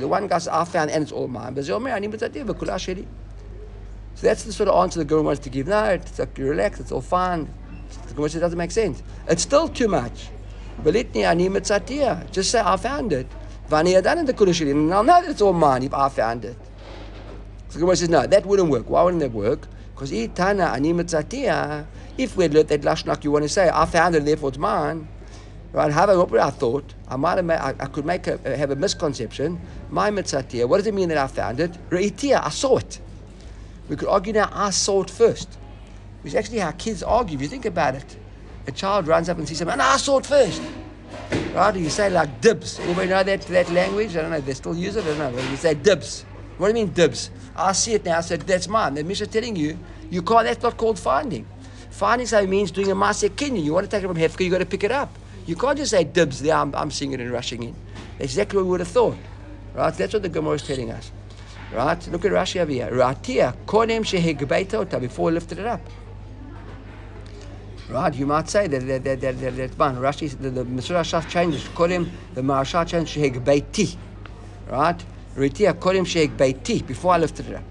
one 0.07 0.27
guy 0.27 0.37
says, 0.37 0.47
I 0.47 0.63
found 0.65 0.91
and 0.91 1.01
it's 1.03 1.11
all 1.11 1.27
mine. 1.27 1.55
So 1.55 1.79
that's 4.21 4.43
the 4.43 4.53
sort 4.53 4.69
of 4.69 4.75
answer 4.75 4.99
the 4.99 5.05
Gemara 5.05 5.23
wants 5.23 5.41
to 5.41 5.49
give. 5.49 5.67
No, 5.67 5.83
it's 5.85 6.19
like, 6.19 6.37
relax, 6.37 6.79
it's 6.79 6.91
all 6.91 7.01
fine. 7.01 7.49
The 8.07 8.13
Gemara 8.13 8.29
says 8.29 8.37
it 8.37 8.41
doesn't 8.41 8.57
make 8.57 8.71
sense. 8.71 9.01
It's 9.27 9.41
still 9.41 9.67
too 9.67 9.87
much. 9.87 10.29
Just 10.83 12.51
say, 12.51 12.61
I 12.63 12.77
found 12.77 13.13
it. 13.13 13.27
And 13.71 13.87
I'll 14.93 15.03
know 15.03 15.21
that 15.21 15.29
it's 15.29 15.41
all 15.41 15.53
mine 15.53 15.83
if 15.83 15.93
I 15.93 16.09
found 16.09 16.45
it. 16.45 16.55
So 17.69 17.73
the 17.73 17.79
Gemara 17.79 17.95
says, 17.95 18.09
no, 18.09 18.27
that 18.27 18.45
wouldn't 18.45 18.69
work. 18.69 18.87
Why 18.89 19.01
wouldn't 19.03 19.21
that 19.21 19.31
work? 19.31 19.67
Because 19.95 20.11
if 22.17 22.37
we 22.37 22.45
had 22.45 22.53
learned 22.53 22.69
that 22.69 22.81
lashnak, 22.81 23.23
you 23.23 23.31
want 23.31 23.43
to 23.43 23.49
say, 23.49 23.69
I 23.73 23.85
found 23.85 24.15
it, 24.15 24.25
therefore 24.25 24.49
it's 24.49 24.57
mine. 24.57 25.07
Right? 25.73 25.91
I, 25.91 26.15
what 26.15 26.39
I 26.39 26.49
thought? 26.51 26.93
I 27.09 27.17
might 27.17 27.35
have, 27.35 27.43
made, 27.45 27.57
I, 27.57 27.69
I, 27.77 27.87
could 27.87 28.05
make 28.05 28.27
a, 28.27 28.35
uh, 28.45 28.55
have 28.55 28.71
a 28.71 28.77
misconception. 28.77 29.59
My 29.89 30.09
mitzatia. 30.09 30.69
What 30.69 30.77
does 30.77 30.87
it 30.87 30.93
mean 30.93 31.09
that 31.09 31.17
I 31.17 31.27
found 31.27 31.59
it? 31.59 31.71
Reitia. 31.89 32.41
I 32.41 32.49
saw 32.49 32.77
it. 32.77 33.01
We 33.89 33.97
could 33.97 34.07
argue 34.07 34.31
now. 34.31 34.49
I 34.53 34.69
saw 34.69 35.03
it 35.03 35.09
first. 35.09 35.49
Which 36.21 36.31
is 36.31 36.35
actually 36.35 36.59
how 36.59 36.71
kids 36.71 37.03
argue. 37.03 37.35
If 37.35 37.41
you 37.41 37.47
think 37.49 37.65
about 37.65 37.95
it, 37.95 38.17
a 38.67 38.71
child 38.71 39.07
runs 39.07 39.27
up 39.27 39.37
and 39.37 39.47
sees 39.47 39.57
something, 39.57 39.73
and 39.73 39.81
I 39.81 39.97
saw 39.97 40.19
it 40.19 40.25
first. 40.25 40.61
Right? 41.53 41.75
You 41.75 41.89
say 41.89 42.09
like 42.09 42.39
dibs. 42.39 42.79
Anybody 42.79 43.09
know 43.09 43.23
that, 43.23 43.41
that 43.41 43.69
language? 43.71 44.15
I 44.15 44.21
don't 44.21 44.31
know. 44.31 44.39
They 44.39 44.53
still 44.53 44.75
use 44.75 44.95
it? 44.95 45.03
I 45.03 45.07
don't 45.17 45.35
know. 45.35 45.41
You 45.51 45.57
say 45.57 45.73
dibs. 45.73 46.23
What 46.57 46.71
do 46.71 46.79
you 46.79 46.85
mean 46.85 46.93
dibs? 46.93 47.31
I 47.53 47.73
see 47.73 47.95
it 47.95 48.05
now. 48.05 48.19
I 48.19 48.21
said, 48.21 48.41
that's 48.41 48.69
mine. 48.69 48.93
The 48.93 49.03
Mishnah 49.03 49.27
telling 49.27 49.57
you, 49.57 49.77
you 50.09 50.21
can't, 50.21 50.45
that's 50.45 50.63
not 50.63 50.77
called 50.77 50.97
finding. 50.97 51.45
Finding 51.95 52.27
something 52.27 52.49
means 52.49 52.71
doing 52.71 52.91
a 52.91 52.95
Maaseh 52.95 53.29
Kinyan. 53.29 53.63
You 53.63 53.73
want 53.73 53.85
to 53.85 53.89
take 53.89 54.03
it 54.03 54.07
from 54.07 54.17
Hefka, 54.17 54.43
you 54.43 54.51
got 54.51 54.57
to 54.57 54.65
pick 54.65 54.83
it 54.83 54.91
up. 54.91 55.17
You 55.45 55.55
can't 55.55 55.77
just 55.77 55.91
say 55.91 56.03
dibs 56.03 56.41
there, 56.41 56.53
I'm, 56.53 56.75
I'm 56.75 56.91
seeing 56.91 57.13
it 57.13 57.21
and 57.21 57.31
rushing 57.31 57.63
in. 57.63 57.73
That's 58.17 58.33
exactly 58.33 58.57
what 58.57 58.65
we 58.65 58.71
would 58.71 58.79
have 58.81 58.89
thought. 58.89 59.15
Right? 59.73 59.93
That's 59.93 60.11
what 60.11 60.21
the 60.21 60.27
Gemara 60.27 60.55
is 60.55 60.63
telling 60.63 60.91
us. 60.91 61.09
Right? 61.71 62.05
Look 62.09 62.25
at 62.25 62.33
Rashi 62.33 62.59
over 62.59 62.69
here. 62.69 62.89
Ratia, 62.91 63.55
kodem 63.65 64.03
shehegbeita 64.03 64.99
before 64.99 65.29
he 65.29 65.35
lifted 65.35 65.59
it 65.59 65.65
up. 65.65 65.79
Right? 67.89 68.13
You 68.13 68.25
might 68.25 68.49
say 68.49 68.67
that 68.67 68.85
that 68.87 69.03
that 69.05 69.21
that, 69.21 69.39
that, 69.39 69.55
that 69.55 69.79
man, 69.79 69.95
Rashi, 69.95 70.29
the, 70.37 70.49
the 70.49 70.63
Shas 70.63 71.29
changes. 71.29 71.63
Kodem, 71.63 72.09
the 72.33 72.41
Maharsha 72.41 72.85
changes 72.85 73.15
shehegbeiti. 73.15 73.95
Right? 74.67 75.01
Ratia, 75.37 75.73
kodem 75.73 76.05
shehegbeiti 76.05 76.85
before 76.85 77.13
I 77.13 77.19
lifted 77.19 77.47
it 77.47 77.55
up. 77.55 77.63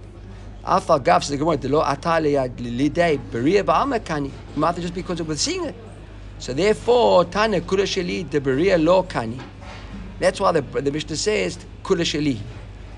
Alpha 0.66 0.99
Gav 0.99 1.26
the 1.28 1.37
Gemara, 1.37 1.59
the 1.59 1.68
law 1.68 1.85
Atalia 1.85 2.49
Lidei 2.49 3.18
Beria 3.30 3.62
Ba'amakani. 3.62 4.30
Might 4.56 4.76
just 4.76 4.94
because 4.94 5.21
it 5.21 5.26
was 5.26 5.40
seeing 5.40 5.64
it. 5.66 5.75
So 6.38 6.54
therefore, 6.54 7.26
Tana 7.26 7.61
Kurasheli 7.61 8.28
de 8.28 8.40
Beria 8.40 8.83
Lo 8.83 9.02
Kani. 9.02 9.40
That's 10.18 10.40
why 10.40 10.52
the, 10.52 10.62
the 10.62 10.90
Mishnah 10.90 11.16
says 11.16 11.59
Kurasheli. 11.83 12.38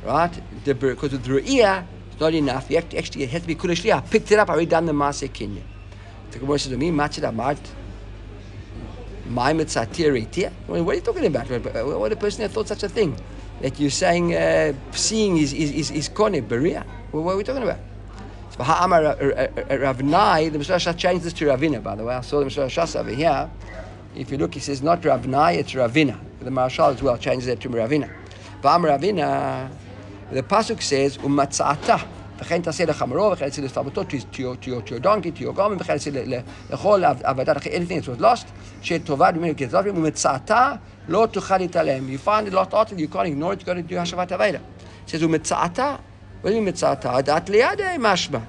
Right? 0.04 0.30
Because 0.64 1.12
with 1.12 1.26
Ru'iyah, 1.26 1.85
it's 2.12 2.20
not 2.20 2.35
enough. 2.35 2.70
You 2.70 2.76
have 2.76 2.88
to 2.90 2.99
actually, 2.99 3.25
it 3.25 3.30
has 3.30 3.42
to 3.42 3.49
be 3.49 3.56
Kurasheli. 3.56 3.92
I 3.92 4.00
picked 4.00 4.30
it 4.30 4.38
up, 4.38 4.49
I 4.49 4.52
already 4.52 4.66
done 4.66 4.87
the 4.87 4.92
Maaseh 4.92 5.32
Kenya. 5.32 5.62
The 6.30 6.38
Gemara 6.38 6.58
says 6.61 6.70
to 6.70 6.78
me, 6.78 6.90
Machid 6.90 7.28
Amart. 7.28 7.58
My 9.28 9.52
mitzati 9.52 10.50
What 10.66 10.88
are 10.88 10.94
you 10.94 11.00
talking 11.00 11.26
about? 11.26 11.49
What 11.49 12.12
a 12.12 12.16
person 12.16 12.42
that 12.42 12.52
thought 12.52 12.68
such 12.68 12.85
a 12.85 12.88
thing? 12.88 13.16
That 13.62 13.80
you're 13.80 13.90
saying 13.90 14.34
uh, 14.34 14.75
seeing 14.92 15.38
is 15.38 15.52
is 15.52 15.70
is, 15.70 15.90
is 15.90 16.08
kone 16.08 16.42
beria. 16.46 16.84
What 17.10 17.32
are 17.32 17.36
we 17.36 17.44
talking 17.44 17.62
about? 17.62 17.78
So 18.56 18.64
Ha'amar 18.64 19.16
Ravnai, 19.16 20.52
the 20.52 20.58
Mishra 20.58 20.94
changed 20.94 21.25
this 21.25 21.32
to 21.34 21.46
Ravina, 21.46 21.82
by 21.82 21.94
the 21.94 22.04
way. 22.04 22.14
I 22.14 22.20
saw 22.20 22.38
the 22.38 22.44
Mishra 22.44 22.68
over 23.00 23.10
here. 23.10 23.50
If 24.14 24.30
you 24.30 24.38
look, 24.38 24.54
he 24.54 24.60
says 24.60 24.82
not 24.82 25.02
Ravnai, 25.02 25.56
it's 25.56 25.72
Ravina. 25.72 26.18
The 26.40 26.50
Maharsha 26.50 26.94
as 26.94 27.02
well 27.02 27.18
changes 27.18 27.48
it 27.48 27.60
to 27.60 27.68
Ravina. 27.68 28.10
V'amar 28.62 28.98
Ravina, 28.98 29.70
the 30.30 30.42
Pasuk 30.42 30.80
says, 30.82 31.18
Umatzata. 31.18 32.06
וכן 32.39 32.62
תעשה 32.62 32.86
לחמרו, 32.86 33.31
וכן 33.31 33.50
תעשה 33.50 33.62
לסתרבותו, 33.62 34.01
to 34.01 34.36
your 34.36 35.00
donkey, 35.00 35.31
to 35.38 35.41
your 35.41 35.53
garment, 35.58 35.79
וכן 35.79 35.93
תעשה 35.93 36.12
לכל 36.70 37.03
עבודת 37.24 37.58
אחרי 37.58 37.72
anything 37.72 38.03
that 38.03 38.08
was 38.08 38.22
lost, 38.22 38.46
שטובה 38.81 39.31
ממנו 39.31 39.53
כזרים, 39.58 39.98
ומצאתה 39.98 40.72
לא 41.08 41.27
תוכל 41.31 41.58
להתעלם. 41.58 42.10
You 42.10 42.27
find 42.27 42.48
it 42.48 42.53
lost 42.53 42.74
article, 42.74 43.00
you 43.00 43.08
can't 43.08 43.27
ignore 43.27 43.53
it, 43.53 43.62
you 43.62 43.65
got 43.65 43.89
to 43.89 43.93
do 43.93 43.98
השבת 43.98 44.31
אבידה. 44.31 44.58
It 45.08 45.10
says, 45.10 45.24
ומצאתה, 45.24 45.96
what 46.41 46.48
do 46.48 46.51
you 46.51 46.55
mean 46.55 46.70
מצאתה? 46.70 47.22
דעת 47.22 47.50
לידי 47.50 47.84
משמע. 48.00 48.39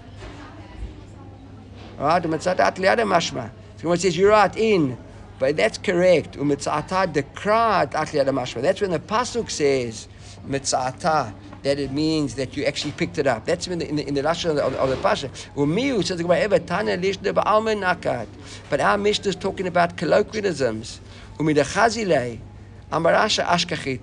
Right, 1.98 2.20
ומצאתה 2.22 2.54
דעת 2.54 2.78
לידי 2.78 3.02
משמע. 3.06 3.44
So 3.78 3.88
when 3.88 3.94
it 3.94 4.00
says, 4.00 4.16
you're 4.16 4.30
right 4.30 4.56
in, 4.56 4.96
but 5.38 5.56
that's 5.56 5.76
correct. 5.76 6.36
Umitzata 6.38 7.06
dekrat 7.12 7.92
mashma. 8.32 8.62
That's 8.62 8.80
when 8.80 8.92
the 8.92 9.00
pasuk 9.00 9.50
says 9.50 10.06
mitzata 10.48 11.32
that 11.67 11.79
it 11.79 11.91
means 11.91 12.35
that 12.35 12.55
you 12.55 12.63
actually 12.63 12.93
picked 12.93 13.17
it 13.17 13.27
up. 13.27 13.45
That's 13.45 13.67
in 13.67 13.79
the 13.79 13.87
in 13.87 13.97
the, 13.97 14.07
in 14.07 14.13
the 14.13 14.21
Rashi 14.21 14.49
of 14.49 14.55
the, 14.55 14.63
of 14.63 14.89
the 14.89 14.95
Pasha. 14.97 15.29
Umiu 15.55 16.03
says 16.03 16.21
But 18.69 18.79
our 18.79 18.97
Mishnah 18.97 19.29
is 19.29 19.35
talking 19.35 19.67
about 19.67 19.97
colloquialisms. 19.97 20.99
Umidachazile 21.37 22.39
amarasha 22.91 23.43
ashkachit. 23.43 23.99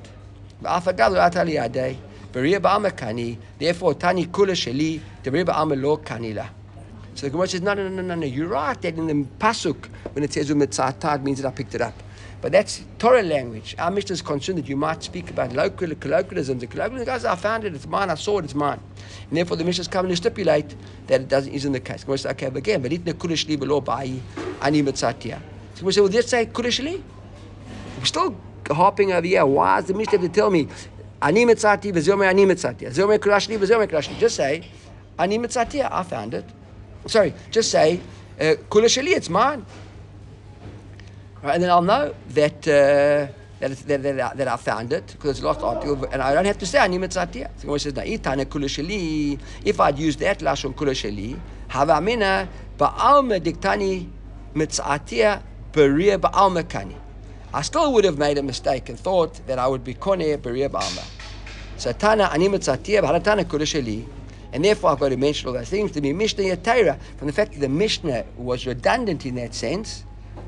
V'afagalu 0.62 1.16
atali 1.18 1.54
adei. 1.54 1.96
Beria 2.32 2.60
ba'amakani. 2.60 3.38
Therefore 3.58 3.94
tani 3.94 4.26
kula 4.26 4.52
sheli. 4.52 5.00
Beria 5.22 5.46
ba'amalo 5.46 6.04
kanila. 6.04 6.46
So 7.14 7.26
the 7.26 7.30
Gemara 7.30 7.46
says, 7.46 7.62
no, 7.62 7.74
no, 7.74 7.88
no, 7.88 8.02
no, 8.02 8.14
no, 8.16 8.26
you're 8.26 8.48
right 8.48 8.80
that 8.82 8.94
in 8.96 9.06
the 9.06 9.14
Pasuk, 9.38 9.86
when 10.14 10.24
it 10.24 10.32
says 10.32 10.50
umitzata, 10.50 11.14
it 11.14 11.22
means 11.22 11.40
that 11.40 11.48
I 11.48 11.52
picked 11.52 11.74
it 11.76 11.80
up. 11.80 11.94
But 12.40 12.52
that's 12.52 12.82
Torah 12.98 13.22
language. 13.22 13.74
Our 13.78 13.90
Mishnah 13.90 14.14
is 14.14 14.22
concerned 14.22 14.58
that 14.58 14.68
you 14.68 14.76
might 14.76 15.02
speak 15.02 15.30
about 15.30 15.52
local 15.52 15.88
colloquialisms. 15.94 16.60
The 16.60 16.66
colloquialism, 16.66 17.06
guys, 17.06 17.24
I 17.24 17.34
found 17.36 17.64
it, 17.64 17.74
it's 17.74 17.86
mine, 17.86 18.10
I 18.10 18.16
saw 18.16 18.38
it, 18.38 18.44
it's 18.44 18.54
mine. 18.54 18.80
And 19.28 19.38
therefore 19.38 19.56
the 19.56 19.64
Mishnah 19.64 19.82
is 19.82 19.88
coming 19.88 20.10
to 20.10 20.16
stipulate 20.16 20.74
that 21.06 21.22
it 21.22 21.28
doesn't, 21.28 21.52
isn't 21.52 21.72
the 21.72 21.80
case. 21.80 22.04
Gemara 22.04 22.18
says, 22.18 22.32
okay, 22.32 22.50
but 22.50 22.58
again, 22.58 22.84
ani 24.64 24.82
mitzatia. 24.82 25.40
So 25.74 25.84
we 25.84 25.92
say, 25.92 26.00
well, 26.00 26.10
let's 26.10 26.28
say 26.28 26.46
kudish 26.46 26.82
li. 26.82 27.02
We're 27.98 28.04
still 28.04 28.36
hopping 28.70 29.12
over 29.12 29.26
here. 29.26 29.44
Why 29.44 29.80
does 29.80 29.88
the 29.88 29.94
Mishnah 29.94 30.18
have 30.18 30.20
to 30.22 30.28
tell 30.28 30.50
me 30.50 30.68
ani 31.20 31.44
mitzati 31.44 31.92
v'zomer 31.92 32.28
ani 32.28 32.46
mitzatia? 32.46 32.90
Zomer 32.90 33.18
kudash 33.18 33.48
li 33.48 33.56
v'zomer 33.56 33.86
kudash 33.86 34.08
li. 34.08 34.16
Just 34.18 34.36
say 34.36 34.64
ani 35.18 35.38
mitzatia, 35.38 35.88
I 35.90 36.02
found 36.02 36.34
it. 36.34 36.44
Sorry, 37.06 37.34
just 37.50 37.70
say, 37.70 38.00
uh, 38.40 38.54
kula 38.70 38.88
it's 39.16 39.28
mine. 39.28 39.66
Right, 41.44 41.56
and 41.56 41.62
then 41.62 41.68
I'll 41.68 41.82
know 41.82 42.14
that, 42.30 42.66
uh, 42.66 43.28
that, 43.60 43.76
that, 43.86 44.02
that, 44.02 44.36
that, 44.38 44.48
I 44.48 44.56
found 44.56 44.94
it 44.94 45.08
because 45.08 45.32
it's 45.32 45.44
lost 45.44 45.60
article, 45.60 46.06
and 46.10 46.22
I 46.22 46.32
don't 46.32 46.46
have 46.46 46.56
to 46.56 46.64
say 46.64 46.78
ani 46.78 46.98
mitzatia. 46.98 47.50
So 47.58 47.74
it 47.74 47.80
says 47.80 47.92
na'itana 47.92 48.46
kula 48.46 48.64
shali, 48.64 49.38
if 49.62 49.78
I'd 49.78 49.98
used 49.98 50.20
that 50.20 50.38
lashon 50.38 50.74
kula 50.74 50.92
shali, 50.92 51.38
havamina 51.68 52.48
ba'alma 52.78 53.40
diktani 53.40 54.08
mitzatia 54.54 55.42
beria 55.70 56.18
ba'alma 56.18 56.62
kani. 56.62 56.96
I 57.52 57.60
still 57.60 57.92
would 57.92 58.06
have 58.06 58.16
made 58.16 58.38
a 58.38 58.42
mistake 58.42 58.88
and 58.88 58.98
thought 58.98 59.46
that 59.46 59.58
I 59.58 59.66
would 59.66 59.84
be 59.84 59.92
koneh 59.92 60.38
beria 60.38 60.70
ba'alma. 60.70 61.04
So 61.76 61.92
tana 61.92 62.30
ani 62.32 62.48
mitzatia 62.48 63.02
b'haratana 63.02 63.44
kula 63.44 63.64
shali. 63.66 64.06
And 64.54 64.64
therefore, 64.64 64.92
I've 64.92 65.00
got 65.00 65.10
to 65.10 65.18
mention 65.18 65.48
all 65.48 65.52
those 65.52 65.68
things 65.68 65.92
to 65.92 66.00
be 66.00 66.14
Mishnah 66.14 66.44
Yatira, 66.44 66.98
from 67.18 67.26
the 67.26 67.34
fact 67.34 67.52
that 67.52 67.60
the 67.60 67.68
Mishnah 67.68 68.24
was 68.38 68.66
redundant 68.66 69.26
in 69.26 69.34
that 69.34 69.52
sense, 69.52 70.04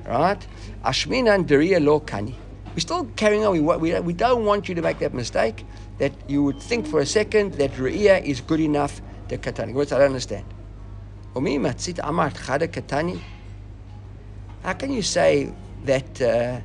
right? 0.07 0.47
Ashmina 0.85 1.35
and 1.35 1.47
Dariya 1.49 1.85
Lo 1.85 2.01
Kani. 2.01 2.35
We're 2.75 2.81
still 2.81 3.05
carrying 3.17 3.45
on. 3.45 3.53
We, 3.81 4.01
we, 4.01 4.13
don't 4.13 4.45
want 4.45 4.69
you 4.69 4.75
to 4.75 4.83
make 4.83 4.99
that 4.99 5.15
mistake 5.15 5.65
that 5.99 6.13
you 6.29 6.43
would 6.43 6.61
think 6.61 6.87
for 6.87 7.01
a 7.01 7.07
second 7.07 7.55
that 7.55 7.73
Ru'iyah 7.73 8.23
is 8.23 8.41
good 8.41 8.61
enough 8.61 9.01
to 9.29 9.39
Katani. 9.39 9.73
Which 9.73 9.93
I 9.93 9.99
don't 9.99 10.09
understand. 10.09 10.45
How 14.63 14.73
can 14.75 14.93
you 14.93 15.03
say 15.03 15.53
that? 15.85 16.21
Uh, 16.21 16.61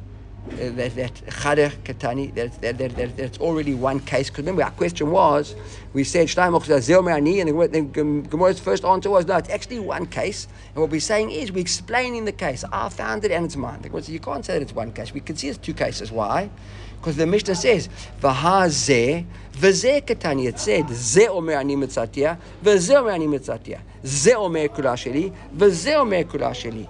Uh, 0.50 0.70
that 0.72 0.96
that 0.96 1.14
chader 1.14 1.72
katani 1.84 2.34
that, 2.34 2.60
that, 2.62 2.78
that, 2.80 2.96
that 2.96 3.16
that's 3.16 3.38
already 3.38 3.76
one 3.76 4.00
case. 4.00 4.28
Because 4.30 4.40
remember, 4.40 4.64
our 4.64 4.72
question 4.72 5.12
was, 5.12 5.56
we 5.94 6.04
said 6.04 6.36
me'ani, 6.36 7.40
and 7.40 7.50
the 7.50 8.26
Gemara's 8.30 8.60
first 8.60 8.84
answer 8.84 9.12
was 9.12 9.28
no, 9.28 9.38
it's 9.38 9.50
actually 9.50 9.80
one 9.80 10.08
case. 10.08 10.48
And 10.74 10.82
what 10.82 10.90
we're 10.90 11.00
saying 11.00 11.30
is 11.30 11.52
we're 11.52 11.60
explaining 11.60 12.26
the 12.26 12.32
case. 12.32 12.66
I 12.72 12.90
found 12.90 13.24
it 13.24 13.32
and 13.32 13.46
it's 13.46 13.56
mine. 13.56 13.84
The 13.84 14.12
you 14.12 14.20
can't 14.20 14.44
say 14.44 14.56
that 14.56 14.64
it's 14.64 14.74
one 14.74 14.92
case. 14.92 15.14
We 15.14 15.22
can 15.22 15.36
see 15.36 15.48
it's 15.48 15.60
two 15.60 15.76
cases. 15.76 16.12
Why? 16.12 16.50
Because 16.98 17.18
the 17.18 17.28
Mishnah 17.28 17.56
says, 17.56 17.88
"V'hazeh 18.20 19.26
v'zeh 19.54 20.02
katani." 20.02 20.48
It 20.48 20.60
said, 20.60 20.90
"Ze 20.90 21.28
omer 21.28 21.54
ani 21.54 21.76
mitzatia, 21.76 22.40
v'ze 22.64 22.96
omer 22.96 23.12
ani 23.12 23.28
mitzatia, 23.28 23.80
ze 24.04 24.34
omer 24.34 24.68
kula 24.70 24.96
sheli, 24.98 25.32
v'ze 25.56 25.96
omer 25.96 26.24
kula 26.24 26.52
sheli." 26.52 26.90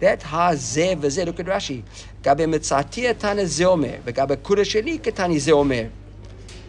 That 0.00 0.20
hazeh 0.20 0.94
v'zeh. 1.00 1.24
Look 1.24 1.40
at 1.40 1.46
Rashi. 1.46 1.82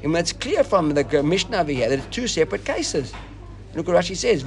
And 0.03 0.15
it's 0.15 0.31
clear 0.33 0.63
from 0.63 0.93
the 0.93 1.23
Mishnah 1.23 1.57
over 1.57 1.71
here 1.71 1.89
that 1.89 1.99
it's 1.99 2.15
two 2.15 2.27
separate 2.27 2.63
cases. 2.63 3.11
Look 3.73 3.87
what 3.87 3.97
Rashi 3.97 4.15
says. 4.15 4.43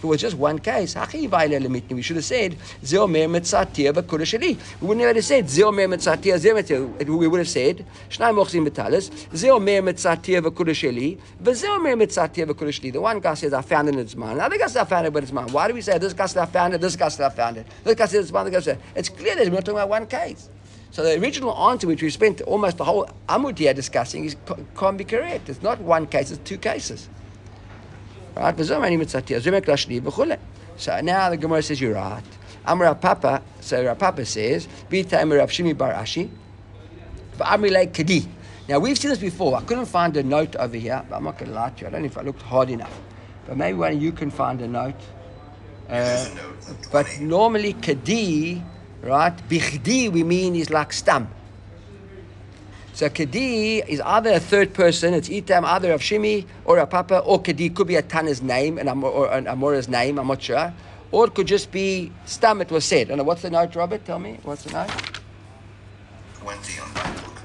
If 0.00 0.04
it 0.04 0.06
was 0.06 0.20
just 0.22 0.36
one 0.38 0.58
case, 0.58 0.96
we 0.96 2.00
should 2.00 2.16
have 2.16 2.24
said, 2.24 2.56
Zeomer 2.82 3.28
Metzatia 3.28 3.92
Vakura 3.92 4.22
Shali. 4.22 4.56
We 4.80 4.86
wouldn't 4.88 5.14
have 5.14 5.22
said, 5.22 5.44
Zeomer 5.44 5.86
Metzatia 5.94 6.38
Zeomer 6.40 7.06
We 7.06 7.28
would 7.28 7.40
have 7.40 7.46
said, 7.46 7.84
Shnai 8.08 8.32
Mochzim 8.32 8.66
Betalis, 8.66 9.10
Zeomer 9.28 9.82
Metzatia 9.82 10.40
Vakura 10.40 10.72
Shali, 10.72 11.18
Zeomer 11.42 12.02
Metzatia 12.02 12.46
Vakura 12.46 12.70
Shali. 12.70 12.94
The 12.94 12.98
one 12.98 13.20
guy 13.20 13.34
says, 13.34 13.52
I 13.52 13.60
found 13.60 13.88
it 13.88 13.94
in 13.94 14.00
its 14.00 14.16
mind. 14.16 14.38
The 14.38 14.44
other 14.44 14.56
guy 14.56 14.68
says, 14.68 14.78
I 14.78 14.84
found 14.86 15.06
it, 15.06 15.12
but 15.12 15.22
it's 15.22 15.32
mine. 15.32 15.52
Why 15.52 15.68
do 15.68 15.74
we 15.74 15.82
say, 15.82 15.98
this 15.98 16.14
guy 16.14 16.24
says, 16.24 16.38
I 16.38 16.46
found 16.46 16.72
it, 16.72 16.80
this 16.80 16.96
guy 16.96 17.08
says, 17.08 17.20
I 17.20 17.28
found 17.28 17.58
it. 17.58 17.66
This 17.84 17.94
guy 17.94 18.06
says, 18.06 18.24
it's 18.24 18.32
mine, 18.32 18.46
the 18.46 18.52
guy 18.52 18.60
says, 18.60 18.78
it's 18.96 19.10
clear 19.10 19.36
that 19.36 19.44
we're 19.44 19.50
not 19.50 19.66
talking 19.66 19.80
about 19.80 19.90
one 19.90 20.06
case. 20.06 20.48
So 20.92 21.02
the 21.02 21.20
original 21.20 21.54
answer, 21.68 21.86
which 21.86 22.00
we 22.00 22.08
spent 22.08 22.40
almost 22.40 22.78
the 22.78 22.84
whole 22.84 23.06
Amud 23.28 23.58
here 23.58 23.74
discussing, 23.74 24.24
is, 24.24 24.34
can't 24.78 24.96
be 24.96 25.04
correct. 25.04 25.50
It's 25.50 25.62
not 25.62 25.78
one 25.78 26.06
case, 26.06 26.30
it's 26.30 26.40
two 26.48 26.56
cases. 26.56 27.10
Right? 28.36 28.58
So 30.76 31.00
now 31.00 31.30
the 31.30 31.36
Gemara 31.36 31.62
says 31.62 31.80
you're 31.80 31.94
right. 31.94 32.22
Amar 32.64 32.94
Papa, 32.94 33.42
so 33.60 33.84
Rav 33.84 33.98
Papa 33.98 34.24
says, 34.24 34.68
B'taim 34.90 35.36
Rav 35.36 35.50
Shimi 35.50 35.76
Bar 35.76 35.92
Ashi, 35.94 36.28
V'amrilei 37.38 37.92
Kadi. 37.92 38.26
Now 38.68 38.78
we've 38.78 38.98
seen 38.98 39.10
this 39.10 39.18
before. 39.18 39.56
I 39.56 39.62
couldn't 39.62 39.86
find 39.86 40.16
a 40.16 40.22
note 40.22 40.56
over 40.56 40.76
here, 40.76 41.02
but 41.08 41.16
I'm 41.16 41.24
not 41.24 41.38
going 41.38 41.50
to 41.50 41.56
lie 41.56 41.70
to 41.70 41.80
you. 41.80 41.86
I 41.88 41.90
don't 41.90 42.02
know 42.02 42.06
if 42.06 42.18
I 42.18 42.22
looked 42.22 42.42
hard 42.42 42.70
enough. 42.70 43.00
But 43.46 43.56
maybe 43.56 43.78
one 43.78 43.94
of 43.94 44.02
you 44.02 44.12
can 44.12 44.30
find 44.30 44.60
a 44.60 44.68
note. 44.68 44.94
Uh, 45.88 46.24
but 46.92 47.18
normally 47.18 47.72
Kadi, 47.72 48.62
right? 49.02 49.36
Bichdi 49.48 50.12
we 50.12 50.22
mean 50.22 50.54
is 50.54 50.70
like 50.70 50.92
stam. 50.92 51.28
So 53.00 53.08
Kadi 53.08 53.78
is 53.78 53.98
either 54.02 54.30
a 54.32 54.38
third 54.38 54.74
person, 54.74 55.14
it's 55.14 55.30
Itam, 55.30 55.64
either 55.64 55.90
of 55.92 56.02
Shimi 56.02 56.44
or 56.66 56.76
a 56.76 56.86
Papa, 56.86 57.20
or 57.20 57.40
Kadi 57.40 57.70
could 57.70 57.86
be 57.86 57.96
a 57.96 58.02
Tana's 58.02 58.42
name 58.42 58.76
and 58.76 58.90
Amor, 58.90 59.08
or 59.08 59.32
an 59.32 59.46
Amora's 59.46 59.88
name, 59.88 60.18
I'm 60.18 60.26
not 60.26 60.42
sure. 60.42 60.70
Or 61.10 61.24
it 61.24 61.34
could 61.34 61.46
just 61.46 61.72
be 61.72 62.12
Stam, 62.26 62.60
it 62.60 62.70
was 62.70 62.84
said. 62.84 63.08
And 63.08 63.24
what's 63.24 63.40
the 63.40 63.48
note, 63.48 63.74
Robert? 63.74 64.04
Tell 64.04 64.18
me, 64.18 64.38
what's 64.42 64.64
the 64.64 64.72
note? 64.72 64.90
20 66.40 66.80
on 66.80 66.92
my 66.92 67.10
book. 67.22 67.40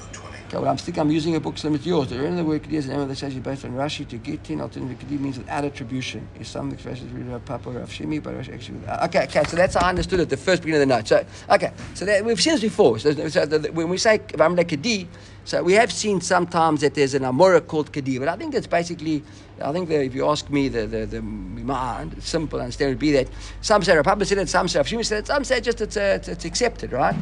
No 0.00 0.04
20. 0.12 0.36
Okay, 0.50 0.58
well, 0.58 0.68
I'm 0.72 0.78
thinking 0.78 1.00
I'm 1.00 1.12
using 1.12 1.36
a 1.36 1.40
book 1.40 1.54
yours. 1.62 2.08
The 2.08 2.26
of 2.26 2.36
the 2.36 2.44
word 2.44 2.66
is 2.72 2.88
an 2.88 2.98
name 2.98 3.06
that 3.06 3.14
says 3.14 3.32
based 3.34 3.64
on 3.64 3.70
Rashi 3.70 4.08
to 4.08 4.18
Gitin. 4.18 4.60
Alternative 4.60 4.98
Kadi 4.98 5.16
means 5.16 5.38
without 5.38 5.64
attribution. 5.64 6.26
Is 6.40 6.48
some 6.48 6.72
expressions 6.72 7.12
read 7.12 7.32
of 7.32 7.44
Papa 7.44 7.70
of 7.70 7.88
Shimi, 7.88 8.20
but 8.20 8.34
Rashi 8.34 8.54
actually. 8.54 8.80
Okay, 9.04 9.22
okay, 9.26 9.44
so 9.44 9.56
that's 9.56 9.76
how 9.76 9.86
I 9.86 9.90
understood 9.90 10.18
it, 10.18 10.28
the 10.28 10.36
first 10.36 10.62
beginning 10.62 10.82
of 10.82 10.88
the 10.88 10.96
note. 10.96 11.06
So, 11.06 11.24
okay, 11.50 11.72
so 11.94 12.04
that, 12.04 12.24
we've 12.24 12.40
seen 12.40 12.54
this 12.54 12.62
before. 12.62 12.98
So, 12.98 13.28
so 13.28 13.46
the, 13.46 13.70
when 13.70 13.88
we 13.88 13.96
say 13.96 14.18
Vamle 14.18 14.68
Kadi, 14.68 15.06
so 15.44 15.62
we 15.62 15.74
have 15.74 15.92
seen 15.92 16.20
sometimes 16.20 16.80
that 16.80 16.94
there's 16.94 17.14
an 17.14 17.22
Amora 17.22 17.64
called 17.64 17.92
Kadi, 17.92 18.18
but 18.18 18.26
I 18.26 18.34
think 18.34 18.52
it's 18.52 18.66
basically, 18.66 19.22
I 19.62 19.70
think 19.70 19.88
that 19.88 20.02
if 20.02 20.16
you 20.16 20.26
ask 20.26 20.50
me, 20.50 20.66
the, 20.66 20.84
the, 20.84 21.06
the 21.06 22.20
simple 22.20 22.58
understanding 22.58 22.94
would 22.94 22.98
be 22.98 23.12
that 23.12 23.28
some 23.60 23.84
say 23.84 24.02
Papa 24.02 24.24
said 24.24 24.38
it, 24.38 24.48
some 24.48 24.66
say 24.66 24.80
Shimi 24.80 25.06
said 25.06 25.18
it, 25.20 25.26
some 25.28 25.44
say 25.44 25.60
just 25.60 25.80
it's, 25.80 25.96
uh, 25.96 26.16
it's, 26.18 26.26
it's 26.26 26.44
accepted, 26.44 26.90
right? 26.90 27.14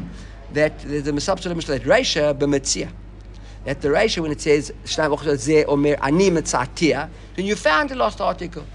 That 0.53 0.79
there's 0.79 1.05
a 1.05 1.21
substitute 1.21 1.63
that 1.67 1.83
Reisha 1.83 2.33
b'metzia. 2.35 2.89
That 3.69 3.81
the 3.81 3.89
Reisha, 3.89 4.19
when 4.19 4.31
it 4.31 4.41
says 4.41 4.71
Omer 5.67 5.95
Ani 6.01 6.29
then 6.31 7.45
you 7.45 7.55
found 7.55 7.89
the 7.91 7.95
last 7.95 8.19
article. 8.19 8.65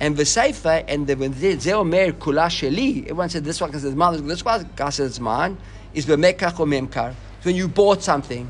And 0.00 0.16
the 0.16 0.22
Seifa, 0.22 0.86
and 0.88 1.06
the, 1.06 1.16
when 1.16 1.34
Zeh 1.34 1.72
Omer 1.72 2.12
Kula 2.12 2.46
Sheli, 2.46 3.02
everyone 3.02 3.28
said 3.28 3.44
this 3.44 3.60
one 3.60 3.74
it's 3.74 3.84
mine, 3.84 4.26
this 4.26 4.42
one 4.42 4.90
says 4.90 5.10
it's 5.10 5.20
mine, 5.20 5.58
is 5.92 6.06
B'mekach 6.06 6.58
or 6.58 6.64
Memkar. 6.64 7.12
When 7.42 7.56
you 7.56 7.68
bought 7.68 8.02
something, 8.02 8.48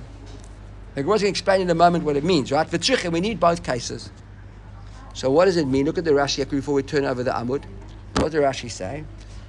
the 0.94 1.02
Gemara 1.02 1.18
going 1.18 1.20
to 1.22 1.26
explain 1.26 1.62
in 1.62 1.70
a 1.70 1.74
moment 1.74 2.04
what 2.04 2.14
it 2.14 2.22
means, 2.22 2.52
right? 2.52 2.68
For 2.68 3.10
we 3.10 3.18
need 3.18 3.40
both 3.40 3.64
cases. 3.64 4.10
So 5.14 5.32
what 5.32 5.46
does 5.46 5.56
it 5.56 5.66
mean? 5.66 5.84
Look 5.86 5.98
at 5.98 6.04
the 6.04 6.12
Rashi 6.12 6.48
before 6.48 6.76
we 6.76 6.84
turn 6.84 7.04
over 7.04 7.24
the 7.24 7.32
Amud. 7.32 7.64
What 8.14 8.30
does 8.30 8.32
the 8.34 8.38
Rashi 8.38 8.70
say? 8.70 9.02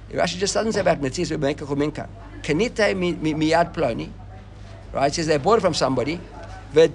The 0.08 0.18
Rashi 0.18 0.36
just 0.38 0.52
doesn't 0.52 0.72
say 0.72 0.80
about 0.80 1.00
mitzvahs, 1.00 1.38
but 1.38 1.56
mekach 1.56 1.70
or 1.70 1.76
minkar. 1.76 2.08
Kanite 2.42 2.96
miyad 3.20 3.72
ploni. 3.72 4.10
Right? 4.92 5.06
It 5.10 5.14
says 5.14 5.26
they 5.26 5.36
bought 5.36 5.58
it 5.58 5.62
from 5.62 5.74
somebody. 5.74 6.20
Now 6.74 6.86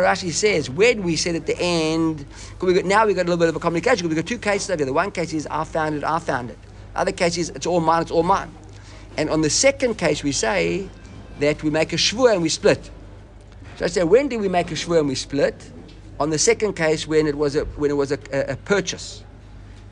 Rashi 0.00 0.32
says, 0.32 0.68
when 0.68 1.02
we 1.04 1.14
said 1.14 1.36
at 1.36 1.46
the 1.46 1.56
end, 1.58 2.26
we 2.60 2.74
got, 2.74 2.84
now 2.84 3.06
we've 3.06 3.14
got 3.14 3.22
a 3.22 3.28
little 3.28 3.36
bit 3.36 3.48
of 3.48 3.56
a 3.56 3.60
communication. 3.60 4.08
We've 4.08 4.16
got 4.16 4.26
two 4.26 4.38
cases 4.38 4.70
over 4.70 4.78
here. 4.78 4.86
The 4.86 4.92
one 4.92 5.12
case 5.12 5.32
is 5.32 5.46
I 5.48 5.62
found 5.62 5.94
it, 5.94 6.02
I 6.04 6.18
found 6.18 6.50
it. 6.50 6.58
The 6.94 7.00
other 7.00 7.12
case 7.12 7.38
is 7.38 7.50
it's 7.50 7.66
all 7.66 7.78
mine, 7.78 8.02
it's 8.02 8.10
all 8.10 8.24
mine. 8.24 8.52
And 9.16 9.30
on 9.30 9.42
the 9.42 9.50
second 9.50 9.96
case, 9.96 10.24
we 10.24 10.32
say 10.32 10.88
that 11.38 11.62
we 11.62 11.70
make 11.70 11.92
a 11.92 11.96
shvur 11.96 12.32
and 12.32 12.42
we 12.42 12.48
split. 12.48 12.90
So 13.76 13.84
I 13.84 13.88
say, 13.88 14.02
when 14.02 14.26
did 14.28 14.40
we 14.40 14.48
make 14.48 14.72
a 14.72 14.74
shvur 14.74 14.98
and 14.98 15.08
we 15.08 15.14
split? 15.14 15.70
On 16.18 16.30
the 16.30 16.38
second 16.38 16.72
case, 16.74 17.06
when 17.06 17.26
it 17.28 17.36
was 17.36 17.54
a, 17.54 17.64
when 17.76 17.90
it 17.90 17.96
was 17.96 18.10
a, 18.10 18.18
a, 18.32 18.54
a 18.54 18.56
purchase. 18.56 19.22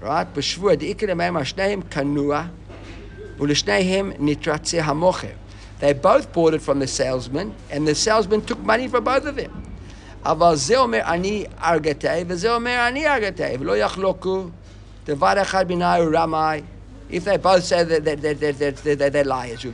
Right? 0.01 0.27
B'shvur, 0.35 0.81
ha'shneim 0.81 1.85
kanua, 1.85 2.51
u'l'shneihim 3.38 4.18
nitratzeh 4.18 4.82
hamocher. 4.82 5.36
They 5.80 5.94
both 5.94 6.34
bought 6.34 6.54
it 6.54 6.62
from 6.62 6.80
the 6.80 6.88
salesman, 6.88 7.56
and 7.70 7.88
the 7.88 7.96
salesman 7.96 8.42
took 8.42 8.60
money 8.60 8.88
for 8.88 9.02
both 9.02 9.26
of 9.26 9.36
them. 9.36 9.52
אבל 10.26 10.56
זה 10.56 10.78
אומר 10.78 11.02
אני 11.06 11.46
ארגתי, 11.64 12.08
וזה 12.28 12.56
אומר 12.56 12.88
אני 12.88 13.08
ארגתי, 13.08 13.44
ולא 13.60 13.78
יחלוקו 13.78 14.44
דבר 15.06 15.42
אחד 15.42 15.68
בינה 15.68 15.96
רמאי. 16.14 16.62
If 17.12 17.24
they 17.26 17.38
both 17.38 17.64
say 17.64 17.84
that, 17.84 18.06
that, 18.06 18.22
that, 18.22 18.40
that, 18.40 18.60
that, 18.60 18.76
that, 18.78 19.00
that 19.00 19.14
they're 19.14 19.24
liars, 19.24 19.66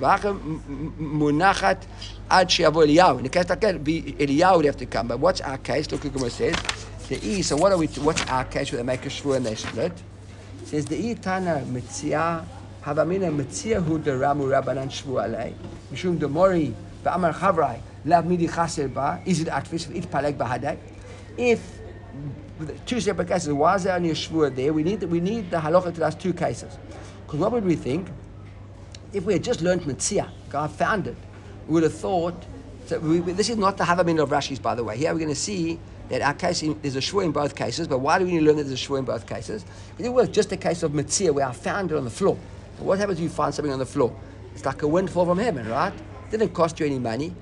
מונחת 1.00 1.86
עד 2.30 2.50
שיבוא 2.50 2.84
אליהו. 2.84 3.20
In 3.20 3.24
the 3.24 3.30
case 3.30 3.50
like 3.50 3.62
that, 3.62 3.84
Eliyahu 3.84 4.56
would 4.58 4.66
have 4.66 4.78
to 4.78 4.86
come. 4.86 5.08
But 5.08 5.20
what's 5.20 5.42
our 5.42 5.58
case? 5.58 5.92
Look 5.92 6.04
what 6.04 6.14
Gemara 6.14 6.30
says. 6.30 6.56
The 7.10 7.20
E, 7.24 7.42
so 7.42 7.58
what 7.58 7.72
are 7.72 7.78
we, 7.78 7.88
what's 7.88 8.26
our 8.28 8.46
case 8.46 8.72
where 8.72 8.78
they 8.78 8.86
make 8.86 9.06
a 9.06 9.10
shvur 9.10 9.36
and 9.36 9.46
they 9.46 9.56
split? 9.56 9.92
It 10.62 10.68
says 10.68 10.86
the 10.86 10.98
E 10.98 11.16
Tana 11.16 11.64
Mitzia 11.68 12.46
Havamina 12.83 13.35
Mitzia 13.35 13.83
Hu 13.83 13.99
de 13.99 14.13
Ramu 14.13 14.49
Rabbanan 14.49 14.89
Shvu 14.89 15.23
Alei 15.23 15.55
Mishum 15.93 16.19
de 16.19 16.27
Mori 16.27 16.75
Ba'amar 17.05 17.35
Chavrai 17.35 17.81
Lav 18.07 18.25
Midi 18.25 18.49
Chaser 18.49 18.89
Ba 18.89 19.21
Is 19.27 19.41
it 19.41 19.49
Atfis 19.49 19.95
It 19.95 20.11
Palek 20.11 20.37
Bahadai 20.37 20.79
If 21.37 21.81
two 22.87 23.01
separate 23.01 23.29
cases, 23.29 23.53
why 23.53 23.77
is 23.77 23.85
there 23.85 23.95
only 23.95 24.11
a 24.11 24.15
shvur 24.15 24.55
there? 24.55 24.73
We 24.73 24.83
need, 24.83 25.03
we 25.05 25.21
need 25.21 25.51
the 25.51 25.59
halacha 25.59 25.95
to 25.95 26.05
ask 26.05 26.19
two 26.19 26.33
cases. 26.33 26.77
Because 27.27 27.41
what 27.41 27.53
would 27.53 27.65
we 27.65 27.77
think? 27.77 28.09
If 29.13 29.25
we 29.25 29.33
had 29.33 29.45
just 29.45 29.61
learned 29.61 29.83
Mitzia, 29.83 30.31
God 30.51 30.71
found 30.71 31.07
it, 31.07 31.17
we 31.67 31.75
would 31.75 31.83
have 31.83 31.95
thought, 31.95 32.35
so 32.87 32.99
we, 32.99 33.21
this 33.21 33.49
is 33.49 33.57
not 33.57 33.77
the 33.77 33.85
Havamin 33.85 34.23
of 34.23 34.31
Rashi's, 34.31 34.59
by 34.59 34.75
the 34.75 34.85
way. 34.85 34.97
Here 34.97 35.13
we're 35.13 35.19
going 35.19 35.31
to 35.31 35.35
see 35.35 35.79
that 36.09 36.23
our 36.23 36.35
case 36.35 36.61
there's 36.61 36.97
a 36.97 37.01
shvur 37.01 37.25
in 37.25 37.33
both 37.33 37.55
cases, 37.55 37.87
but 37.89 37.99
why 37.99 38.19
do 38.19 38.25
we 38.25 38.33
need 38.33 38.41
to 38.41 38.45
learn 38.45 38.57
that 38.57 38.65
there's 38.65 38.81
a 38.81 38.89
shvur 38.89 38.99
in 38.99 39.05
both 39.05 39.27
cases? 39.27 39.65
Because 39.91 40.07
it 40.07 40.13
was 40.13 40.29
just 40.29 40.53
a 40.53 40.57
case 40.57 40.83
of 40.83 40.93
Mitzia 40.93 41.33
where 41.33 41.47
I 41.47 41.53
found 41.53 41.93
it 41.93 41.97
on 41.97 42.05
the 42.05 42.11
floor. 42.11 42.37
What 42.79 42.99
happens 42.99 43.19
if 43.19 43.23
you 43.23 43.29
find 43.29 43.55
something 43.55 43.73
on 43.73 43.79
the 43.79 43.87
floor? 43.87 44.15
It's 44.55 44.65
like 44.65 44.83
a 44.83 44.89
windfall 44.89 45.27
from 45.27 45.39
heaven, 45.39 45.69
right? 45.69 45.93
It 45.93 46.31
didn't 46.31 46.55
cost 46.55 46.81
you 46.81 46.87
any 46.87 46.99
money. 46.99 47.35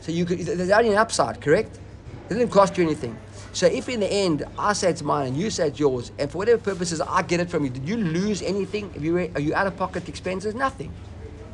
So 0.00 0.12
you 0.12 0.24
could, 0.24 0.38
there's 0.40 0.70
only 0.70 0.90
an 0.90 0.96
upside, 0.96 1.40
correct? 1.40 1.78
It 2.28 2.34
didn't 2.34 2.50
cost 2.50 2.76
you 2.76 2.84
anything. 2.84 3.16
So 3.52 3.66
if 3.66 3.88
in 3.88 4.00
the 4.00 4.10
end 4.10 4.44
I 4.58 4.72
say 4.72 4.90
it's 4.90 5.02
mine 5.02 5.28
and 5.28 5.36
you 5.36 5.50
say 5.50 5.68
it's 5.68 5.78
yours, 5.78 6.12
and 6.18 6.30
for 6.30 6.38
whatever 6.38 6.58
purposes 6.58 7.00
I 7.00 7.22
get 7.22 7.40
it 7.40 7.50
from 7.50 7.64
you, 7.64 7.70
did 7.70 7.88
you 7.88 7.96
lose 7.96 8.42
anything? 8.42 8.92
Have 8.92 9.04
you, 9.04 9.18
are 9.18 9.40
you 9.40 9.54
out 9.54 9.66
of 9.66 9.76
pocket 9.76 10.08
expenses? 10.08 10.54
Nothing. 10.54 10.92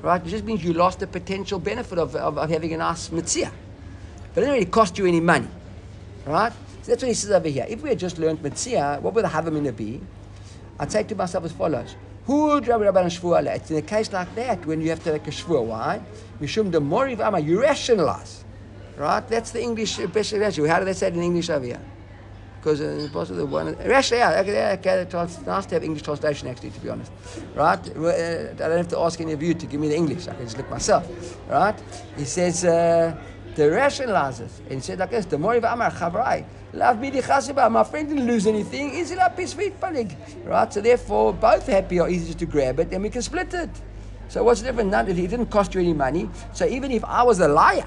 Right? 0.02 0.24
It 0.24 0.28
just 0.28 0.44
means 0.44 0.62
you 0.62 0.74
lost 0.74 1.00
the 1.00 1.06
potential 1.06 1.58
benefit 1.58 1.98
of, 1.98 2.14
of, 2.14 2.38
of 2.38 2.50
having 2.50 2.72
a 2.74 2.76
nice 2.76 3.10
mitzvah. 3.10 3.50
But 4.34 4.42
it 4.42 4.46
didn't 4.46 4.52
really 4.52 4.66
cost 4.66 4.98
you 4.98 5.06
any 5.06 5.20
money. 5.20 5.48
Right? 6.26 6.52
So 6.82 6.92
that's 6.92 7.02
what 7.02 7.08
he 7.08 7.14
says 7.14 7.30
over 7.30 7.48
here. 7.48 7.66
If 7.68 7.82
we 7.82 7.88
had 7.88 7.98
just 7.98 8.18
learned 8.18 8.42
mitzvah, 8.42 8.98
what 9.00 9.14
would 9.14 9.24
the 9.24 9.28
havamina 9.28 9.74
be? 9.74 10.00
I'd 10.78 10.92
say 10.92 11.02
to 11.04 11.14
myself 11.14 11.44
as 11.46 11.52
follows. 11.52 11.96
Who 12.26 12.46
would 12.46 12.66
Rabbi 12.66 12.84
Rabban 12.84 13.06
Shvuah 13.06 13.54
It's 13.54 13.70
in 13.70 13.76
a 13.76 13.82
case 13.82 14.12
like 14.12 14.34
that 14.34 14.66
when 14.66 14.80
you 14.80 14.90
have 14.90 15.02
to 15.04 15.12
make 15.12 15.26
a 15.28 15.30
shvuah. 15.30 15.64
Why? 15.64 16.00
Mishum 16.40 16.72
de 16.72 16.78
moriv 16.78 17.20
ama, 17.20 17.38
you 17.38 17.62
rationalize. 17.62 18.44
Right? 18.96 19.26
That's 19.28 19.52
the 19.52 19.62
English 19.62 19.98
best 19.98 20.32
expression. 20.32 20.66
How 20.66 20.80
do 20.80 20.84
they 20.86 20.92
say 20.92 21.08
it 21.08 21.14
in 21.14 21.22
English 21.22 21.50
over 21.50 21.64
here? 21.64 21.80
Because 22.58 22.80
uh, 22.80 23.08
most 23.14 23.30
of 23.30 23.36
the 23.36 23.46
one 23.46 23.76
actually, 23.80 24.18
yeah, 24.18 24.40
okay, 24.40 24.72
okay, 24.72 25.02
it's 25.02 25.46
nice 25.46 25.66
to 25.66 25.76
have 25.76 25.84
English 25.84 26.02
translation 26.02 26.48
actually, 26.48 26.70
to 26.70 26.80
be 26.80 26.88
honest. 26.88 27.12
Right? 27.54 27.78
Uh, 27.96 28.50
I 28.50 28.54
don't 28.54 28.78
have 28.78 28.88
to 28.88 28.98
ask 28.98 29.20
any 29.20 29.32
of 29.32 29.40
you 29.40 29.54
to 29.54 29.66
give 29.66 29.80
me 29.80 29.88
the 29.88 29.96
English. 29.96 30.26
I 30.26 30.34
can 30.34 30.46
just 30.46 30.56
look 30.56 30.68
myself. 30.68 31.06
Right? 31.48 31.80
He 32.16 32.24
says 32.24 32.64
uh, 32.64 33.16
the 33.56 33.64
rationalizes 33.64 34.60
and 34.70 34.82
said 34.84 35.00
like 35.00 35.10
this: 35.10 35.26
the 35.26 35.38
more 35.38 35.56
Amar 35.56 35.90
Chavrai. 35.90 36.44
Love 36.72 37.00
me 37.00 37.10
the. 37.10 37.68
My 37.70 37.84
friend 37.84 38.08
didn't 38.08 38.26
lose 38.26 38.46
anything. 38.46 38.90
Is 38.94 39.10
it 39.10 39.18
up 39.18 39.38
his 39.38 39.54
feet, 39.54 39.74
Right? 39.80 40.72
So 40.72 40.80
therefore, 40.80 41.32
both 41.32 41.66
happy 41.66 41.98
or 41.98 42.08
easy 42.08 42.34
to 42.34 42.46
grab 42.46 42.78
it, 42.80 42.92
and 42.92 43.02
we 43.02 43.10
can 43.10 43.22
split 43.22 43.52
it. 43.54 43.70
So 44.28 44.42
what's 44.44 44.60
the 44.60 44.68
difference? 44.68 44.90
None, 44.90 45.08
it 45.08 45.14
didn't 45.14 45.46
cost 45.46 45.74
you 45.74 45.80
any 45.80 45.94
money. 45.94 46.28
So 46.52 46.66
even 46.66 46.90
if 46.90 47.04
I 47.04 47.22
was 47.22 47.40
a 47.40 47.48
liar, 47.48 47.86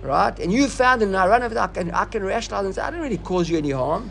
right? 0.00 0.38
And 0.38 0.52
you 0.52 0.68
found 0.68 1.02
it 1.02 1.06
and 1.06 1.16
I 1.16 1.26
run 1.26 1.42
over 1.42 1.58
I 1.58 1.66
can, 1.66 1.90
I 1.90 2.04
can 2.04 2.24
rationalize 2.24 2.66
and 2.66 2.74
say, 2.74 2.82
I 2.82 2.90
didn't 2.90 3.02
really 3.02 3.18
cause 3.18 3.48
you 3.50 3.58
any 3.58 3.70
harm. 3.70 4.10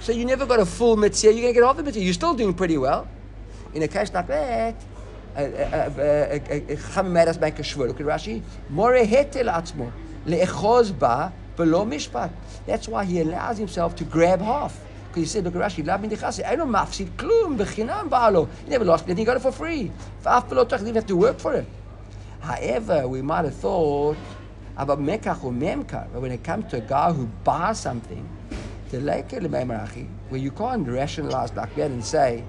So 0.00 0.12
you 0.12 0.24
never 0.24 0.46
got 0.46 0.60
a 0.60 0.66
full 0.66 0.96
mitzvah, 0.96 1.32
you're 1.32 1.42
going 1.42 1.54
to 1.54 1.60
get 1.60 1.66
half 1.66 1.76
the 1.76 1.82
mitzvah. 1.82 2.02
You're 2.02 2.14
still 2.14 2.34
doing 2.34 2.54
pretty 2.54 2.78
well. 2.78 3.08
In 3.72 3.82
a 3.82 3.88
case 3.88 4.12
like 4.12 4.26
that, 4.28 4.76
A 5.36 5.90
shvur. 7.62 7.88
Look 7.88 8.00
at 8.00 8.06
Rashi. 8.06 8.42
More 8.70 8.92
hetel 8.92 9.52
atzmo. 9.52 9.92
Le'echoz 10.26 10.98
ba 10.98 11.32
below 11.56 11.84
mishpat. 11.84 12.30
That's 12.66 12.88
why 12.88 13.04
he 13.04 13.20
allows 13.20 13.58
himself 13.58 13.94
to 13.96 14.04
grab 14.04 14.40
half. 14.40 14.80
Because 15.08 15.22
he 15.22 15.26
said, 15.26 15.44
look 15.44 15.54
at 15.54 15.62
Rashi, 15.62 15.86
love 15.86 16.00
me 16.02 16.08
dichasi. 16.08 16.44
I 16.44 16.56
don't 16.56 16.70
mafsid 16.70 17.08
klum, 17.16 17.56
bechinam 17.56 18.08
ba'alo. 18.08 18.48
He 18.64 18.70
never 18.70 18.84
lost 18.84 19.04
anything, 19.04 19.18
he 19.18 19.24
got 19.24 19.36
it 19.36 19.42
for 19.42 19.52
free. 19.52 19.92
Fa'af 20.24 20.48
below 20.48 20.64
tach, 20.64 20.80
didn't 20.80 20.96
have 20.96 21.06
to 21.06 21.16
work 21.16 21.38
for 21.38 21.54
it. 21.54 21.66
However, 22.40 23.06
we 23.06 23.22
might 23.22 23.44
have 23.44 23.54
thought, 23.54 24.16
about 24.76 24.98
mekach 24.98 25.44
or 25.44 25.52
memkar, 25.52 26.08
but 26.12 26.20
when 26.20 26.32
it 26.32 26.42
comes 26.42 26.68
to 26.70 26.78
a 26.78 26.80
guy 26.80 27.12
who 27.12 27.26
buys 27.44 27.78
something, 27.78 28.28
the 28.90 29.00
where 30.28 30.40
you 30.40 30.50
can't 30.52 30.86
rationalize 30.86 31.52
like 31.54 31.74
that 31.74 31.90
and 31.90 32.04
say 32.04 32.44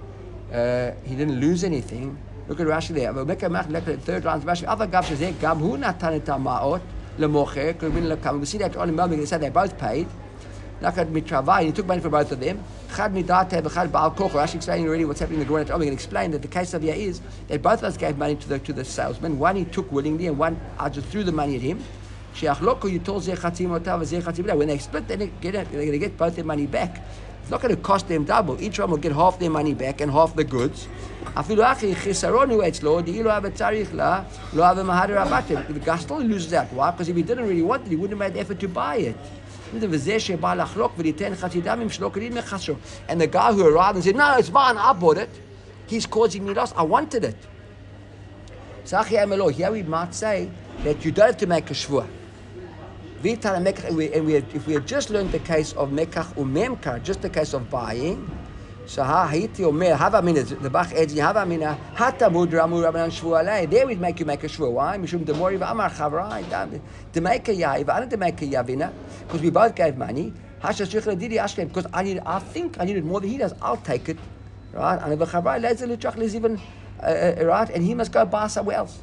uh, 0.53 0.91
he 1.03 1.15
didn't 1.15 1.39
lose 1.39 1.63
anything. 1.63 2.17
Look 2.47 2.59
at 2.59 2.67
Rashi 2.67 2.93
there. 2.93 3.11
But 3.11 3.27
the 3.27 3.97
third 3.97 4.25
line 4.25 4.37
of 4.37 4.45
Rashi. 4.45 4.65
Other 4.67 4.87
gav 4.87 5.05
shezeh 5.05 5.39
gam 5.39 5.59
hu 5.59 5.77
natan 5.77 6.13
et 6.13 6.27
ha'ma'ot 6.27 6.81
lemocher. 7.17 7.77
Could 7.79 7.91
have 7.91 8.21
been 8.21 8.39
We 8.39 8.45
see 8.45 8.57
that 8.59 8.75
on 8.77 8.87
the 8.87 8.93
moment 8.93 9.19
they 9.19 9.25
said 9.25 9.41
they 9.41 9.49
both 9.49 9.77
paid. 9.77 10.07
Nachad 10.81 11.11
mitravai. 11.11 11.65
He 11.65 11.71
took 11.71 11.85
money 11.85 12.01
for 12.01 12.09
both 12.09 12.31
of 12.31 12.39
them. 12.39 12.63
Chad 12.95 13.13
midate 13.13 13.61
v'chad 13.61 13.91
baal 13.91 14.11
koch. 14.11 14.31
Rashi 14.31 14.55
explaining 14.55 14.87
already 14.87 15.05
what's 15.05 15.19
happening 15.19 15.41
in 15.41 15.47
the 15.47 15.51
Gemara. 15.51 15.61
I'm 15.63 15.79
going 15.79 15.87
to 15.87 15.93
explain 15.93 16.31
that 16.31 16.41
the 16.41 16.47
case 16.47 16.73
of 16.73 16.83
here 16.83 16.93
is 16.93 17.21
that 17.47 17.61
both 17.61 17.79
of 17.79 17.85
us 17.85 17.97
gave 17.97 18.17
money 18.17 18.35
to 18.35 18.47
the 18.47 18.59
to 18.59 18.73
the 18.73 18.85
salesman. 18.85 19.39
One 19.39 19.55
he 19.55 19.65
took 19.65 19.91
willingly, 19.91 20.27
and 20.27 20.37
one 20.37 20.59
I 20.77 20.89
just 20.89 21.07
threw 21.07 21.23
the 21.23 21.31
money 21.31 21.55
at 21.55 21.61
him. 21.61 21.83
When 22.41 22.57
they 24.67 24.77
split, 24.77 25.07
they're 25.07 25.17
going 25.17 25.91
to 25.91 25.97
get 25.97 26.17
both 26.17 26.35
their 26.35 26.43
money 26.43 26.67
back. 26.67 27.01
It's 27.45 27.51
not 27.51 27.61
going 27.61 27.75
to 27.75 27.81
cost 27.81 28.07
them 28.07 28.23
double. 28.23 28.59
Each 28.59 28.79
one 28.79 28.89
will 28.89 28.97
get 28.97 29.11
half 29.11 29.37
their 29.37 29.51
money 29.51 29.75
back 29.75 30.01
and 30.01 30.11
half 30.11 30.35
the 30.35 30.43
goods. 30.43 30.87
The 31.35 31.55
guy 35.85 35.97
still 35.97 36.21
loses 36.21 36.53
out. 36.53 36.73
Why? 36.73 36.89
Because 36.89 37.07
if 37.07 37.15
he 37.15 37.21
didn't 37.21 37.47
really 37.47 37.61
want 37.61 37.85
it, 37.85 37.89
he 37.89 37.95
wouldn't 37.95 38.19
have 38.19 38.27
made 38.27 38.35
the 38.35 38.39
effort 38.39 38.59
to 38.61 38.67
buy 38.67 38.95
it. 38.95 39.15
And 39.71 39.79
the 43.21 43.27
guy 43.27 43.53
who 43.53 43.67
arrived 43.67 43.95
and 43.95 44.03
said, 44.03 44.15
No, 44.15 44.35
it's 44.39 44.49
mine, 44.49 44.77
I 44.77 44.93
bought 44.93 45.17
it. 45.19 45.29
He's 45.85 46.07
causing 46.07 46.47
me 46.47 46.53
loss. 46.55 46.73
I 46.75 46.81
wanted 46.81 47.25
it. 47.25 47.37
Here 48.89 49.71
we 49.71 49.83
might 49.83 50.15
say 50.15 50.49
that 50.83 51.05
you 51.05 51.11
don't 51.11 51.27
have 51.27 51.37
to 51.37 51.45
make 51.45 51.69
a 51.69 51.75
shvua. 51.75 52.07
And 53.23 53.97
we, 53.97 54.13
and 54.13 54.25
we, 54.25 54.35
if 54.35 54.67
we 54.67 54.73
had 54.73 54.85
just 54.87 55.09
learned 55.09 55.31
the 55.31 55.39
case 55.39 55.73
of 55.73 55.89
Mekach 55.89 56.35
Umemkar, 56.35 57.01
just 57.01 57.21
the 57.21 57.29
case 57.29 57.53
of 57.53 57.69
buying, 57.69 58.29
so 58.87 59.03
ha 59.03 59.27
haiti 59.27 59.63
omer 59.63 59.95
hava 59.95 60.21
mina 60.21 60.43
the 60.43 60.69
bach 60.69 60.89
edzi 60.89 61.19
hava 61.19 61.43
mina 61.43 61.73
hata 61.95 62.25
mudra 62.25 62.69
mu 62.69 62.83
rabbanan 62.83 63.09
shvu 63.09 63.31
alei. 63.43 63.67
There 63.69 63.87
we'd 63.87 63.99
make 63.99 64.19
you 64.19 64.27
make 64.27 64.43
a 64.43 64.47
shvu. 64.47 64.71
Why? 64.71 64.97
Mishum 64.97 65.25
demori 65.25 65.57
v'amar 65.57 65.91
chavrai. 65.91 66.79
To 67.13 67.21
make 67.21 67.47
a 67.47 67.53
yav, 67.53 67.89
I 67.89 68.05
to 68.05 68.17
make 68.17 68.41
a 68.43 68.45
yavina 68.45 68.93
because 69.21 69.41
we 69.41 69.49
both 69.49 69.73
gave 69.73 69.97
money. 69.97 70.33
Hasha 70.59 70.83
shrichel 70.83 71.17
didi 71.17 71.37
ashkem 71.37 71.67
because 71.67 71.87
I 71.93 72.03
need. 72.03 72.21
I 72.27 72.37
think 72.37 72.79
I 72.79 72.85
need 72.85 72.97
it 72.97 73.03
more 73.03 73.21
than 73.21 73.31
he 73.31 73.39
does. 73.39 73.55
I'll 73.59 73.77
take 73.77 74.07
it. 74.07 74.19
Right? 74.71 75.01
And 75.01 75.19
the 75.19 75.25
chavrai 75.25 75.59
lezel 75.59 75.95
litrach 75.95 76.19
is 76.19 76.35
even 76.35 76.61
uh, 77.01 77.05
uh, 77.05 77.45
right, 77.45 77.69
and 77.71 77.83
he 77.83 77.95
must 77.95 78.11
go 78.11 78.23
buy 78.23 78.45
somewhere 78.47 78.77
else. 78.77 78.99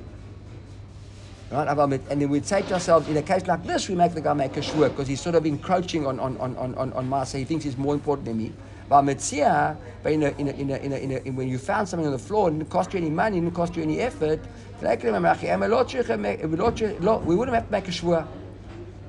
Right? 1.53 1.69
And 1.69 2.23
then 2.23 2.45
say 2.45 2.63
to 2.63 2.75
ourselves, 2.75 3.09
in 3.09 3.17
a 3.19 3.23
case 3.23 3.47
like 3.47 3.63
this, 3.65 3.87
we 3.87 3.95
make 3.95 4.15
the 4.15 4.23
guy 4.23 4.33
make 4.33 4.57
a 4.57 4.61
shvur 4.61 4.89
because 4.89 5.07
he's 5.07 5.21
sort 5.21 5.35
of 5.35 5.45
encroaching 5.45 6.07
on 6.07 6.19
on 6.19 6.39
on 6.39 6.57
on 6.57 6.75
on, 6.77 7.13
on. 7.13 7.27
He 7.27 7.45
thinks 7.45 7.65
he's 7.65 7.77
more 7.77 7.93
important 7.93 8.25
than 8.25 8.39
me. 8.39 8.55
But 8.89 9.03
Metzia, 9.03 9.77
but 10.03 10.13
in 10.13 10.23
in 10.23 10.49
in 10.49 10.71
in 10.71 11.13
in 11.13 11.37
when 11.37 11.49
you 11.49 11.59
found 11.59 11.89
something 11.89 12.07
on 12.07 12.13
the 12.13 12.19
floor, 12.19 12.49
it 12.49 12.53
didn't 12.53 12.71
cost 12.71 12.95
you 12.95 13.01
any 13.01 13.11
money, 13.11 13.37
it 13.37 13.43
didn't 13.43 13.55
cost 13.55 13.77
you 13.77 13.83
any 13.83 14.01
effort, 14.01 14.41
we 14.81 14.89
wouldn't 14.89 15.05
have 17.55 17.67
to 17.67 17.71
make 17.71 17.89
a 17.89 17.91
shvua. 17.91 18.27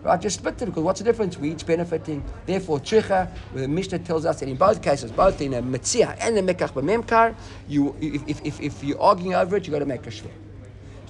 Right, 0.03 0.19
just 0.19 0.39
split 0.39 0.61
it 0.61 0.65
because 0.65 0.83
what's 0.83 0.99
the 0.99 1.05
difference? 1.05 1.37
We 1.37 1.51
each 1.51 1.65
benefiting. 1.65 2.21
Therefore, 2.45 2.79
tricha, 2.79 3.31
the 3.53 3.69
Mishnah 3.69 3.99
tells 3.99 4.25
us 4.25 4.41
that 4.41 4.49
in 4.49 4.57
both 4.57 4.81
cases, 4.81 5.13
both 5.13 5.39
in 5.39 5.53
a 5.53 5.61
metzia 5.61 6.17
and 6.19 6.37
a 6.37 6.41
mekach 6.41 6.73
b'memkar, 6.73 7.35
you 7.69 7.95
if, 8.01 8.27
if, 8.27 8.45
if, 8.45 8.59
if 8.59 8.83
you're 8.83 9.01
arguing 9.01 9.33
over 9.33 9.55
it, 9.55 9.65
you've 9.65 9.71
got 9.71 9.79
to 9.79 9.85
make 9.85 10.05
a 10.05 10.09
shvua. 10.09 10.29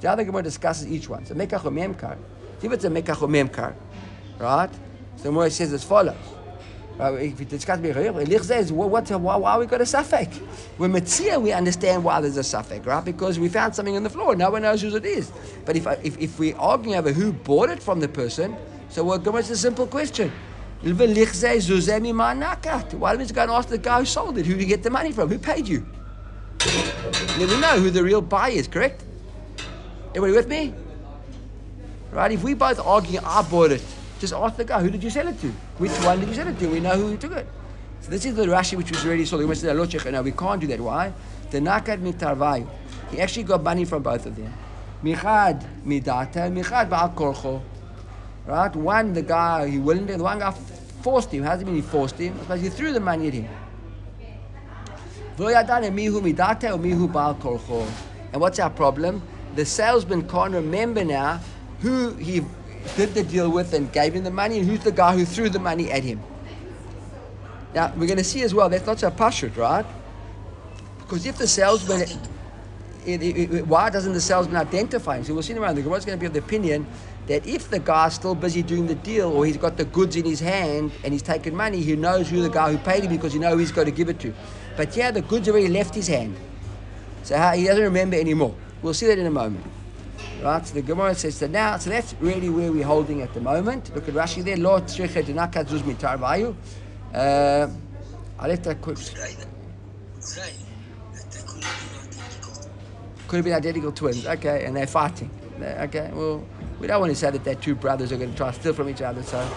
The 0.03 0.25
Gemara 0.25 0.43
discusses 0.43 0.87
each 0.87 1.07
one. 1.07 1.25
So 1.25 1.33
mekach 1.33 1.61
b'memkar. 1.61 2.17
If 2.61 2.71
it's 2.71 2.83
a 2.83 2.89
mekach 2.89 3.17
b'memkar, 3.17 3.73
right? 4.37 4.69
So 5.15 5.23
Gemara 5.23 5.49
says 5.49 5.71
as 5.71 5.83
follows. 5.83 6.15
Uh, 6.99 7.13
if 7.13 7.39
you 7.39 7.45
discuss 7.45 7.79
Lich 7.79 8.41
says, 8.43 8.71
well, 8.71 8.87
what, 8.87 9.09
why, 9.09 9.35
why 9.35 9.57
we 9.57 9.65
got 9.65 9.81
a 9.81 9.85
suffix? 9.85 10.37
When 10.77 10.93
Metzia, 10.93 11.41
we 11.41 11.51
understand 11.51 12.03
why 12.03 12.21
there's 12.21 12.37
a 12.37 12.43
suffix, 12.43 12.85
right? 12.85 13.03
Because 13.03 13.39
we 13.39 13.49
found 13.49 13.73
something 13.73 13.95
on 13.95 14.03
the 14.03 14.11
floor, 14.11 14.35
no 14.35 14.51
one 14.51 14.61
knows 14.61 14.83
whose 14.83 14.93
it 14.93 15.03
is. 15.03 15.31
But 15.65 15.75
if, 15.75 15.87
if, 16.03 16.19
if 16.19 16.37
we 16.37 16.53
argue 16.53 16.93
over 16.93 17.11
who 17.11 17.33
bought 17.33 17.71
it 17.71 17.81
from 17.81 17.99
the 17.99 18.07
person, 18.07 18.55
so 18.89 19.03
we're 19.03 19.17
going 19.17 19.43
to 19.43 19.53
a 19.53 19.55
simple 19.55 19.87
question. 19.87 20.31
Why 20.81 20.89
don't 20.91 21.07
we 21.07 21.25
just 21.25 21.39
go 23.33 23.41
and 23.41 23.51
ask 23.51 23.69
the 23.69 23.79
guy 23.81 23.99
who 23.99 24.05
sold 24.05 24.37
it? 24.37 24.45
Who 24.45 24.53
did 24.53 24.61
you 24.61 24.67
get 24.67 24.83
the 24.83 24.91
money 24.91 25.11
from? 25.11 25.29
Who 25.29 25.39
paid 25.39 25.67
you? 25.67 25.83
Then 26.59 27.47
we 27.47 27.59
know 27.59 27.79
who 27.79 27.89
the 27.89 28.03
real 28.03 28.21
buyer 28.21 28.51
is, 28.51 28.67
correct? 28.67 29.03
Everybody 30.15 30.33
with 30.33 30.47
me? 30.47 30.73
Right? 32.11 32.31
If 32.31 32.43
we 32.43 32.53
both 32.53 32.79
argue, 32.79 33.19
I 33.23 33.41
bought 33.41 33.71
it. 33.71 33.83
Just 34.19 34.33
ask 34.33 34.55
the 34.55 34.63
guy, 34.63 34.79
who 34.81 34.91
did 34.91 35.03
you 35.03 35.09
sell 35.09 35.27
it 35.27 35.39
to? 35.41 35.47
Which 35.79 35.91
one 36.03 36.19
did 36.19 36.29
you 36.29 36.35
sell 36.35 36.47
it 36.47 36.59
to? 36.59 36.67
We 36.67 36.79
know 36.79 36.95
who 36.95 37.17
took 37.17 37.31
it. 37.31 37.47
So 38.01 38.11
this 38.11 38.25
is 38.25 38.35
the 38.35 38.45
Rashi 38.45 38.77
which 38.77 38.91
was 38.91 39.03
already 39.05 39.25
sold. 39.25 39.43
We 39.43 39.55
said, 39.55 39.75
no, 39.75 40.21
we 40.21 40.31
can't 40.31 40.61
do 40.61 40.67
that. 40.67 40.79
Why? 40.79 41.13
The 41.49 41.59
Nakad 41.59 41.99
mitarvayu. 42.01 42.67
He 43.09 43.19
actually 43.19 43.43
got 43.43 43.63
money 43.63 43.85
from 43.85 44.03
both 44.03 44.25
of 44.25 44.35
them. 44.35 44.53
Michad 45.03 45.65
midata, 45.85 46.51
michad 46.51 46.89
korcho. 47.15 47.61
Right? 48.45 48.75
One, 48.75 49.13
the 49.13 49.21
guy, 49.23 49.67
he 49.67 49.79
willing 49.79 50.05
to, 50.07 50.17
the 50.17 50.23
one 50.23 50.39
guy 50.39 50.51
forced 51.01 51.31
him. 51.31 51.43
How 51.43 51.53
does 51.53 51.61
it 51.61 51.65
mean 51.65 51.75
he 51.75 51.81
forced 51.81 52.17
him? 52.17 52.37
Because 52.37 52.61
he 52.61 52.69
threw 52.69 52.93
the 52.93 52.99
money 52.99 53.27
at 53.27 53.33
him. 53.33 53.47
And 58.31 58.41
what's 58.41 58.59
our 58.59 58.69
problem? 58.69 59.21
The 59.55 59.65
salesman 59.65 60.27
can't 60.27 60.53
remember 60.53 61.03
now 61.03 61.39
who 61.81 62.13
he 62.15 62.41
did 62.95 63.13
the 63.13 63.23
deal 63.23 63.49
with 63.49 63.73
and 63.73 63.91
gave 63.91 64.13
him 64.13 64.23
the 64.23 64.31
money, 64.31 64.59
and 64.59 64.67
who's 64.67 64.83
the 64.83 64.91
guy 64.91 65.15
who 65.15 65.25
threw 65.25 65.49
the 65.49 65.59
money 65.59 65.91
at 65.91 66.03
him. 66.03 66.21
Now, 67.73 67.91
we're 67.95 68.07
going 68.07 68.17
to 68.17 68.23
see 68.23 68.41
as 68.43 68.53
well, 68.53 68.69
that's 68.69 68.85
not 68.85 68.99
so 68.99 69.09
pashut, 69.09 69.57
right? 69.57 69.85
Because 70.99 71.25
if 71.25 71.37
the 71.37 71.47
salesman, 71.47 72.01
it, 73.05 73.21
it, 73.21 73.53
it, 73.53 73.67
why 73.67 73.89
doesn't 73.89 74.13
the 74.13 74.21
salesman 74.21 74.55
identify 74.55 75.17
him? 75.17 75.23
So 75.23 75.33
we'll 75.33 75.43
see 75.43 75.53
around. 75.53 75.75
The 75.75 75.81
Gemara's 75.81 76.05
going 76.05 76.17
to 76.17 76.19
be 76.19 76.27
of 76.27 76.33
the 76.33 76.39
opinion 76.39 76.85
that 77.27 77.47
if 77.47 77.69
the 77.69 77.79
guy's 77.79 78.13
still 78.15 78.35
busy 78.35 78.61
doing 78.61 78.85
the 78.85 78.95
deal 78.95 79.31
or 79.31 79.45
he's 79.45 79.57
got 79.57 79.77
the 79.77 79.85
goods 79.85 80.15
in 80.15 80.25
his 80.25 80.39
hand 80.39 80.91
and 81.03 81.13
he's 81.13 81.21
taken 81.21 81.55
money, 81.55 81.81
he 81.81 81.95
knows 81.95 82.29
who 82.29 82.41
the 82.41 82.49
guy 82.49 82.71
who 82.71 82.77
paid 82.77 83.03
him 83.03 83.11
because 83.11 83.33
he 83.33 83.39
knows 83.39 83.53
who 83.53 83.59
he's 83.59 83.71
got 83.71 83.85
to 83.85 83.91
give 83.91 84.09
it 84.09 84.19
to. 84.19 84.33
But 84.75 84.95
yeah, 84.95 85.11
the 85.11 85.21
goods 85.21 85.47
already 85.47 85.69
left 85.69 85.95
his 85.95 86.07
hand. 86.07 86.35
So 87.23 87.35
uh, 87.35 87.53
he 87.53 87.65
doesn't 87.65 87.83
remember 87.83 88.17
anymore. 88.17 88.55
We'll 88.83 88.93
see 88.93 89.07
that 89.07 89.17
in 89.17 89.25
a 89.25 89.31
moment. 89.31 89.65
Right, 90.43 90.67
so 90.67 90.73
the 90.73 90.81
Gemara 90.81 91.15
says 91.15 91.39
that 91.39 91.51
now, 91.51 91.77
so 91.77 91.89
that's 91.89 92.13
really 92.19 92.49
where 92.49 92.69
we're 92.69 92.85
holding 92.85 93.21
at 93.21 93.33
the 93.33 93.39
moment. 93.39 93.95
Look 93.95 94.09
at 94.09 94.13
Rashi 94.13 94.43
there. 94.43 94.57
Lord 94.57 94.83
tzricha 94.83 95.23
dinaka 95.23 95.65
zuz 95.65 95.81
mitar 95.83 96.19
vayu. 96.19 96.53
Uh, 97.13 97.69
I 98.37 98.47
left 98.47 98.65
that 98.65 98.81
quick. 98.81 98.97
Could 103.27 103.37
have 103.37 103.45
been 103.45 103.53
identical 103.53 103.93
twins. 103.93 104.27
Okay, 104.27 104.65
and 104.65 104.75
they're 104.75 104.85
fighting. 104.85 105.31
Okay, 105.61 106.11
well, 106.13 106.45
we 106.79 106.87
don't 106.87 106.99
want 106.99 107.11
to 107.11 107.15
say 107.15 107.31
that 107.31 107.45
they're 107.45 107.55
two 107.55 107.75
brothers 107.75 108.11
are 108.11 108.17
going 108.17 108.31
to 108.31 108.37
try 108.37 108.51
to 108.51 108.59
steal 108.59 108.73
from 108.73 108.89
each 108.89 109.01
other. 109.01 109.23
So 109.23 109.49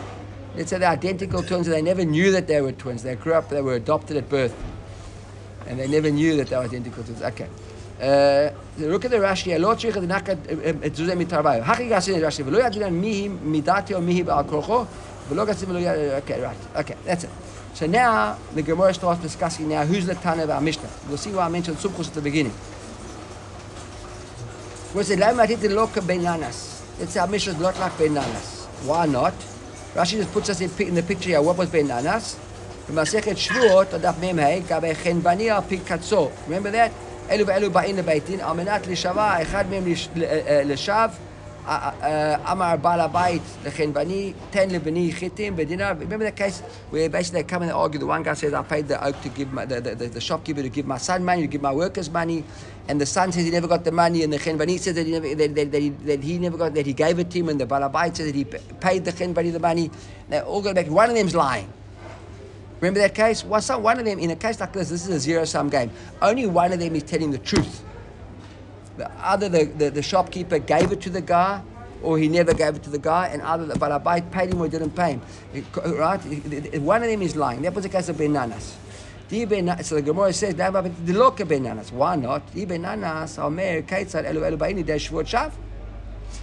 let's 0.55 0.71
say 0.71 0.79
they're 0.79 0.89
identical 0.89 1.43
twins 1.43 1.67
and 1.67 1.75
they 1.75 1.83
never 1.83 2.05
knew 2.05 2.31
that 2.31 2.47
they 2.47 2.61
were 2.61 2.71
twins. 2.71 3.03
They 3.03 3.17
grew 3.17 3.35
up, 3.35 3.49
they 3.49 3.61
were 3.61 3.75
adopted 3.75 4.17
at 4.19 4.29
birth. 4.29 4.55
And 5.67 5.81
they 5.81 5.89
never 5.89 6.13
knew 6.13 6.37
that 6.37 6.47
they 6.47 6.57
were 6.57 6.63
identical 6.63 7.03
twins. 7.03 7.23
Okay 7.23 7.49
look 8.79 9.05
at 9.05 9.11
the 9.11 9.19
Rashi, 9.19 9.59
לא 9.59 9.75
צריך 9.79 9.97
לנקה 9.97 10.33
תזוזה 10.93 11.15
מתרווה. 11.15 11.63
אחר 11.63 11.75
כך 11.75 11.93
עשינו 11.93 12.27
רש"י, 12.27 12.43
ולא 12.43 12.67
יגידן 12.67 12.93
מיהי 12.93 13.29
midati 13.53 13.91
o 13.91 13.99
mihi 14.09 14.25
בעל 14.25 14.45
כורחו, 14.49 14.85
ולא 15.29 15.45
גסים 15.45 15.71
ולא 15.71 15.79
יגידן, 15.79 16.19
okay, 16.19 16.41
right, 16.41 16.81
okay, 16.81 16.95
that's 17.07 17.25
it. 17.25 17.31
So 17.75 17.87
now 17.87 18.37
the 18.55 18.63
Gemara 18.63 18.95
starts 18.95 19.21
discussing 19.21 19.69
now 19.69 19.85
who's 19.85 20.07
the 20.07 20.15
Tana 20.15 20.45
of 20.45 20.51
our 20.51 20.63
Mishnah. 20.63 20.89
We'll 21.09 21.19
see 21.19 21.33
why 21.33 21.45
I 21.45 21.49
mentioned 21.49 21.77
Sumchus 21.77 22.09
at 22.09 22.15
the 22.15 22.23
beginning. 22.23 22.55
Was 24.95 25.11
it 25.11 25.19
Lamatit 25.19 25.59
Loka 25.59 26.01
Ben 26.07 26.23
Nanas? 26.23 26.83
Let's 26.99 27.13
say 27.13 27.21
our 27.21 27.27
Mishnah 27.27 27.53
is 27.53 27.59
not 27.61 27.79
like 27.79 27.99
Ben 27.99 28.15
Nanas. 28.15 28.67
Why 28.87 29.05
not? 29.05 29.35
Rashi 29.95 30.17
just 30.17 30.33
puts 30.33 30.49
us 30.49 30.61
in, 30.63 30.71
in 30.89 30.95
the 30.95 31.03
picture 31.03 31.29
here. 31.31 31.43
What 31.43 31.59
was 31.59 31.69
Ben 31.69 31.87
Nanas? 31.89 32.37
Remember 32.89 33.05
that? 36.71 36.93
אלו 37.31 37.47
ואלו 37.47 37.71
באים 37.71 37.97
לבית 37.97 38.27
דין 38.27 38.41
על 38.41 38.57
מנת 38.57 38.87
להישבע, 38.87 39.43
אחד 39.43 39.65
מהם 39.71 39.85
לשווא, 40.65 41.07
אמר 42.53 42.75
בעל 42.81 43.01
הבית 43.01 43.43
לחנווני, 43.65 44.33
תן 44.51 44.71
לבני 44.71 45.13
חיטים 45.13 45.57
בדינר. 45.57 45.93
Remember 46.01 46.25
that 46.25 46.37
case 46.37 46.63
where 46.91 47.09
basically 47.09 47.43
they 47.43 47.49
come 47.53 47.63
and 47.63 47.71
they 47.71 47.75
argue, 47.75 47.99
the 47.99 48.07
one 48.07 48.23
guy 48.23 48.35
says, 48.35 48.55
I 48.55 48.63
paid 48.63 48.87
the 48.87 49.05
oak 49.05 49.21
to 49.23 49.29
give 49.31 49.53
my, 49.53 49.65
the, 49.65 49.81
the, 49.81 50.07
the, 50.07 50.21
shopkeeper 50.21 50.63
to 50.63 50.69
give 50.69 50.87
my 50.87 50.99
son 50.99 51.25
money, 51.25 51.43
to 51.43 51.49
give 51.49 51.63
my 51.63 51.73
workers 51.73 52.09
money, 52.09 52.45
and 52.89 53.01
the 53.01 53.07
son 53.07 53.33
says 53.33 53.45
he 53.45 53.51
never 53.51 53.67
got 53.67 53.83
the 53.83 53.91
money, 53.91 54.23
and 54.23 54.33
the 54.33 54.39
chenvani 54.39 54.79
says 54.79 54.95
that 54.95 55.07
he 55.07 55.13
never, 55.13 55.35
that, 55.35 55.55
that, 55.57 55.73
that, 55.73 55.83
he, 55.83 55.89
that 55.89 56.23
he 56.23 56.39
never 56.39 56.57
got, 56.57 56.73
that 56.75 56.87
he 56.87 56.93
gave 56.93 57.19
it 57.19 57.31
to 57.33 57.39
him, 57.41 57.49
and 57.49 57.61
the 57.61 57.67
balabait 57.67 58.17
says 58.17 58.27
that 58.27 58.35
he 58.37 58.45
paid 58.45 59.05
the 59.05 59.13
chenvani 59.13 59.53
the 59.53 59.59
money. 59.59 59.91
They 60.29 60.39
all 60.41 60.63
go 60.63 60.73
back. 60.73 60.87
One 60.87 61.11
of 61.11 61.17
them's 61.17 61.35
lying. 61.35 61.69
Remember 62.81 63.01
that 63.01 63.15
case? 63.15 63.45
Well, 63.45 63.61
one 63.81 63.99
of 63.99 64.05
them, 64.05 64.19
in 64.19 64.31
a 64.31 64.37
case 64.37 64.61
like 64.61 64.73
this, 64.73 64.91
this 64.91 65.07
is 65.07 65.15
a 65.15 65.21
zero 65.21 65.45
sum 65.45 65.69
game. 65.71 65.91
Only 66.21 66.47
one 66.47 66.73
of 66.73 66.79
them 66.79 66.95
is 66.95 67.03
telling 67.03 67.31
the 67.31 67.39
truth. 67.39 67.83
The, 68.97 69.11
either 69.27 69.49
the, 69.49 69.65
the, 69.65 69.91
the, 69.91 70.03
shopkeeper 70.03 70.59
gave 70.59 70.93
it 70.93 71.01
to 71.03 71.11
the 71.11 71.21
guy, 71.21 71.63
or 72.03 72.19
he 72.19 72.29
never 72.29 72.55
gave 72.55 72.77
it 72.77 72.83
to 72.85 72.91
the 72.91 72.99
guy, 72.99 73.29
and 73.29 73.43
either 73.43 73.67
the 73.67 73.75
Balabai 73.75 74.31
paid 74.31 74.53
him 74.53 74.61
or 74.61 74.69
didn't 74.69 74.95
pay 74.95 75.13
him. 75.13 75.23
Right? 75.85 76.19
One 76.81 77.03
of 77.03 77.09
them 77.09 77.23
is 77.23 77.37
lying. 77.37 77.63
That 77.63 77.75
was 77.75 77.85
the 77.85 77.91
case 77.91 78.09
of 78.09 78.19
Ben 78.19 78.33
Nanas. 78.33 78.75
So 79.29 79.95
the 79.97 80.03
Gemara 80.03 80.33
says. 80.33 80.55
Why 81.91 82.17
not? 82.17 82.43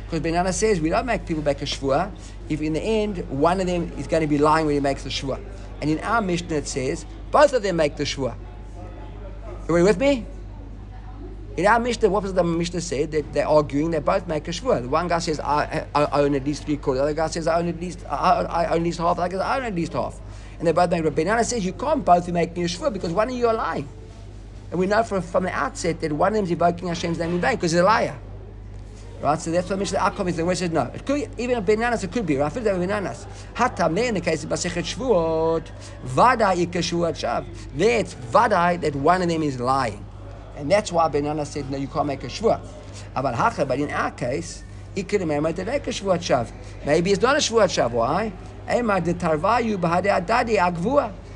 Because 0.05 0.19
Benana 0.21 0.53
says 0.53 0.79
we 0.79 0.89
don't 0.89 1.05
make 1.05 1.25
people 1.25 1.43
make 1.43 1.61
a 1.61 1.65
shvua 1.65 2.11
if 2.49 2.61
in 2.61 2.73
the 2.73 2.81
end 2.81 3.27
one 3.29 3.59
of 3.59 3.67
them 3.67 3.91
is 3.97 4.07
going 4.07 4.21
to 4.21 4.27
be 4.27 4.37
lying 4.37 4.65
when 4.65 4.75
he 4.75 4.81
makes 4.81 5.03
the 5.03 5.09
shvua. 5.09 5.39
And 5.83 5.91
in 5.91 5.99
our 5.99 6.21
Mishnah 6.21 6.55
it 6.55 6.67
says, 6.69 7.05
both 7.29 7.51
of 7.51 7.61
them 7.61 7.75
make 7.75 7.97
the 7.97 8.05
Shua. 8.05 8.37
Are 9.67 9.77
you 9.77 9.83
with 9.83 9.99
me? 9.99 10.25
In 11.57 11.65
our 11.65 11.77
Mishnah, 11.77 12.07
what 12.07 12.23
was 12.23 12.33
the 12.33 12.41
Mishnah 12.41 12.79
said? 12.79 13.11
That 13.11 13.33
they're 13.33 13.45
arguing, 13.45 13.91
they 13.91 13.99
both 13.99 14.25
make 14.25 14.47
a 14.47 14.53
Shua. 14.53 14.79
The 14.79 14.87
one 14.87 15.09
guy 15.09 15.19
says, 15.19 15.41
I, 15.41 15.85
I 15.93 16.21
own 16.21 16.35
at 16.35 16.45
least 16.45 16.63
three 16.63 16.77
quarters. 16.77 17.01
The 17.01 17.03
other 17.03 17.13
guy 17.13 17.27
says, 17.27 17.47
I 17.47 17.59
own 17.59 17.67
at 17.67 17.81
least, 17.81 17.99
I, 18.09 18.43
I 18.43 18.65
own 18.67 18.77
at 18.77 18.81
least 18.83 18.99
half. 18.99 19.17
The 19.17 19.23
other 19.23 19.31
guy 19.31 19.37
says, 19.39 19.45
I 19.45 19.57
own 19.57 19.63
at 19.65 19.75
least 19.75 19.91
half. 19.91 20.17
and 20.57 20.65
they 20.69 20.71
both 20.71 20.89
make 20.89 21.03
Rabbi 21.03 21.23
Nana 21.23 21.43
says 21.43 21.65
you 21.65 21.73
can't 21.73 22.05
both 22.05 22.27
be 22.27 22.31
making 22.31 22.63
a 22.63 22.67
shvua 22.67 22.93
because 22.93 23.11
one 23.11 23.27
of 23.27 23.35
you 23.35 23.49
are 23.49 23.53
lying. 23.53 23.89
And 24.71 24.79
we 24.79 24.85
know 24.85 25.03
from, 25.03 25.21
from 25.21 25.43
the 25.43 25.51
outset 25.51 25.99
that 25.99 26.13
one 26.13 26.29
of 26.29 26.35
them 26.35 26.45
is 26.45 26.51
evoking 26.51 26.87
Hashem's 26.87 27.19
name 27.19 27.31
in 27.31 27.41
vain 27.41 27.55
because 27.55 27.71
he's 27.71 27.81
a 27.81 27.83
liar. 27.83 28.17
Right, 29.23 29.39
so 29.39 29.51
that's 29.51 29.69
what 29.69 29.79
Mishnah 29.79 29.99
Akom 29.99 30.27
is 30.27 30.35
the 30.35 30.43
way 30.43 30.53
says 30.53 30.71
no. 30.71 30.81
It 30.93 31.05
could 31.05 31.29
even 31.37 31.55
a 31.55 31.61
Ben 31.61 31.79
Nanas, 31.79 32.03
it 32.03 32.11
could 32.11 32.25
be. 32.25 32.35
Rafil 32.35 32.61
there 32.61 32.77
Ben 32.77 32.89
Nanas. 32.89 33.25
Hatam 33.53 33.95
there 33.95 34.09
in 34.09 34.15
the 34.15 34.19
case 34.19 34.43
of 34.43 34.49
Masechet 34.49 34.83
Shvuot, 34.83 35.63
Vadai 36.05 36.65
Ikashuat 36.65 37.13
Shav. 37.13 37.45
There 37.73 37.99
it's 37.99 38.15
Vadai 38.15 38.81
that 38.81 38.93
one 38.97 39.21
of 39.21 39.29
them 39.29 39.41
is 39.41 39.61
lying. 39.61 40.05
And 40.57 40.69
that's 40.69 40.91
why 40.91 41.07
Benana 41.07 41.45
said, 41.45 41.71
no, 41.71 41.77
you 41.77 41.87
can't 41.87 42.05
make 42.05 42.21
a 42.25 42.27
Shvuah. 42.27 42.59
But 43.15 43.79
in 43.79 43.91
our 43.91 44.11
case, 44.11 44.65
it 44.93 45.07
could 45.07 45.21
have 45.21 45.29
made 45.29 45.37
a 45.37 45.41
Shvuat 45.41 46.19
Shav. 46.19 46.51
Maybe 46.85 47.13
it's 47.13 47.21
not 47.21 47.37
a 47.37 47.39
Shvuat 47.39 47.69
Shav. 47.69 47.91
Why? 47.91 48.33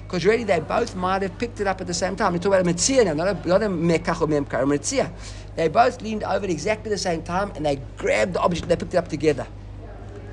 Because 0.04 0.26
really 0.26 0.44
they 0.44 0.60
both 0.60 0.96
might 0.96 1.22
have 1.22 1.38
picked 1.38 1.62
it 1.62 1.68
up 1.68 1.80
at 1.82 1.88
the 1.88 1.94
same 1.94 2.16
time. 2.18 2.34
We 2.34 2.40
talk 2.40 2.54
about 2.54 2.68
a 2.68 2.70
Metzia 2.70 3.06
now, 3.06 3.14
not 3.14 3.28
a, 3.28 3.48
not 3.48 3.64
a 3.64 3.68
Mekach 3.68 4.22
or 4.22 4.28
Memkar, 4.28 4.64
a 4.64 4.66
Metzia. 4.66 5.12
They 5.58 5.68
both 5.68 6.02
leaned 6.04 6.24
over 6.24 6.46
at 6.46 6.52
exactly 6.52 6.92
the 6.92 7.00
same 7.00 7.24
time 7.24 7.52
and 7.56 7.66
they 7.66 7.82
grabbed 7.98 8.34
the 8.34 8.40
object 8.42 8.62
and 8.62 8.72
they 8.72 8.76
picked 8.76 8.94
it 8.94 8.98
up 8.98 9.08
together. 9.08 9.48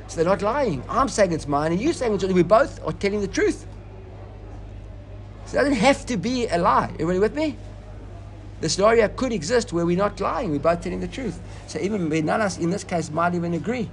So 0.07 0.17
they're 0.17 0.27
not 0.27 0.43
lying. 0.43 0.85
I'm 0.87 1.09
saying 1.09 1.33
it's 1.33 1.49
mine 1.49 1.73
and 1.73 1.81
you're 1.81 1.95
saying 1.95 2.13
it's 2.13 2.23
yours. 2.23 2.35
We 2.35 2.43
both 2.43 2.79
are 2.87 2.93
telling 2.93 3.23
the 3.23 3.27
truth. 3.27 3.67
So 5.47 5.57
it 5.57 5.63
doesn't 5.63 5.79
have 5.79 6.05
to 6.07 6.19
be 6.19 6.47
a 6.49 6.59
lie. 6.59 6.91
Everybody 6.93 7.19
with 7.21 7.35
me? 7.35 7.57
The 8.61 8.69
scenario 8.69 9.09
could 9.09 9.33
exist 9.33 9.73
where 9.73 9.87
we're 9.87 9.97
not 9.97 10.21
lying, 10.21 10.51
we're 10.51 10.59
both 10.59 10.83
telling 10.83 11.01
the 11.01 11.09
truth. 11.09 11.41
So 11.69 11.79
even 11.79 12.11
Ben 12.11 12.25
Nanas 12.25 12.61
in 12.61 12.69
this 12.69 12.85
case 12.85 13.11
might 13.11 13.35
even 13.35 13.55
agree. 13.55 13.89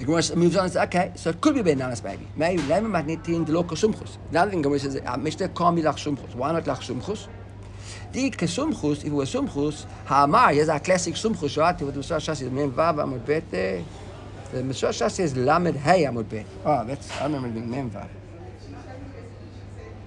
The 0.00 0.04
Gemara 0.04 0.22
moves 0.34 0.56
on 0.56 0.64
and 0.64 0.72
says, 0.72 0.82
okay, 0.84 1.12
so 1.14 1.30
it 1.30 1.40
could 1.40 1.54
be 1.54 1.62
Ben 1.62 1.78
Nanas 1.78 2.02
maybe. 2.02 2.26
Maybe 2.34 2.60
Lema 2.62 2.90
Magnetin 2.90 3.44
de 3.44 3.52
Loka 3.52 3.76
Sumchus. 3.76 4.18
Another 4.30 4.50
thing 4.50 4.62
Gemara 4.62 4.80
says, 4.80 4.96
uh, 4.96 5.16
Mishte 5.16 5.54
can't 5.54 5.76
be 5.76 5.82
Lach 5.82 5.94
Sumchus. 5.94 6.34
Why 6.34 6.50
not 6.50 6.64
Lach 6.64 6.82
Sumchus? 6.82 7.28
The 8.11 8.31
Kesumchus, 8.31 8.99
if 8.99 9.05
it 9.05 9.11
was 9.11 9.33
Sumchus, 9.33 9.85
Ha'amar, 10.05 10.53
here's 10.53 10.69
our 10.69 10.79
classic 10.79 11.15
Sumchus, 11.15 11.57
right? 11.57 11.79
What 11.81 11.93
the 11.93 11.99
Mishra 11.99 12.17
Shas 12.17 12.37
says, 12.37 12.49
Mem 12.49 12.71
Vav 12.71 12.95
Amud 12.95 13.25
Bet. 13.25 13.49
The 13.51 14.63
Mishra 14.63 14.89
Shas 14.89 15.11
says, 15.11 15.35
Lamed 15.35 15.75
Hey 15.75 16.03
Amud 16.03 16.29
Bet. 16.29 16.45
Oh, 16.63 16.83
that's, 16.85 17.11
I 17.19 17.23
remember 17.23 17.47
it 17.49 17.53
being 17.53 17.69
Mem 17.69 17.91
Vav. 17.91 18.07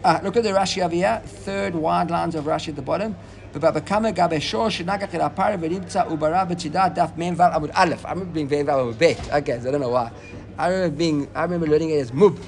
Ah, 0.05 0.21
look 0.23 0.37
at 0.37 0.45
the 0.45 0.51
Rashi 0.51 0.85
over 0.85 0.95
here, 0.95 1.21
third 1.25 1.75
wide 1.75 2.11
lines 2.11 2.35
of 2.35 2.45
Rashi 2.45 2.69
at 2.69 2.77
the 2.77 2.83
bottom. 2.83 3.17
ובבקמה 3.55 4.11
גבי 4.11 4.41
שור 4.41 4.69
שנגח 4.69 5.15
אל 5.15 5.21
הפר 5.21 5.55
ונמצא 5.61 6.03
וברה 6.11 6.45
בצידה 6.45 6.89
דף 6.89 7.11
מ"ו 7.17 7.43
עמוד 7.43 7.71
א'. 7.73 7.95
I 8.05 8.13
remember 8.13 8.35
being 8.35 8.49
מ"ו 8.53 8.71
עמוד 8.71 8.95
ב', 8.99 9.13
okay, 9.31 9.59
so 9.63 9.69
I 9.69 9.73
don't 9.73 9.81
know 9.81 9.89
why. 9.89 10.11
I 10.59 10.69
remember 10.69 10.97
being, 10.97 11.29
I 11.35 11.43
remember 11.43 11.67
learning 11.67 11.91
it 11.91 12.01
as 12.01 12.13
mub. 12.13 12.39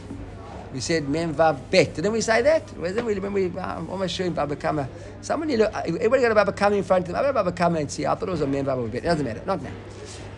We 0.75 0.81
said 0.81 1.07
mem 1.07 1.33
vav 1.33 1.57
bet. 1.71 1.95
Didn't 1.95 2.11
we 2.11 2.19
say 2.19 2.41
that? 2.41 2.67
Didn't 2.67 3.05
we 3.05 3.13
remember? 3.13 3.39
We, 3.39 3.45
I'm 3.57 3.77
um, 3.77 3.89
almost 3.89 4.13
sure 4.13 4.25
in 4.25 4.33
Baba 4.33 4.57
Kama. 4.57 4.89
Somebody 5.21 5.55
look. 5.55 5.73
Uh, 5.73 5.83
everybody 5.85 6.21
got 6.21 6.33
a 6.33 6.35
Baba 6.35 6.51
Kama 6.51 6.75
in 6.75 6.83
front 6.83 7.07
of 7.07 7.13
them. 7.13 7.15
I 7.15 7.21
got 7.21 7.29
a 7.29 7.33
Baba 7.33 7.53
Kama 7.53 7.79
and 7.79 7.89
see. 7.89 8.05
I 8.05 8.13
thought 8.13 8.27
it 8.27 8.31
was 8.31 8.41
a 8.41 8.47
mem 8.47 8.65
vav 8.65 8.91
bet. 8.91 9.01
It 9.01 9.07
doesn't 9.07 9.25
matter. 9.25 9.41
Not 9.45 9.61
now. 9.61 9.71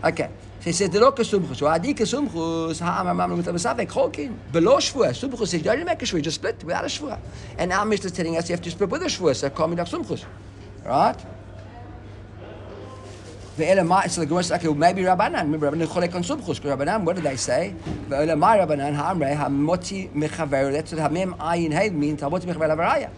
Okay. 0.03 0.29
He 0.61 0.71
says 0.73 0.91
the 0.91 0.99
loka 0.99 1.25
sumchus. 1.25 1.67
Adi 1.67 1.95
kesumchus. 1.95 2.81
Ha'amar 2.81 3.15
mamlu 3.15 3.37
with 3.37 3.47
abasavek 3.47 3.89
chokin. 3.89 4.37
Below 4.51 4.77
shvua. 4.77 5.09
Sumchus 5.09 5.47
says 5.47 5.53
you 5.55 5.63
don't 5.63 5.83
make 5.83 5.99
a 6.03 6.05
shvua. 6.05 6.21
Just 6.21 6.35
split 6.35 6.63
without 6.63 6.83
a 6.83 6.87
shvua. 6.87 7.17
And 7.57 7.69
now 7.69 7.83
Mishnah 7.83 8.05
is 8.05 8.11
telling 8.11 8.37
us 8.37 8.47
you 8.47 8.53
have 8.53 8.61
to 8.61 8.69
split 8.69 8.91
with 8.91 9.01
a 9.01 9.05
shvua. 9.05 9.35
So 9.35 9.49
call 9.49 9.69
me 9.69 9.75
sumchus. 9.77 10.23
Right? 10.85 11.17
So 13.57 13.63
the 13.63 14.25
Gemara 14.27 14.43
says, 14.43 14.51
okay, 14.51 14.71
maybe 14.71 15.01
Rabbanan, 15.01 15.51
remember 15.51 15.71
Rabbanan 15.71 15.87
cholek 15.87 16.13
on 16.13 16.21
sumchus, 16.21 16.61
Rabbanan, 16.61 17.03
what 17.03 17.15
did 17.15 17.25
they 17.25 17.37
say? 17.37 17.73
Ve'elamai 18.07 18.63
Rabbanan, 18.63 18.93
ha'amrei, 18.93 19.35
ha'moti 19.35 20.11
mechaver, 20.11 20.71
that's 20.71 20.91
what 20.91 21.01
ha'mem 21.01 21.35
ayin 21.37 21.73
hey 21.73 21.89
means, 21.89 22.21
ha'moti 22.21 22.43
mechaver 22.43 22.69
lavaraya. 22.69 23.09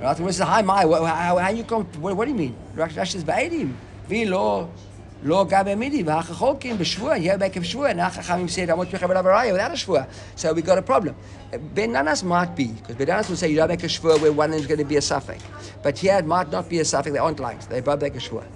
Right? 0.00 0.08
The 0.08 0.14
Gemara 0.14 0.32
says, 0.32 0.46
hi, 0.46 0.62
my, 0.62 0.84
how, 0.84 1.36
how 1.36 1.50
you 1.50 1.64
come, 1.64 1.84
what, 2.00 2.16
what 2.16 2.24
do 2.24 2.30
you 2.30 2.36
mean? 2.38 2.56
Rashi 2.74 3.06
says, 3.06 3.22
ba'edim, 3.22 3.74
ve'lo, 4.08 4.70
lo 5.22 5.44
gabe 5.44 5.76
midi, 5.76 6.02
v'ha'chachokim, 6.02 6.78
b'shvua, 6.78 7.22
yeah, 7.22 7.36
make 7.36 7.56
a 7.56 7.60
shvua, 7.60 7.90
and 7.90 8.50
said, 8.50 8.70
ha'moti 8.70 8.92
mechaver 8.92 9.22
lavaraya, 9.22 9.52
without 9.52 9.70
a 9.70 9.74
shvua. 9.74 10.08
So 10.34 10.54
we 10.54 10.62
got 10.62 10.78
a 10.78 10.82
problem. 10.82 11.14
Ben 11.74 11.90
Nanas 11.90 12.24
might 12.24 12.56
be, 12.56 12.68
because 12.68 12.96
Ben 12.96 13.08
Nanas 13.08 13.28
will 13.28 13.36
say, 13.36 13.50
you 13.50 13.56
don't 13.56 13.68
make 13.68 13.82
a 13.82 13.86
shvua 13.86 14.18
where 14.22 14.32
one 14.32 14.54
is 14.54 14.66
going 14.66 14.78
to 14.78 14.86
be 14.86 14.96
a 14.96 15.02
suffix. 15.02 15.44
But 15.82 15.98
here 15.98 16.16
it 16.16 16.24
might 16.24 16.50
not 16.50 16.70
be 16.70 16.78
a 16.78 16.86
suffix, 16.86 17.12
they 17.12 17.18
aren't 17.18 17.38
lying, 17.38 17.58
they 17.68 17.82
both 17.82 18.00
make 18.00 18.14
a 18.14 18.18
shvua. 18.18 18.46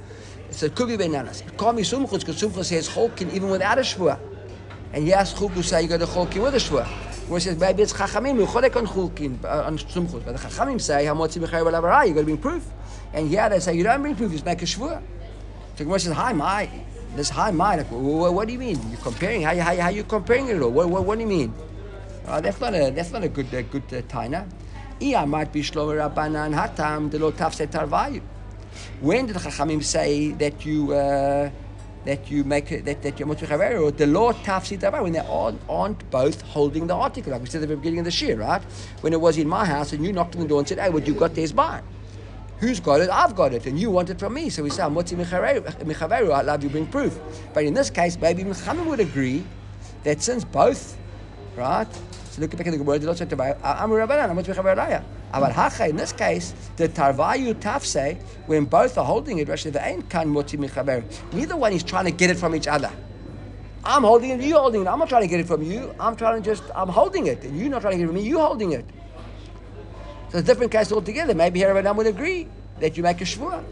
So 0.51 0.67
it 0.67 0.75
could 0.75 0.89
be 0.89 0.97
Ben 0.97 1.13
Nanas. 1.13 1.43
Can't 1.59 1.77
be 1.77 1.83
sumchus 1.83 2.21
because 2.21 2.41
sumchus 2.41 2.67
says 2.67 2.89
cholkin 2.89 3.33
even 3.33 3.51
without 3.51 3.79
a 3.79 3.83
shvua. 3.83 4.19
And 4.93 5.07
yes, 5.07 5.35
chuku 5.35 5.63
say 5.63 5.83
you 5.83 5.89
got 5.89 6.03
a 6.03 6.07
cholkin 6.07 6.43
with 6.43 6.55
a 6.55 6.59
shvua. 6.59 6.87
Where 7.29 7.41
says 7.41 7.59
maybe 7.59 7.83
it's 7.83 7.93
chachamim 7.93 8.45
cholek 8.47 8.77
on 8.77 8.87
cholkin 8.87 9.45
on 9.45 9.79
sumchus, 9.79 10.25
but 10.25 10.37
the 10.37 10.49
chachamim 10.49 10.81
say 10.81 11.05
hamotzi 11.05 11.43
b'chay 11.43 11.65
b'lavarah. 11.65 12.09
You 12.09 12.15
got 12.15 12.21
to 12.21 12.25
bring 12.25 12.39
proof. 12.39 12.67
And 13.13 13.31
yeah, 13.31 13.49
they 13.49 13.61
say 13.61 13.77
you 13.77 13.85
don't 13.85 14.01
bring 14.01 14.17
proof. 14.17 14.33
Just 14.33 14.45
make 14.45 14.63
a 14.63 14.65
shvua. 14.65 15.03
So 15.77 15.85
Gemara 15.85 16.01
says 16.01 16.13
hi 16.13 16.33
my. 16.33 16.69
This 17.15 17.31
high 17.31 17.51
my. 17.51 17.77
Like, 17.77 17.91
what, 17.91 18.35
what, 18.35 18.47
do 18.47 18.53
you 18.53 18.59
mean? 18.59 18.81
You're 18.91 19.01
comparing. 19.01 19.43
How, 19.43 19.57
how, 19.57 19.77
how 19.77 19.89
you 19.89 20.05
comparing 20.05 20.49
it 20.49 20.61
all? 20.61 20.71
What, 20.71 20.89
what, 20.89 21.05
what 21.05 21.15
do 21.17 21.21
you 21.23 21.27
mean? 21.27 21.55
Uh, 22.27 22.41
that's 22.41 22.61
not 22.61 22.75
a 22.75 22.91
that's 22.91 23.11
not 23.11 23.23
a 23.23 23.29
good 23.29 23.53
uh, 23.55 23.63
good 23.63 23.85
uh, 23.93 24.03
taina. 24.03 24.47
Iya 25.01 25.27
might 25.27 25.53
be 25.53 25.63
shlomer 25.63 25.97
rabbanan 25.97 26.55
hatam 26.55 27.11
de 27.11 27.19
lo 27.19 27.33
tafse 27.33 27.67
tarvayu. 27.67 28.21
When 29.01 29.27
did 29.27 29.37
the 29.37 29.41
Chachamim 29.41 29.83
say 29.83 30.33
that 30.33 30.65
you 30.65 30.93
uh, 30.93 31.51
that 32.05 32.31
you 32.31 32.45
make 32.45 32.85
that 32.85 33.03
that 33.03 33.19
you're 33.19 33.29
or 33.29 33.91
the 33.91 34.07
law 34.07 34.33
tafsi 34.33 34.79
davar 34.79 35.03
when 35.03 35.13
they 35.13 35.19
aren't, 35.19 35.61
aren't 35.69 36.11
both 36.11 36.41
holding 36.43 36.87
the 36.87 36.95
article 36.95 37.33
like 37.33 37.43
we 37.43 37.49
said 37.49 37.63
at 37.63 37.69
the 37.69 37.77
beginning 37.77 38.01
of 38.01 38.05
the 38.05 38.11
shir, 38.11 38.37
right? 38.37 38.63
When 39.03 39.13
it 39.13 39.21
was 39.21 39.37
in 39.37 39.49
my 39.49 39.65
house 39.65 39.93
and 39.93 40.05
you 40.05 40.13
knocked 40.13 40.35
on 40.37 40.43
the 40.43 40.49
door 40.49 40.61
and 40.61 40.69
said, 40.69 40.79
"Hey, 40.79 40.91
what 40.91 41.07
you 41.07 41.15
got 41.15 41.35
there's 41.35 41.55
mine." 41.55 41.83
Who's 42.61 42.81
got 42.81 43.01
it? 43.01 43.09
I've 43.09 43.37
got 43.37 43.53
it, 43.53 43.67
and 43.67 43.79
you 43.79 43.89
want 43.89 44.11
it 44.11 44.19
from 44.19 44.35
me. 44.35 44.51
So 44.51 44.63
we 44.65 44.71
say, 44.71 44.83
"Motzi 44.83 45.17
mechaveru." 45.17 46.33
I 46.33 46.43
love 46.43 46.63
you. 46.65 46.71
Bring 46.71 46.87
proof. 46.87 47.19
But 47.55 47.65
in 47.65 47.75
this 47.75 47.91
case, 47.91 48.19
maybe 48.21 48.43
Chachamim 48.43 48.87
would 48.87 49.01
agree 49.01 49.45
that 50.03 50.23
since 50.23 50.45
both, 50.45 50.97
right? 51.57 51.87
So 52.31 52.41
look 52.41 52.57
back 52.57 52.67
at 52.67 52.73
the 52.73 52.83
word. 52.83 53.03
I'm 53.05 53.93
a 53.93 53.95
rabbanan. 53.95 54.31
I'm 54.31 54.39
a 54.39 55.18
but 55.33 55.53
hacha 55.53 55.89
in 55.89 55.97
this 55.97 56.13
case, 56.13 56.55
the 56.77 56.89
tarvayu 56.89 57.55
tafse, 57.55 58.21
when 58.47 58.65
both 58.65 58.97
are 58.97 59.05
holding 59.05 59.39
it, 59.39 59.49
Rashi 59.49 59.75
ain't 59.81 60.09
kan 60.09 60.29
moti 60.29 60.57
michaber. 60.57 61.05
Neither 61.33 61.57
one 61.57 61.73
is 61.73 61.83
trying 61.83 62.07
to 62.07 62.11
get 62.11 62.31
it 62.31 62.39
from 62.39 62.55
each 62.55 62.67
other. 62.67 62.91
I'm 63.85 64.03
holding 64.03 64.31
it, 64.31 64.41
you 64.41 64.57
holding 64.57 64.83
it. 64.83 64.89
I'm 64.89 64.99
not 64.99 65.09
trying 65.09 65.23
to 65.23 65.29
get 65.29 65.41
it 65.41 65.47
from 65.47 65.63
you. 65.63 65.95
I'm 66.01 66.17
trying 66.17 66.43
to 66.43 66.51
just, 66.51 66.63
I'm 66.75 66.89
holding 66.89 67.27
it, 67.27 67.45
and 67.45 67.59
you're 67.59 67.71
not 67.71 67.81
trying 67.81 67.93
to 67.93 67.99
get 67.99 68.05
it 68.05 68.07
from 68.09 68.17
me. 68.17 68.23
you're 68.23 68.41
holding 68.41 68.73
it. 68.73 68.85
So 70.31 70.39
it's 70.39 70.49
a 70.49 70.53
different 70.53 70.73
case 70.73 70.93
altogether. 70.93 71.35
Maybe 71.35 71.61
here 71.61 71.75
Rabbanan 71.75 71.97
would 71.97 72.07
agree 72.07 72.49
that 72.81 72.97
you 72.97 73.03
make 73.03 73.21
a 73.21 73.25
shvua. 73.25 73.65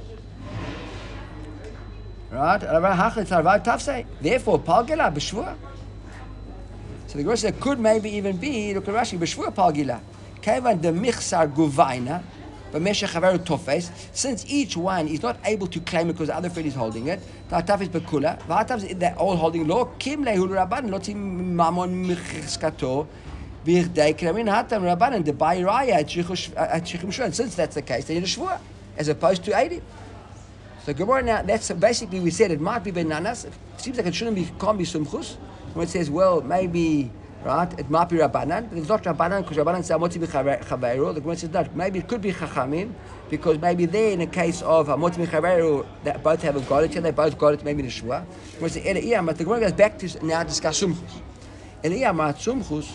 Right? 2.30 2.60
Therefore, 4.20 4.58
palgila 4.58 5.14
b'shvua. 5.14 5.56
So 7.06 7.18
the 7.18 7.22
Gemara 7.22 7.36
said 7.36 7.60
could 7.60 7.78
maybe 7.78 8.10
even 8.10 8.36
be 8.36 8.74
look 8.74 8.88
at 8.88 8.94
Rashi 8.94 9.18
b'shvua 9.18 9.54
palgila. 9.54 10.00
The 10.46 10.92
michsar 10.92 11.52
guvaina. 11.52 12.22
Since 14.12 14.44
each 14.48 14.76
one 14.76 15.08
is 15.08 15.22
not 15.22 15.38
able 15.44 15.66
to 15.66 15.80
claim 15.80 16.08
because 16.08 16.28
the 16.28 16.36
other 16.36 16.50
friend 16.50 16.68
is 16.68 16.74
holding 16.74 17.08
it, 17.08 17.20
ta'ataf 17.48 17.88
bekula. 17.88 18.38
V'atav 18.42 18.98
they're 18.98 19.16
all 19.16 19.34
holding 19.36 19.66
lo 19.66 19.86
kim 19.98 20.24
lehul 20.24 20.48
rabban 20.50 20.90
lo 20.90 20.98
tim 20.98 21.56
mamon 21.56 22.06
michskato. 22.06 23.06
Since 23.66 23.88
that's 27.56 27.74
the 27.74 27.82
case, 27.82 28.04
they 28.04 28.14
need 28.14 28.22
a 28.22 28.26
shvua 28.26 28.60
as 28.96 29.08
opposed 29.08 29.42
to 29.44 29.58
80. 29.58 29.82
So 30.84 30.94
Gemara 30.94 31.22
now, 31.22 31.42
that's 31.42 31.72
basically 31.72 32.20
we 32.20 32.30
said 32.30 32.52
it 32.52 32.60
might 32.60 32.84
be 32.84 32.92
Ben 32.92 33.08
Nanas. 33.08 33.46
It 33.46 33.52
seems 33.78 33.96
like 33.96 34.06
it 34.06 34.14
shouldn't 34.14 34.36
be, 34.36 34.48
can't 34.60 34.78
be 34.78 34.84
sumchus. 34.84 35.34
When 35.74 35.88
it 35.88 35.90
says, 35.90 36.08
well, 36.08 36.42
maybe 36.42 37.10
Right? 37.46 37.78
It 37.78 37.88
might 37.88 38.08
be 38.08 38.16
Rabbanan, 38.16 38.68
but 38.68 38.76
it's 38.76 38.88
not 38.88 39.04
Rabbanan 39.04 39.42
because 39.42 39.56
Rabbanan 39.56 39.84
says 39.84 39.96
Amoti 39.96 40.18
b'chaveru. 40.18 41.14
The 41.14 41.20
Gemara 41.20 41.36
says 41.36 41.50
not. 41.50 41.76
Maybe 41.76 42.00
it 42.00 42.08
could 42.08 42.20
be 42.20 42.32
Chachamim 42.32 42.92
because 43.30 43.60
maybe 43.60 43.86
there 43.86 44.10
in 44.10 44.20
a 44.20 44.26
case 44.26 44.62
of 44.62 44.88
Amoti 44.88 45.24
b'chaveru 45.24 45.86
that 46.02 46.24
both 46.24 46.42
have 46.42 46.56
a 46.56 46.78
it 46.80 46.96
and 46.96 47.04
they 47.06 47.12
both 47.12 47.38
got 47.38 47.54
it 47.54 47.62
maybe 47.62 47.78
in 47.78 47.86
the 47.86 47.92
Shua. 47.92 48.26
The 48.58 49.34
Gemara 49.38 49.60
goes 49.60 49.74
back 49.74 49.96
to 49.98 50.26
now 50.26 50.42
discuss 50.42 50.82
Sumchus. 50.82 51.22
Eliyam 51.84 52.18
Sumchus. 52.34 52.90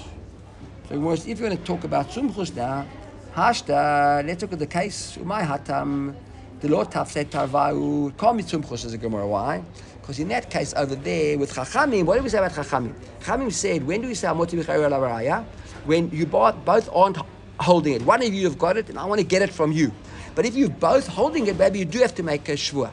So 0.90 1.12
if 1.12 1.26
you're 1.26 1.48
going 1.48 1.58
to 1.58 1.64
talk 1.64 1.86
about 1.86 2.10
Sumchus 2.10 2.54
now, 2.54 2.86
Hashta, 3.34 4.28
let's 4.28 4.42
look 4.42 4.52
at 4.52 4.60
the 4.60 4.68
case. 4.68 5.16
Umay 5.18 5.48
Hatam, 5.48 6.14
the 6.60 6.68
Lord 6.68 6.92
Taf 6.92 7.08
said 7.08 7.32
Tarvayu, 7.32 8.18
call 8.18 8.34
me 8.34 8.44
Sumchus 8.44 8.84
as 8.84 8.92
a 8.92 8.98
Gemara. 8.98 9.26
Why? 9.26 9.64
Because 10.02 10.20
in 10.20 10.28
that 10.30 10.50
case 10.50 10.74
over 10.76 10.96
there 10.96 11.38
with 11.38 11.54
Chachamim, 11.54 12.06
what 12.06 12.18
do 12.18 12.24
we 12.24 12.30
say 12.30 12.40
about 12.40 12.52
Chachamim? 12.52 12.94
Chachamim 13.22 13.52
said, 13.52 13.86
when 13.86 14.02
do 14.02 14.08
we 14.08 14.16
say 14.16 14.28
Amoti 14.28 14.62
B'chayr 14.62 15.46
When 15.86 16.10
you 16.12 16.26
both, 16.26 16.90
aren't 16.92 17.18
holding 17.60 17.94
it. 17.94 18.02
One 18.02 18.24
of 18.24 18.34
you 18.34 18.46
have 18.46 18.58
got 18.58 18.78
it, 18.78 18.90
and 18.90 18.98
I 18.98 19.06
want 19.06 19.20
to 19.20 19.26
get 19.26 19.42
it 19.42 19.52
from 19.52 19.72
you. 19.72 19.92
But 20.34 20.46
if 20.46 20.56
you're 20.56 20.70
both 20.70 21.08
holding 21.08 21.48
it, 21.48 21.58
maybe 21.58 21.80
you 21.80 21.86
do 21.86 22.00
have 22.00 22.16
to 22.16 22.24
make 22.24 22.50
a 22.50 22.54
shvua. 22.54 22.92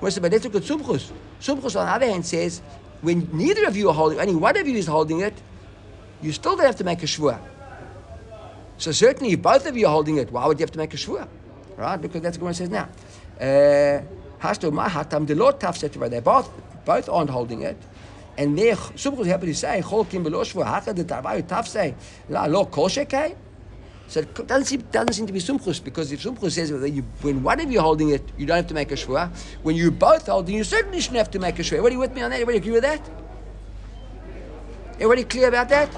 But 0.00 0.20
let's 0.20 0.44
look 0.44 0.56
at 0.56 0.62
Sumchus. 0.62 1.12
Sumchus, 1.40 1.78
on 1.78 1.86
the 1.86 1.92
other 1.92 2.06
hand, 2.06 2.26
says, 2.26 2.60
when 3.00 3.28
neither 3.32 3.66
of 3.66 3.76
you 3.76 3.88
are 3.88 3.94
holding, 3.94 4.18
only 4.18 4.34
one 4.34 4.56
of 4.56 4.66
you 4.66 4.76
is 4.76 4.86
holding 4.86 5.20
it, 5.20 5.34
you 6.22 6.32
still 6.32 6.56
don't 6.56 6.66
have 6.66 6.76
to 6.76 6.84
make 6.84 7.02
a 7.02 7.06
shvua. 7.06 7.38
So 8.78 8.92
certainly, 8.92 9.34
if 9.34 9.42
both 9.42 9.66
of 9.66 9.76
you 9.76 9.86
are 9.86 9.92
holding 9.92 10.16
it, 10.16 10.32
why 10.32 10.46
would 10.46 10.58
you 10.58 10.64
have 10.64 10.72
to 10.72 10.78
make 10.78 10.94
a 10.94 10.96
shvua? 10.96 11.28
Right? 11.76 12.00
Because 12.00 12.22
that's 12.22 12.38
what 12.38 12.50
it 12.50 12.54
says 12.54 12.70
now. 12.70 12.88
Uh, 13.40 14.02
Hasto 14.44 14.70
mahatam 14.70 15.26
the 15.26 15.34
Lord 15.34 15.58
taf 15.58 15.80
her, 15.80 16.08
they 16.08 16.20
both 16.20 16.50
both 16.84 17.08
aren't 17.08 17.30
holding 17.30 17.62
it. 17.62 17.78
And 18.36 18.58
there, 18.58 18.76
Sumchus 18.76 19.26
happy 19.26 19.46
to 19.46 19.54
say, 19.54 19.80
Chol 19.82 20.08
kim 20.08 20.22
below 20.22 20.42
shvua, 20.42 20.66
haka 20.66 20.92
the 20.92 21.04
tarvayu 21.04 21.42
taf 21.44 21.94
la 22.28 22.44
lo 22.44 22.66
kol 22.66 22.88
shekay. 22.88 23.36
So 24.06 24.20
it 24.20 24.46
doesn't 24.46 24.66
seem, 24.66 24.80
doesn't 24.92 25.14
seem 25.14 25.26
to 25.26 25.32
be 25.32 25.38
sumchus 25.38 25.82
because 25.82 26.12
if 26.12 26.22
sumchus 26.22 26.52
says 26.52 26.70
that 26.70 26.90
you, 26.90 27.02
when 27.22 27.42
one 27.42 27.58
of 27.58 27.72
you 27.72 27.80
holding 27.80 28.10
it, 28.10 28.22
you 28.36 28.44
don't 28.44 28.56
have 28.56 28.66
to 28.66 28.74
make 28.74 28.92
a 28.92 28.96
shvua. 28.96 29.30
When 29.62 29.76
you 29.76 29.90
both 29.90 30.26
holding, 30.26 30.54
you 30.54 30.64
certainly 30.64 31.00
shouldn't 31.00 31.18
have 31.18 31.30
to 31.30 31.38
make 31.38 31.58
a 31.58 31.62
shvua. 31.62 31.78
Everybody 31.78 31.96
with 31.96 32.14
me 32.14 32.20
on 32.20 32.30
that? 32.30 32.36
Everybody 32.36 32.58
agree 32.58 32.72
with 32.72 32.82
that? 32.82 33.00
Everybody 34.96 35.24
clear 35.24 35.48
about 35.48 35.70
that? 35.70 35.88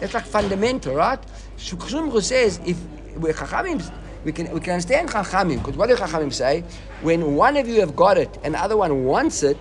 That's 0.00 0.12
like 0.12 0.26
fundamental, 0.26 0.96
right? 0.96 1.18
Sumchus 1.56 2.24
says 2.24 2.60
if 2.66 2.76
chachamim, 3.14 4.03
we 4.24 4.32
can 4.32 4.50
we 4.52 4.60
can 4.60 4.74
understand 4.74 5.08
chachamim 5.08 5.58
because 5.58 5.76
what 5.76 5.88
do 5.88 5.96
chachamim 5.96 6.32
say? 6.32 6.64
When 7.02 7.34
one 7.34 7.56
of 7.56 7.68
you 7.68 7.80
have 7.80 7.94
got 7.94 8.18
it 8.18 8.38
and 8.42 8.54
the 8.54 8.60
other 8.60 8.76
one 8.76 9.04
wants 9.04 9.42
it, 9.42 9.58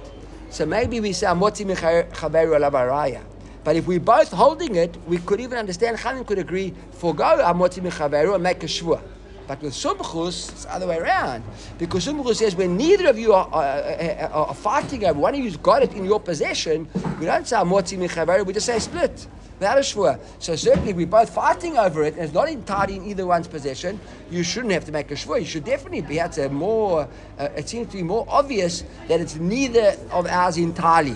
so 0.49 0.66
maybe 0.66 0.99
we 0.99 1.14
say 1.14 1.28
amotzi 1.28 1.66
chaveru 1.66 2.57
alavaraya. 2.57 3.24
But 3.64 3.78
if 3.78 3.88
we're 3.88 3.99
both 3.99 4.32
holding 4.32 4.76
it, 4.76 4.95
we 5.07 5.18
could 5.20 5.39
even 5.39 5.57
understand, 5.57 5.97
Chachamim 5.97 6.26
could 6.28 6.39
agree, 6.39 6.74
forgo 6.91 7.24
Amoti 7.24 7.82
Mechaveru 7.82 8.34
and 8.36 8.43
make 8.43 8.61
a 8.64 8.66
Shvua. 8.66 9.01
But 9.47 9.61
with 9.61 9.74
Sumchus, 9.74 10.51
it's 10.51 10.66
the 10.66 10.74
other 10.74 10.88
way 10.88 10.97
around. 10.97 11.43
Because 11.78 12.05
Sumchus 12.05 12.36
says 12.36 12.55
when 12.55 12.78
neither 12.78 13.07
of 13.07 13.18
you 13.18 13.34
are, 13.34 13.47
are, 13.53 14.30
are, 14.32 14.47
are 14.47 14.53
fighting 14.53 15.05
over, 15.05 15.20
one 15.20 15.34
of 15.34 15.39
you's 15.39 15.57
got 15.57 15.82
it 15.82 15.93
in 15.93 16.03
your 16.03 16.20
possession, 16.20 16.89
we 17.20 17.26
don't 17.26 17.47
say 17.47 17.55
Amoti 17.55 17.97
Mechaveru, 17.97 18.45
we 18.45 18.53
just 18.53 18.66
say 18.66 18.80
split. 18.80 19.28
Without 19.64 19.78
a 19.78 19.82
shvua. 19.82 20.20
So 20.39 20.57
certainly 20.57 20.91
we're 20.91 21.07
both 21.07 21.30
fighting 21.30 21.78
over 21.78 22.03
it, 22.03 22.16
and 22.16 22.24
it's 22.24 22.34
not 22.34 22.49
entirely 22.49 22.97
in 22.97 23.05
either 23.05 23.26
one's 23.26 23.47
possession. 23.47 23.97
You 24.30 24.43
shouldn't 24.43 24.74
have 24.74 24.84
to 24.84 24.91
make 24.91 25.09
a 25.09 25.14
shvua. 25.14 25.39
You 25.39 25.45
should 25.45 25.64
definitely 25.64 26.01
be. 26.01 26.20
It's 26.20 26.38
a 26.38 26.49
more. 26.49 27.07
Uh, 27.39 27.47
it 27.55 27.70
seems 27.70 27.88
to 27.91 27.93
be 27.95 28.03
more 28.03 28.26
obvious 28.28 28.84
that 29.07 29.22
it's 29.22 29.38
neither 29.38 29.95
of 30.11 30.28
ours 30.28 30.57
entirely. 30.57 31.16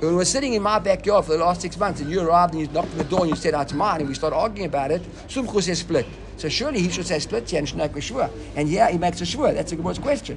When 0.00 0.16
we're 0.16 0.24
sitting 0.24 0.54
in 0.54 0.62
my 0.64 0.80
backyard 0.80 1.26
for 1.26 1.34
the 1.34 1.38
last 1.38 1.60
six 1.60 1.78
months 1.78 2.00
and 2.00 2.10
you 2.10 2.20
arrived 2.20 2.54
and 2.54 2.62
you 2.62 2.68
knocked 2.72 2.90
on 2.90 2.98
the 2.98 3.04
door 3.04 3.20
and 3.20 3.30
you 3.30 3.36
said, 3.36 3.54
oh, 3.54 3.60
it's 3.60 3.72
mine, 3.72 4.00
and 4.00 4.08
we 4.08 4.14
start 4.16 4.32
arguing 4.32 4.66
about 4.66 4.90
it, 4.90 5.00
Sumchu 5.28 5.62
says 5.62 5.78
split. 5.78 6.06
So 6.36 6.48
surely 6.48 6.80
he 6.80 6.90
should 6.90 7.06
say 7.06 7.20
split 7.20 7.52
and 7.52 7.68
should 7.68 7.78
make 7.78 7.92
a 7.92 8.00
shvua. 8.00 8.28
And 8.56 8.68
yeah, 8.68 8.90
he 8.90 8.98
makes 8.98 9.20
a 9.20 9.24
shvua. 9.24 9.54
That's 9.54 9.70
a 9.70 9.76
good 9.76 10.02
question. 10.02 10.36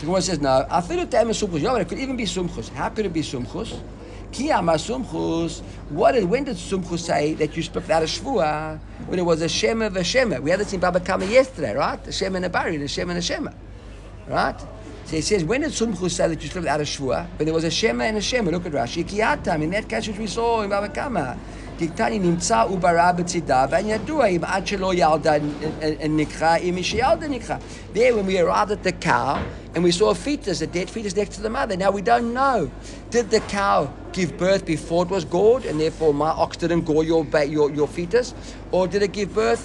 The 0.00 0.06
Gemara 0.06 0.22
says, 0.22 0.40
no, 0.40 0.66
I 0.70 0.80
feel 0.80 0.98
it 1.00 1.10
sumchus. 1.10 1.62
But 1.62 1.82
it 1.82 1.88
could 1.88 1.98
even 1.98 2.16
be 2.16 2.24
sumchus. 2.24 2.70
How 2.70 2.88
could 2.88 3.04
it 3.04 3.12
be 3.12 3.20
sumchus? 3.20 3.78
Kiyama 4.32 4.76
sumchus. 4.76 5.60
What 5.90 6.12
did, 6.12 6.24
when 6.24 6.44
did 6.44 6.56
sumchus 6.56 7.00
say 7.00 7.34
that 7.34 7.54
you 7.54 7.62
split 7.62 7.90
out 7.90 8.02
a 8.02 8.06
shvua? 8.06 8.78
When 9.06 9.18
it 9.18 9.26
was 9.26 9.42
a 9.42 9.48
shema 9.48 9.90
v'shema. 9.90 10.40
We 10.40 10.48
had 10.48 10.60
this 10.60 10.72
in 10.72 10.80
Baba 10.80 11.00
Kama 11.00 11.26
yesterday, 11.26 11.74
right? 11.74 12.02
The 12.02 12.12
shema 12.12 12.36
and 12.36 12.46
a 12.46 12.48
bari, 12.48 12.76
and 12.76 12.84
the 12.84 12.88
shema 12.88 13.10
and 13.10 13.18
a 13.18 13.22
shema. 13.22 13.52
Right? 14.26 14.58
So 15.04 15.16
he 15.16 15.20
says, 15.20 15.44
when 15.44 15.60
did 15.60 15.72
Sumchus 15.72 16.12
say 16.12 16.28
that 16.28 16.42
you 16.42 16.48
split 16.48 16.66
out 16.66 16.80
a 16.80 16.84
shvua? 16.84 17.26
But 17.36 17.44
there 17.44 17.52
was 17.52 17.64
a 17.64 17.70
shema 17.70 18.04
and 18.04 18.16
a 18.16 18.22
shema. 18.22 18.52
Look 18.52 18.64
at 18.64 18.72
Rashi. 18.72 19.04
Kiyatam, 19.04 19.62
in 19.64 19.70
that 19.70 19.86
case 19.86 20.08
which 20.08 20.16
we 20.18 20.28
saw 20.28 20.62
in 20.62 20.70
Baba 20.70 20.88
Kama. 20.88 21.36
דקטני 21.79 22.19
נמצא 22.19 22.63
וברה 22.71 23.11
בצידה, 23.11 23.65
וידוע 23.69 24.25
אם 24.25 24.41
עד 24.43 24.67
שלא 24.67 24.93
ילדה 24.93 25.33
נקחה, 26.09 26.55
אם 26.55 26.75
מי 26.75 26.83
שילדה 26.83 27.27
נקחה. 27.27 27.55
There, 27.93 28.13
when 28.15 28.25
we 28.25 28.39
arrived 28.39 28.71
at 28.71 28.83
the 28.83 28.91
cow, 28.91 29.37
and 29.73 29.83
we 29.83 29.91
saw 29.91 30.09
a 30.09 30.15
fetus, 30.15 30.61
a 30.61 30.67
dead 30.67 30.89
fetus 30.89 31.15
next 31.17 31.35
to 31.35 31.41
the 31.41 31.49
mother. 31.49 31.75
Now 31.75 31.91
we 31.91 32.01
don't 32.01 32.33
know. 32.33 32.71
Did 33.09 33.29
the 33.29 33.41
cow 33.41 33.89
give 34.13 34.37
birth 34.37 34.65
before 34.65 35.03
it 35.05 35.11
was 35.11 35.25
gored, 35.25 35.65
and 35.65 35.79
therefore 35.79 36.13
my 36.13 36.29
ox 36.29 36.55
didn't 36.55 36.85
gore 36.85 37.03
your, 37.03 37.25
your, 37.57 37.69
your 37.71 37.87
fetus? 37.87 38.33
Or 38.71 38.87
did 38.87 39.01
it 39.03 39.11
give 39.11 39.33
birth 39.33 39.63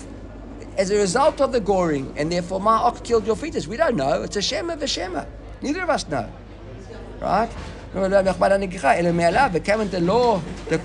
as 0.77 0.91
a 0.91 0.97
result 0.97 1.41
of 1.41 1.53
the 1.53 1.61
goring, 1.61 2.13
and 2.17 2.33
therefore 2.33 2.61
my 2.61 2.77
ox 2.89 3.01
killed 3.01 3.25
your 3.25 3.37
fetus? 3.37 3.69
We 3.69 3.77
don't 3.77 3.97
know. 3.97 4.23
It's 4.25 4.37
a 4.37 4.43
shema 4.43 4.75
v'shema. 4.75 5.27
Neither 5.63 5.83
of 5.83 5.91
us 5.91 6.09
know. 6.09 6.29
Right? 7.21 7.51
The 7.96 8.04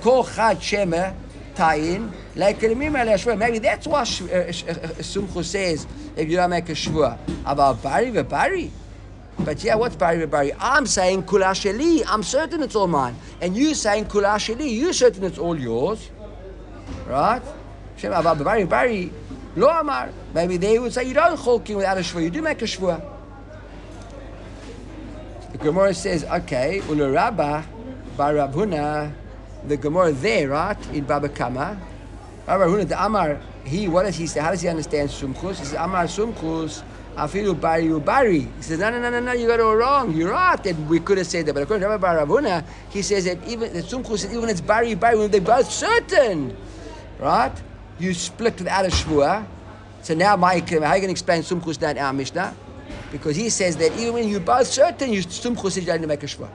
kol 0.00 0.24
chad 0.24 0.62
shema, 0.62 1.12
tayin, 1.54 2.12
like 2.36 2.62
Maybe 2.62 3.58
that's 3.58 3.86
why 3.88 4.02
Sumchu 4.02 5.44
says 5.44 5.88
if 6.14 6.28
you 6.28 6.36
don't 6.36 6.50
make 6.50 6.68
a 6.68 6.72
shvua 6.72 7.18
about 7.44 7.82
bari 7.82 8.11
bari. 8.22 8.70
But 9.40 9.64
yeah, 9.64 9.74
what's 9.74 9.96
bari 9.96 10.24
bari? 10.26 10.52
I'm 10.61 10.86
saying 10.86 11.24
kula 11.24 11.50
sheli. 11.50 12.04
I'm 12.06 12.22
certain 12.22 12.62
it's 12.62 12.76
all 12.76 12.86
mine, 12.86 13.16
and 13.40 13.56
you 13.56 13.74
saying 13.74 14.04
kula 14.04 14.36
sheli. 14.36 14.72
You're 14.72 14.92
certain 14.92 15.24
it's 15.24 15.38
all 15.38 15.58
yours, 15.58 16.11
right? 17.08 17.42
Shema 17.96 18.20
about 18.20 18.38
bari 18.44 18.66
bari. 18.66 19.12
Lo 19.56 19.68
amar. 19.68 20.11
Maybe 20.32 20.58
they 20.58 20.78
would 20.78 20.92
say 20.92 21.02
you 21.08 21.14
don't 21.14 21.36
cholking 21.36 21.74
without 21.74 21.98
a 21.98 22.02
shvua. 22.02 22.22
You 22.22 22.30
do 22.30 22.40
make 22.40 22.62
a 22.62 22.66
shvua. 22.66 23.02
Gemara 25.62 25.92
says, 25.92 26.24
okay, 26.24 26.80
ula 26.88 27.11
rabba 27.11 27.66
bar 28.16 28.32
Huna, 28.32 29.12
the 29.66 29.76
Gemara 29.76 30.12
there, 30.12 30.48
right, 30.48 30.90
in 30.90 31.04
Baba 31.04 31.28
Kama. 31.28 31.78
Rabbi 32.46 32.84
the 32.84 33.04
Amar, 33.04 33.40
he, 33.64 33.86
what 33.86 34.04
does 34.04 34.16
he 34.16 34.26
say? 34.26 34.40
How 34.40 34.50
does 34.50 34.62
he 34.62 34.68
understand 34.68 35.11
Sumchus? 35.11 35.58
He 35.58 35.64
says, 35.66 35.74
Amar 35.74 36.04
Sumchus, 36.04 36.82
Afilu 37.14 37.61
Bari 37.61 37.84
Ubari. 37.84 38.56
He 38.56 38.62
says, 38.62 38.78
no, 38.78 38.90
no, 38.90 39.00
no, 39.00 39.11
no, 39.11 39.20
no, 39.20 39.32
you 39.32 39.46
got 39.46 39.61
it 39.61 39.62
all 39.62 39.76
wrong. 39.76 40.14
You're 40.16 40.32
right. 40.32 40.64
And 40.66 40.88
we 40.88 40.98
could 40.98 41.18
have 41.18 41.26
said 41.26 41.44
that. 41.46 41.52
But 41.52 41.64
according 41.64 41.82
to 41.82 41.88
Rabbi 41.88 42.24
Ravuna, 42.24 42.64
he 42.88 43.02
says 43.02 43.26
that 43.26 43.46
even 43.46 43.72
the 43.72 43.82
Sumchus 43.82 44.32
even 44.32 44.48
it's 44.48 44.61
Bari 44.62 44.94
Bari 44.94 45.18
when 45.18 45.30
they're 45.30 45.40
both 45.40 45.70
certain. 45.70 46.56
Right? 47.18 47.52
You 47.98 48.14
split 48.14 48.58
without 48.58 48.86
a 48.86 48.88
Shvua. 48.88 49.46
So 50.02 50.14
now, 50.14 50.36
my, 50.36 50.54
how 50.54 50.58
are 50.58 50.64
you 50.64 50.70
going 50.70 51.02
to 51.02 51.11
explain 51.11 51.42
Sumchus 51.42 51.78
now 51.80 51.90
in 51.90 51.98
our 51.98 52.12
Mishnah? 52.12 52.56
Because 53.11 53.36
he 53.36 53.50
says 53.50 53.76
that 53.78 53.92
even 53.98 54.14
when 54.14 54.28
you're 54.28 54.40
both 54.40 54.66
certain, 54.66 55.12
you 55.12 55.22
sumchus 55.22 55.76
is 55.76 55.84
going 55.84 56.00
to 56.00 56.06
make 56.06 56.22
a 56.22 56.26
shvua. 56.26 56.48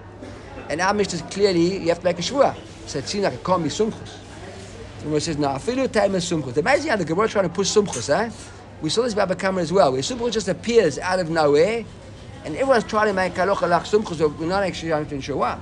And 0.69 0.81
our 0.81 0.93
Mishnah 0.93 1.19
is 1.19 1.33
clearly 1.33 1.77
you 1.79 1.89
have 1.89 1.99
to 1.99 2.05
make 2.05 2.17
a 2.17 2.21
shvua. 2.21 2.55
So 2.87 2.99
it 2.99 3.07
seems 3.07 3.23
like 3.23 3.33
it 3.33 3.43
can't 3.43 3.63
be 3.63 3.69
sumchus. 3.69 4.19
The 4.99 5.03
Gemara 5.03 5.21
says, 5.21 5.37
no, 5.37 5.49
afilu 5.49 5.91
time 5.91 6.15
is 6.15 6.29
sumchus. 6.29 6.57
Amazing 6.57 6.91
how 6.91 6.97
the 6.97 7.05
Gemara 7.05 7.25
is 7.25 7.31
trying 7.31 7.47
to 7.47 7.53
push 7.53 7.67
sumchus, 7.67 8.09
eh? 8.09 8.31
We 8.81 8.89
saw 8.89 9.03
this 9.03 9.13
Baba 9.13 9.35
Kama 9.35 9.61
as 9.61 9.71
well, 9.71 9.91
where 9.91 10.01
sumchus 10.01 10.31
just 10.31 10.47
appears 10.47 10.97
out 10.97 11.19
of 11.19 11.29
nowhere, 11.29 11.83
and 12.43 12.55
everyone's 12.55 12.83
trying 12.85 13.07
to 13.07 13.13
make 13.13 13.33
halacha 13.33 13.69
like 13.69 13.83
sumchus, 13.83 14.19
but 14.19 14.39
we're 14.39 14.47
not 14.47 14.63
actually 14.63 14.89
trying 14.89 15.21
to 15.21 15.35
why. 15.35 15.59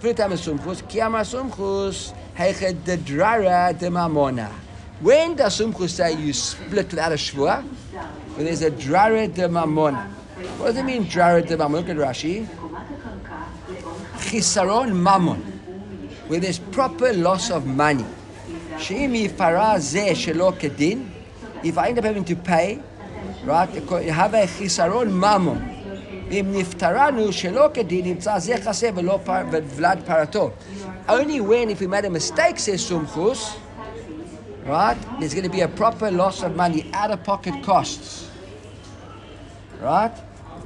Afilu 0.00 0.16
time 0.16 0.32
is 0.32 0.40
sumchus, 0.40 0.82
kiyama 0.88 1.20
sumchus, 1.20 2.12
heichet 2.36 2.84
de 2.84 2.96
drara 2.96 3.78
de 3.78 3.86
mamona. 3.88 4.50
When 5.00 5.36
does 5.36 5.58
sumchus 5.60 5.90
say 5.90 6.14
you 6.14 6.32
split 6.32 6.90
without 6.90 7.12
a 7.12 7.16
shvua? 7.16 7.62
When 8.34 8.46
there's 8.46 8.62
a 8.62 8.70
drara 8.70 9.32
de 9.32 9.48
mamona. 9.48 10.10
What 10.57 10.67
does 10.67 10.77
it 10.77 10.83
mean, 10.83 11.07
Jared 11.07 11.47
the 11.47 11.57
Mammon? 11.57 11.81
Look 11.81 11.89
at 11.89 11.97
Rashi. 11.97 12.47
Chisaron 14.17 14.93
Mammon, 14.95 15.41
where 16.27 16.39
there's 16.39 16.59
proper 16.59 17.13
loss 17.13 17.49
of 17.49 17.65
money. 17.65 18.05
Sheimi 18.77 19.29
farazeh 19.29 20.11
shelo 20.11 20.53
kedin. 20.53 21.09
If 21.63 21.77
I 21.77 21.87
end 21.89 21.97
up 21.99 22.05
having 22.05 22.25
to 22.25 22.35
pay, 22.35 22.79
right, 23.43 23.73
you 23.73 24.11
have 24.11 24.33
a 24.33 24.45
chisaron 24.45 25.11
mammon. 25.11 25.73
אם 26.31 26.45
נפטרנו 26.51 27.31
שלא 27.33 27.69
כדין, 27.73 28.05
נמצא 28.05 28.39
זה 28.39 28.55
חסר 28.57 28.89
ולא 28.95 29.19
ולד 29.51 29.99
פרתו. 30.05 30.51
Only 31.07 31.39
when, 31.39 31.69
if 31.69 31.79
we 31.79 31.87
made 31.87 32.05
a 32.05 32.09
mistake, 32.09 32.59
says 32.59 32.81
Sumchus, 32.83 33.55
right, 34.65 34.97
there's 35.19 35.33
going 35.33 35.45
to 35.45 35.49
be 35.49 35.61
a 35.61 35.67
proper 35.69 36.11
loss 36.11 36.43
of 36.43 36.55
money, 36.55 36.89
out-of-pocket 36.93 37.63
costs. 37.63 38.29
Right? 39.81 40.11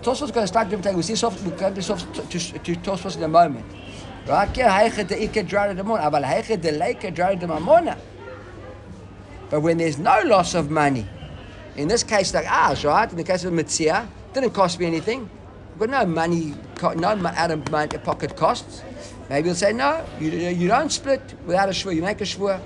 Tosfos 0.06 0.32
going 0.32 0.44
to 0.44 0.46
start 0.46 0.68
things. 0.70 0.94
We 0.94 1.02
see 1.02 1.16
soft, 1.16 1.42
we 1.42 1.50
come 1.50 1.74
to 1.74 1.82
soft 1.82 2.14
to, 2.14 2.22
to 2.22 2.76
Tosfos 2.76 3.16
in 3.16 3.24
a 3.24 3.28
moment. 3.28 3.66
But 9.50 9.60
when 9.62 9.78
there's 9.78 9.98
no 9.98 10.20
loss 10.24 10.54
of 10.54 10.70
money, 10.70 11.06
in 11.74 11.88
this 11.88 12.04
case 12.04 12.32
like 12.32 12.46
ah, 12.48 12.68
ours, 12.68 12.84
right? 12.84 13.10
In 13.10 13.16
the 13.16 13.24
case 13.24 13.42
of 13.42 13.52
Mitzia, 13.52 14.06
didn't 14.32 14.50
cost 14.50 14.78
me 14.78 14.86
anything. 14.86 15.28
We've 15.76 15.90
got 15.90 16.06
no 16.06 16.06
money, 16.06 16.54
no 16.94 17.08
out 17.08 17.50
of 17.50 17.64
pocket 18.04 18.36
costs. 18.36 18.82
Maybe 19.28 19.48
you'll 19.48 19.56
say, 19.56 19.72
no, 19.72 20.04
you, 20.20 20.30
you 20.30 20.68
don't 20.68 20.90
split 20.90 21.34
without 21.46 21.68
a 21.68 21.72
shvur, 21.72 21.92
you 21.92 22.02
make 22.02 22.20
a 22.20 22.24
shvur. 22.24 22.60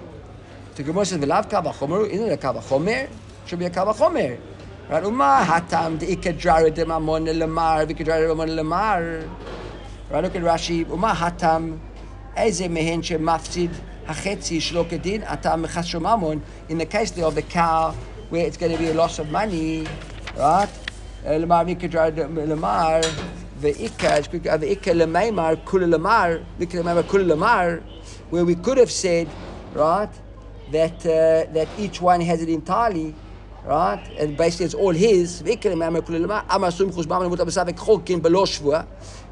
The 0.75 0.83
Gemara 0.83 1.07
says, 1.07 1.17
isn't 1.17 1.31
it 1.31 1.31
a 1.31 2.37
kavachomer? 2.37 3.09
Should 3.47 3.59
be 3.59 3.65
a 3.65 3.71
kavachomer. 3.71 4.39
Right? 4.91 5.05
Uma 5.05 5.45
hatam 5.45 6.01
de 6.01 6.07
ikadrara 6.17 6.75
de 6.75 6.85
mamon 6.85 7.25
lemar 7.25 7.87
v'ikadrara 7.87 8.27
de 8.27 8.35
mamon 8.35 8.57
lemar. 8.59 9.29
Right? 10.11 10.25
Look 10.25 10.35
at 10.35 10.43
Rashi. 10.43 10.85
Uma 10.91 11.15
hatam 11.15 11.79
eze 12.37 12.69
mehen 12.69 13.01
she 13.01 13.15
mafsid 13.15 13.71
hachetzi 14.05 14.59
shlo 14.59 14.85
kedin 14.85 15.25
atam 15.29 15.65
mechasho 15.65 16.01
mamon. 16.01 16.41
In 16.69 16.79
the 16.79 16.87
case 16.87 17.17
of 17.21 17.37
the 17.37 17.43
cow, 17.43 17.95
where 18.31 18.45
it's 18.45 18.57
going 18.57 18.73
to 18.73 18.79
be 18.79 18.89
a 18.89 18.95
loss 18.95 19.21
of 19.21 19.31
money, 19.31 19.87
right? 20.37 20.69
Lemar 21.25 21.65
kula 27.05 27.27
lemar, 27.31 27.83
where 28.31 28.45
we 28.45 28.57
could 28.57 28.79
have 28.79 28.91
said, 28.91 29.29
right, 29.73 30.11
that 30.73 31.07
uh, 31.07 31.45
that 31.53 31.69
each 31.79 32.01
one 32.01 32.21
has 32.21 32.43
it 32.43 32.49
entirely, 32.49 33.15
right, 33.65 34.03
and 34.19 34.37
basically 34.37 34.67
it's 34.67 34.75
all 34.75 34.91
his. 34.93 35.43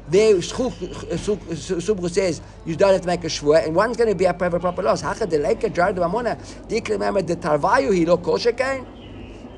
There, 0.09 0.35
Subru 0.37 2.09
says 2.09 2.41
you 2.65 2.75
don't 2.75 2.93
have 2.93 3.01
to 3.01 3.07
make 3.07 3.23
a 3.23 3.27
shvua, 3.27 3.63
and 3.65 3.75
one's 3.75 3.95
going 3.95 4.09
to 4.09 4.15
be 4.15 4.25
a 4.25 4.33
proper 4.33 4.59
proper 4.59 4.81
loss. 4.81 5.01
Hacha 5.01 5.27
deleka 5.27 5.71
jar 5.71 5.93
de 5.93 6.01
mamona. 6.01 6.35
Dikle 6.67 6.89
remember 6.89 7.21
the 7.21 7.35
tarvayu 7.35 7.93
he 7.93 8.05
lo 8.05 8.17
kosher 8.17 8.53
kain. 8.53 8.87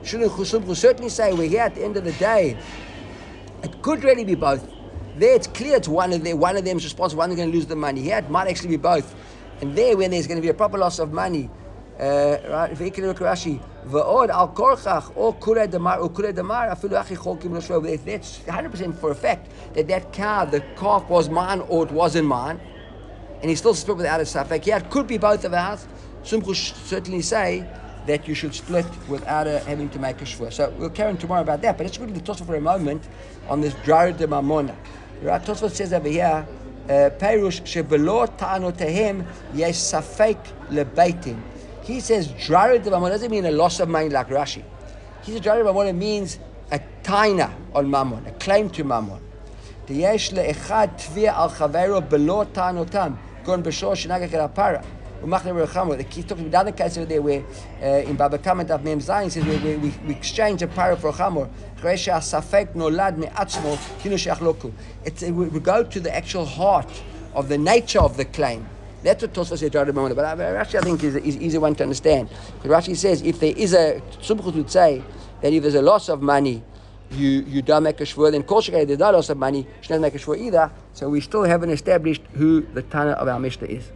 Shouldn't 0.04 0.32
Subru 0.32 0.76
certainly 0.76 1.10
say 1.10 1.32
we're 1.32 1.48
here 1.48 1.62
at 1.62 1.76
the 1.76 1.84
end 1.86 1.96
of 1.96 2.04
the 2.04 2.12
day? 2.14 2.58
It 3.64 3.82
could 3.82 4.04
really 4.04 4.26
be 4.26 4.36
both. 4.36 4.68
There, 5.16 5.36
it's 5.36 5.48
clear 5.48 5.78
it's 5.78 5.88
one 5.88 6.12
of 6.14 6.24
them. 6.24 6.40
One 6.40 6.58
of 6.58 6.66
them 6.66 6.78
is 6.78 6.84
responsible. 6.84 7.20
One 7.20 7.30
is 7.32 7.36
going 7.38 7.52
to 7.52 7.56
lose 7.56 7.68
the 7.68 7.76
money. 7.76 8.02
Here, 8.02 8.18
it 8.18 8.30
might 8.30 8.48
actually 8.48 8.70
be 8.70 8.78
both. 8.78 9.14
And 9.62 9.76
there, 9.76 9.96
when 9.96 10.12
there's 10.12 10.28
going 10.28 10.38
to 10.38 10.42
be 10.42 10.50
a 10.50 10.54
proper 10.54 10.78
loss 10.78 11.00
of 11.00 11.14
money, 11.14 11.50
uh, 12.00 12.38
right? 12.50 12.72
Rashi, 12.74 13.62
v'od 13.88 14.30
al 14.30 14.50
korchach 14.50 15.12
or 15.16 15.34
kure 15.36 15.68
demar 15.68 16.00
or 16.00 16.10
kure 16.10 16.32
demar 16.32 16.70
afilu 16.70 17.00
achi 17.00 17.16
cholkim 17.16 17.54
l'shvua. 17.54 18.04
That's 18.06 18.40
100 18.46 18.70
percent 18.70 19.00
for 19.00 19.12
a 19.12 19.16
fact 19.16 19.52
that 19.74 19.88
that 19.88 20.14
cow, 20.14 20.46
the 20.46 20.62
calf 20.78 21.10
was 21.10 21.30
mine 21.30 21.62
or 21.62 21.86
it 21.86 21.92
wasn't 21.92 22.28
mine, 22.28 22.60
and 23.42 23.50
he 23.50 23.56
still 23.56 23.74
split 23.74 23.98
without 23.98 24.22
a 24.22 24.26
suffix. 24.26 24.68
Yeah, 24.68 24.78
it 24.78 24.90
could 24.90 25.08
be 25.08 25.18
both 25.18 25.46
of 25.46 25.54
ours. 25.54 25.88
Sumchu 26.24 26.56
certainly 26.56 27.22
say 27.22 27.68
that 28.08 28.28
you 28.28 28.34
should 28.36 28.54
split 28.54 28.86
without 29.08 29.48
uh, 29.48 29.60
having 29.66 29.90
to 29.90 30.00
make 30.00 30.22
a 30.22 30.26
shvua. 30.26 30.52
So 30.52 30.74
we'll 30.78 30.90
carry 30.90 31.10
on 31.10 31.18
tomorrow 31.18 31.42
about 31.42 31.62
that. 31.62 31.78
But 31.78 31.86
let's 31.86 31.98
go 31.98 32.06
to 32.06 32.14
the 32.14 32.20
Tosfot 32.20 32.46
for 32.46 32.56
a 32.56 32.62
moment 32.62 33.08
on 33.48 33.62
this 33.62 33.74
drara 33.76 34.16
de 34.16 34.28
mamona. 34.28 34.76
Right, 35.22 35.42
Tosfot 35.42 35.72
says 35.72 35.94
over 35.94 36.08
here. 36.08 36.48
Perush 36.88 37.62
shebelo 37.62 38.26
ta'anotehem 38.38 39.26
yesh 39.54 39.76
safek 39.76 40.38
lebeitim. 40.70 41.40
He 41.84 42.00
says 42.00 42.28
drara 42.30 42.82
de 42.82 42.90
mamona 42.90 43.10
doesn't 43.10 43.32
mean 43.32 43.46
a 43.46 43.52
loss 43.52 43.80
of 43.80 43.90
money 43.90 44.10
like 44.10 44.30
Rashi. 44.30 44.64
He 45.24 45.32
says 45.32 45.42
drara 45.42 45.64
de 45.64 45.70
mamona 45.70 45.96
means 45.96 46.40
a 46.72 46.80
taina 47.04 47.54
on 47.74 47.90
Mammon, 47.90 48.26
a 48.28 48.32
claim 48.32 48.70
to 48.72 48.84
Mammon. 48.84 49.20
Yesh 49.88 50.32
le'echad 50.32 50.98
tvia 50.98 51.34
al 51.34 51.50
chavero 51.50 52.02
belo 52.08 52.46
ta'anotam. 52.46 53.18
Gon 53.44 53.62
b'shor 53.62 53.94
shenagach 53.94 54.34
el 54.34 54.48
apara. 54.48 54.84
The 55.22 56.04
key 56.10 56.24
talking 56.24 56.48
about 56.48 56.66
another 56.66 56.72
case 56.72 56.98
over 56.98 57.06
there 57.06 57.22
where 57.22 57.44
uh, 57.80 58.10
in 58.10 58.16
Baba 58.16 58.40
Kama 58.40 58.66
Daf 58.66 58.82
Mem 58.82 59.00
Zayin 59.00 59.30
says 59.30 59.46
we, 59.46 59.76
we, 59.78 59.94
we 60.08 60.16
exchange 60.16 60.64
a 60.64 60.68
para 60.68 60.98
for 60.98 61.12
chamor. 61.12 61.48
nolad 61.78 63.18
me'atzmo 63.18 63.78
kinu 64.02 64.18
she'achloku. 64.18 64.74
It's 65.06 65.22
we, 65.22 65.32
we 65.32 65.60
go 65.60 65.84
to 65.84 66.00
the 66.00 66.16
actual 66.16 66.46
heart 66.46 66.90
of 67.36 67.50
the 67.50 67.58
nature 67.60 68.00
of 68.00 68.18
the 68.18 68.26
claim. 68.26 68.68
That's 69.04 69.22
what 69.24 69.34
Tosfos 69.34 69.58
said 69.58 69.76
at 69.76 69.88
the 69.88 69.94
moment. 69.94 70.18
Uh, 70.18 70.36
but 70.36 70.38
Rashi, 70.38 70.76
I 70.76 70.82
think, 70.82 71.04
is, 71.04 71.16
is 71.16 71.38
easy 71.38 71.58
one 71.58 71.76
to 71.76 71.84
understand. 71.84 72.30
Because 72.62 72.88
Rashi 72.88 72.96
says 72.96 73.22
if 73.22 73.40
there 73.40 73.54
is 73.56 73.74
a 73.74 74.02
Sumchus 74.22 74.54
would 74.54 74.70
say 74.70 75.04
that 75.42 75.52
if 75.52 75.62
there's 75.64 75.76
a 75.76 75.82
loss 75.82 76.10
of 76.10 76.22
money, 76.22 76.64
you, 77.12 77.30
you 77.42 77.62
don't 77.62 77.84
make 77.84 78.00
a 78.00 78.04
shvur, 78.04 78.32
then 78.32 78.44
Kol 78.44 78.62
there's 78.62 79.00
no 79.00 79.12
loss 79.12 79.30
of 79.30 79.38
money, 79.38 79.68
she 79.82 79.90
doesn't 79.90 80.02
make 80.02 80.16
a 80.16 80.20
shvur 80.20 80.38
either. 80.38 80.72
So 80.94 81.10
we 81.10 81.22
still 81.22 81.44
haven't 81.44 81.72
established 81.72 82.22
who 82.34 82.62
the 82.62 82.84
Tana 82.84 83.12
of 83.12 83.28
our 83.28 83.40
Mishnah 83.40 83.68
is. 83.68 83.92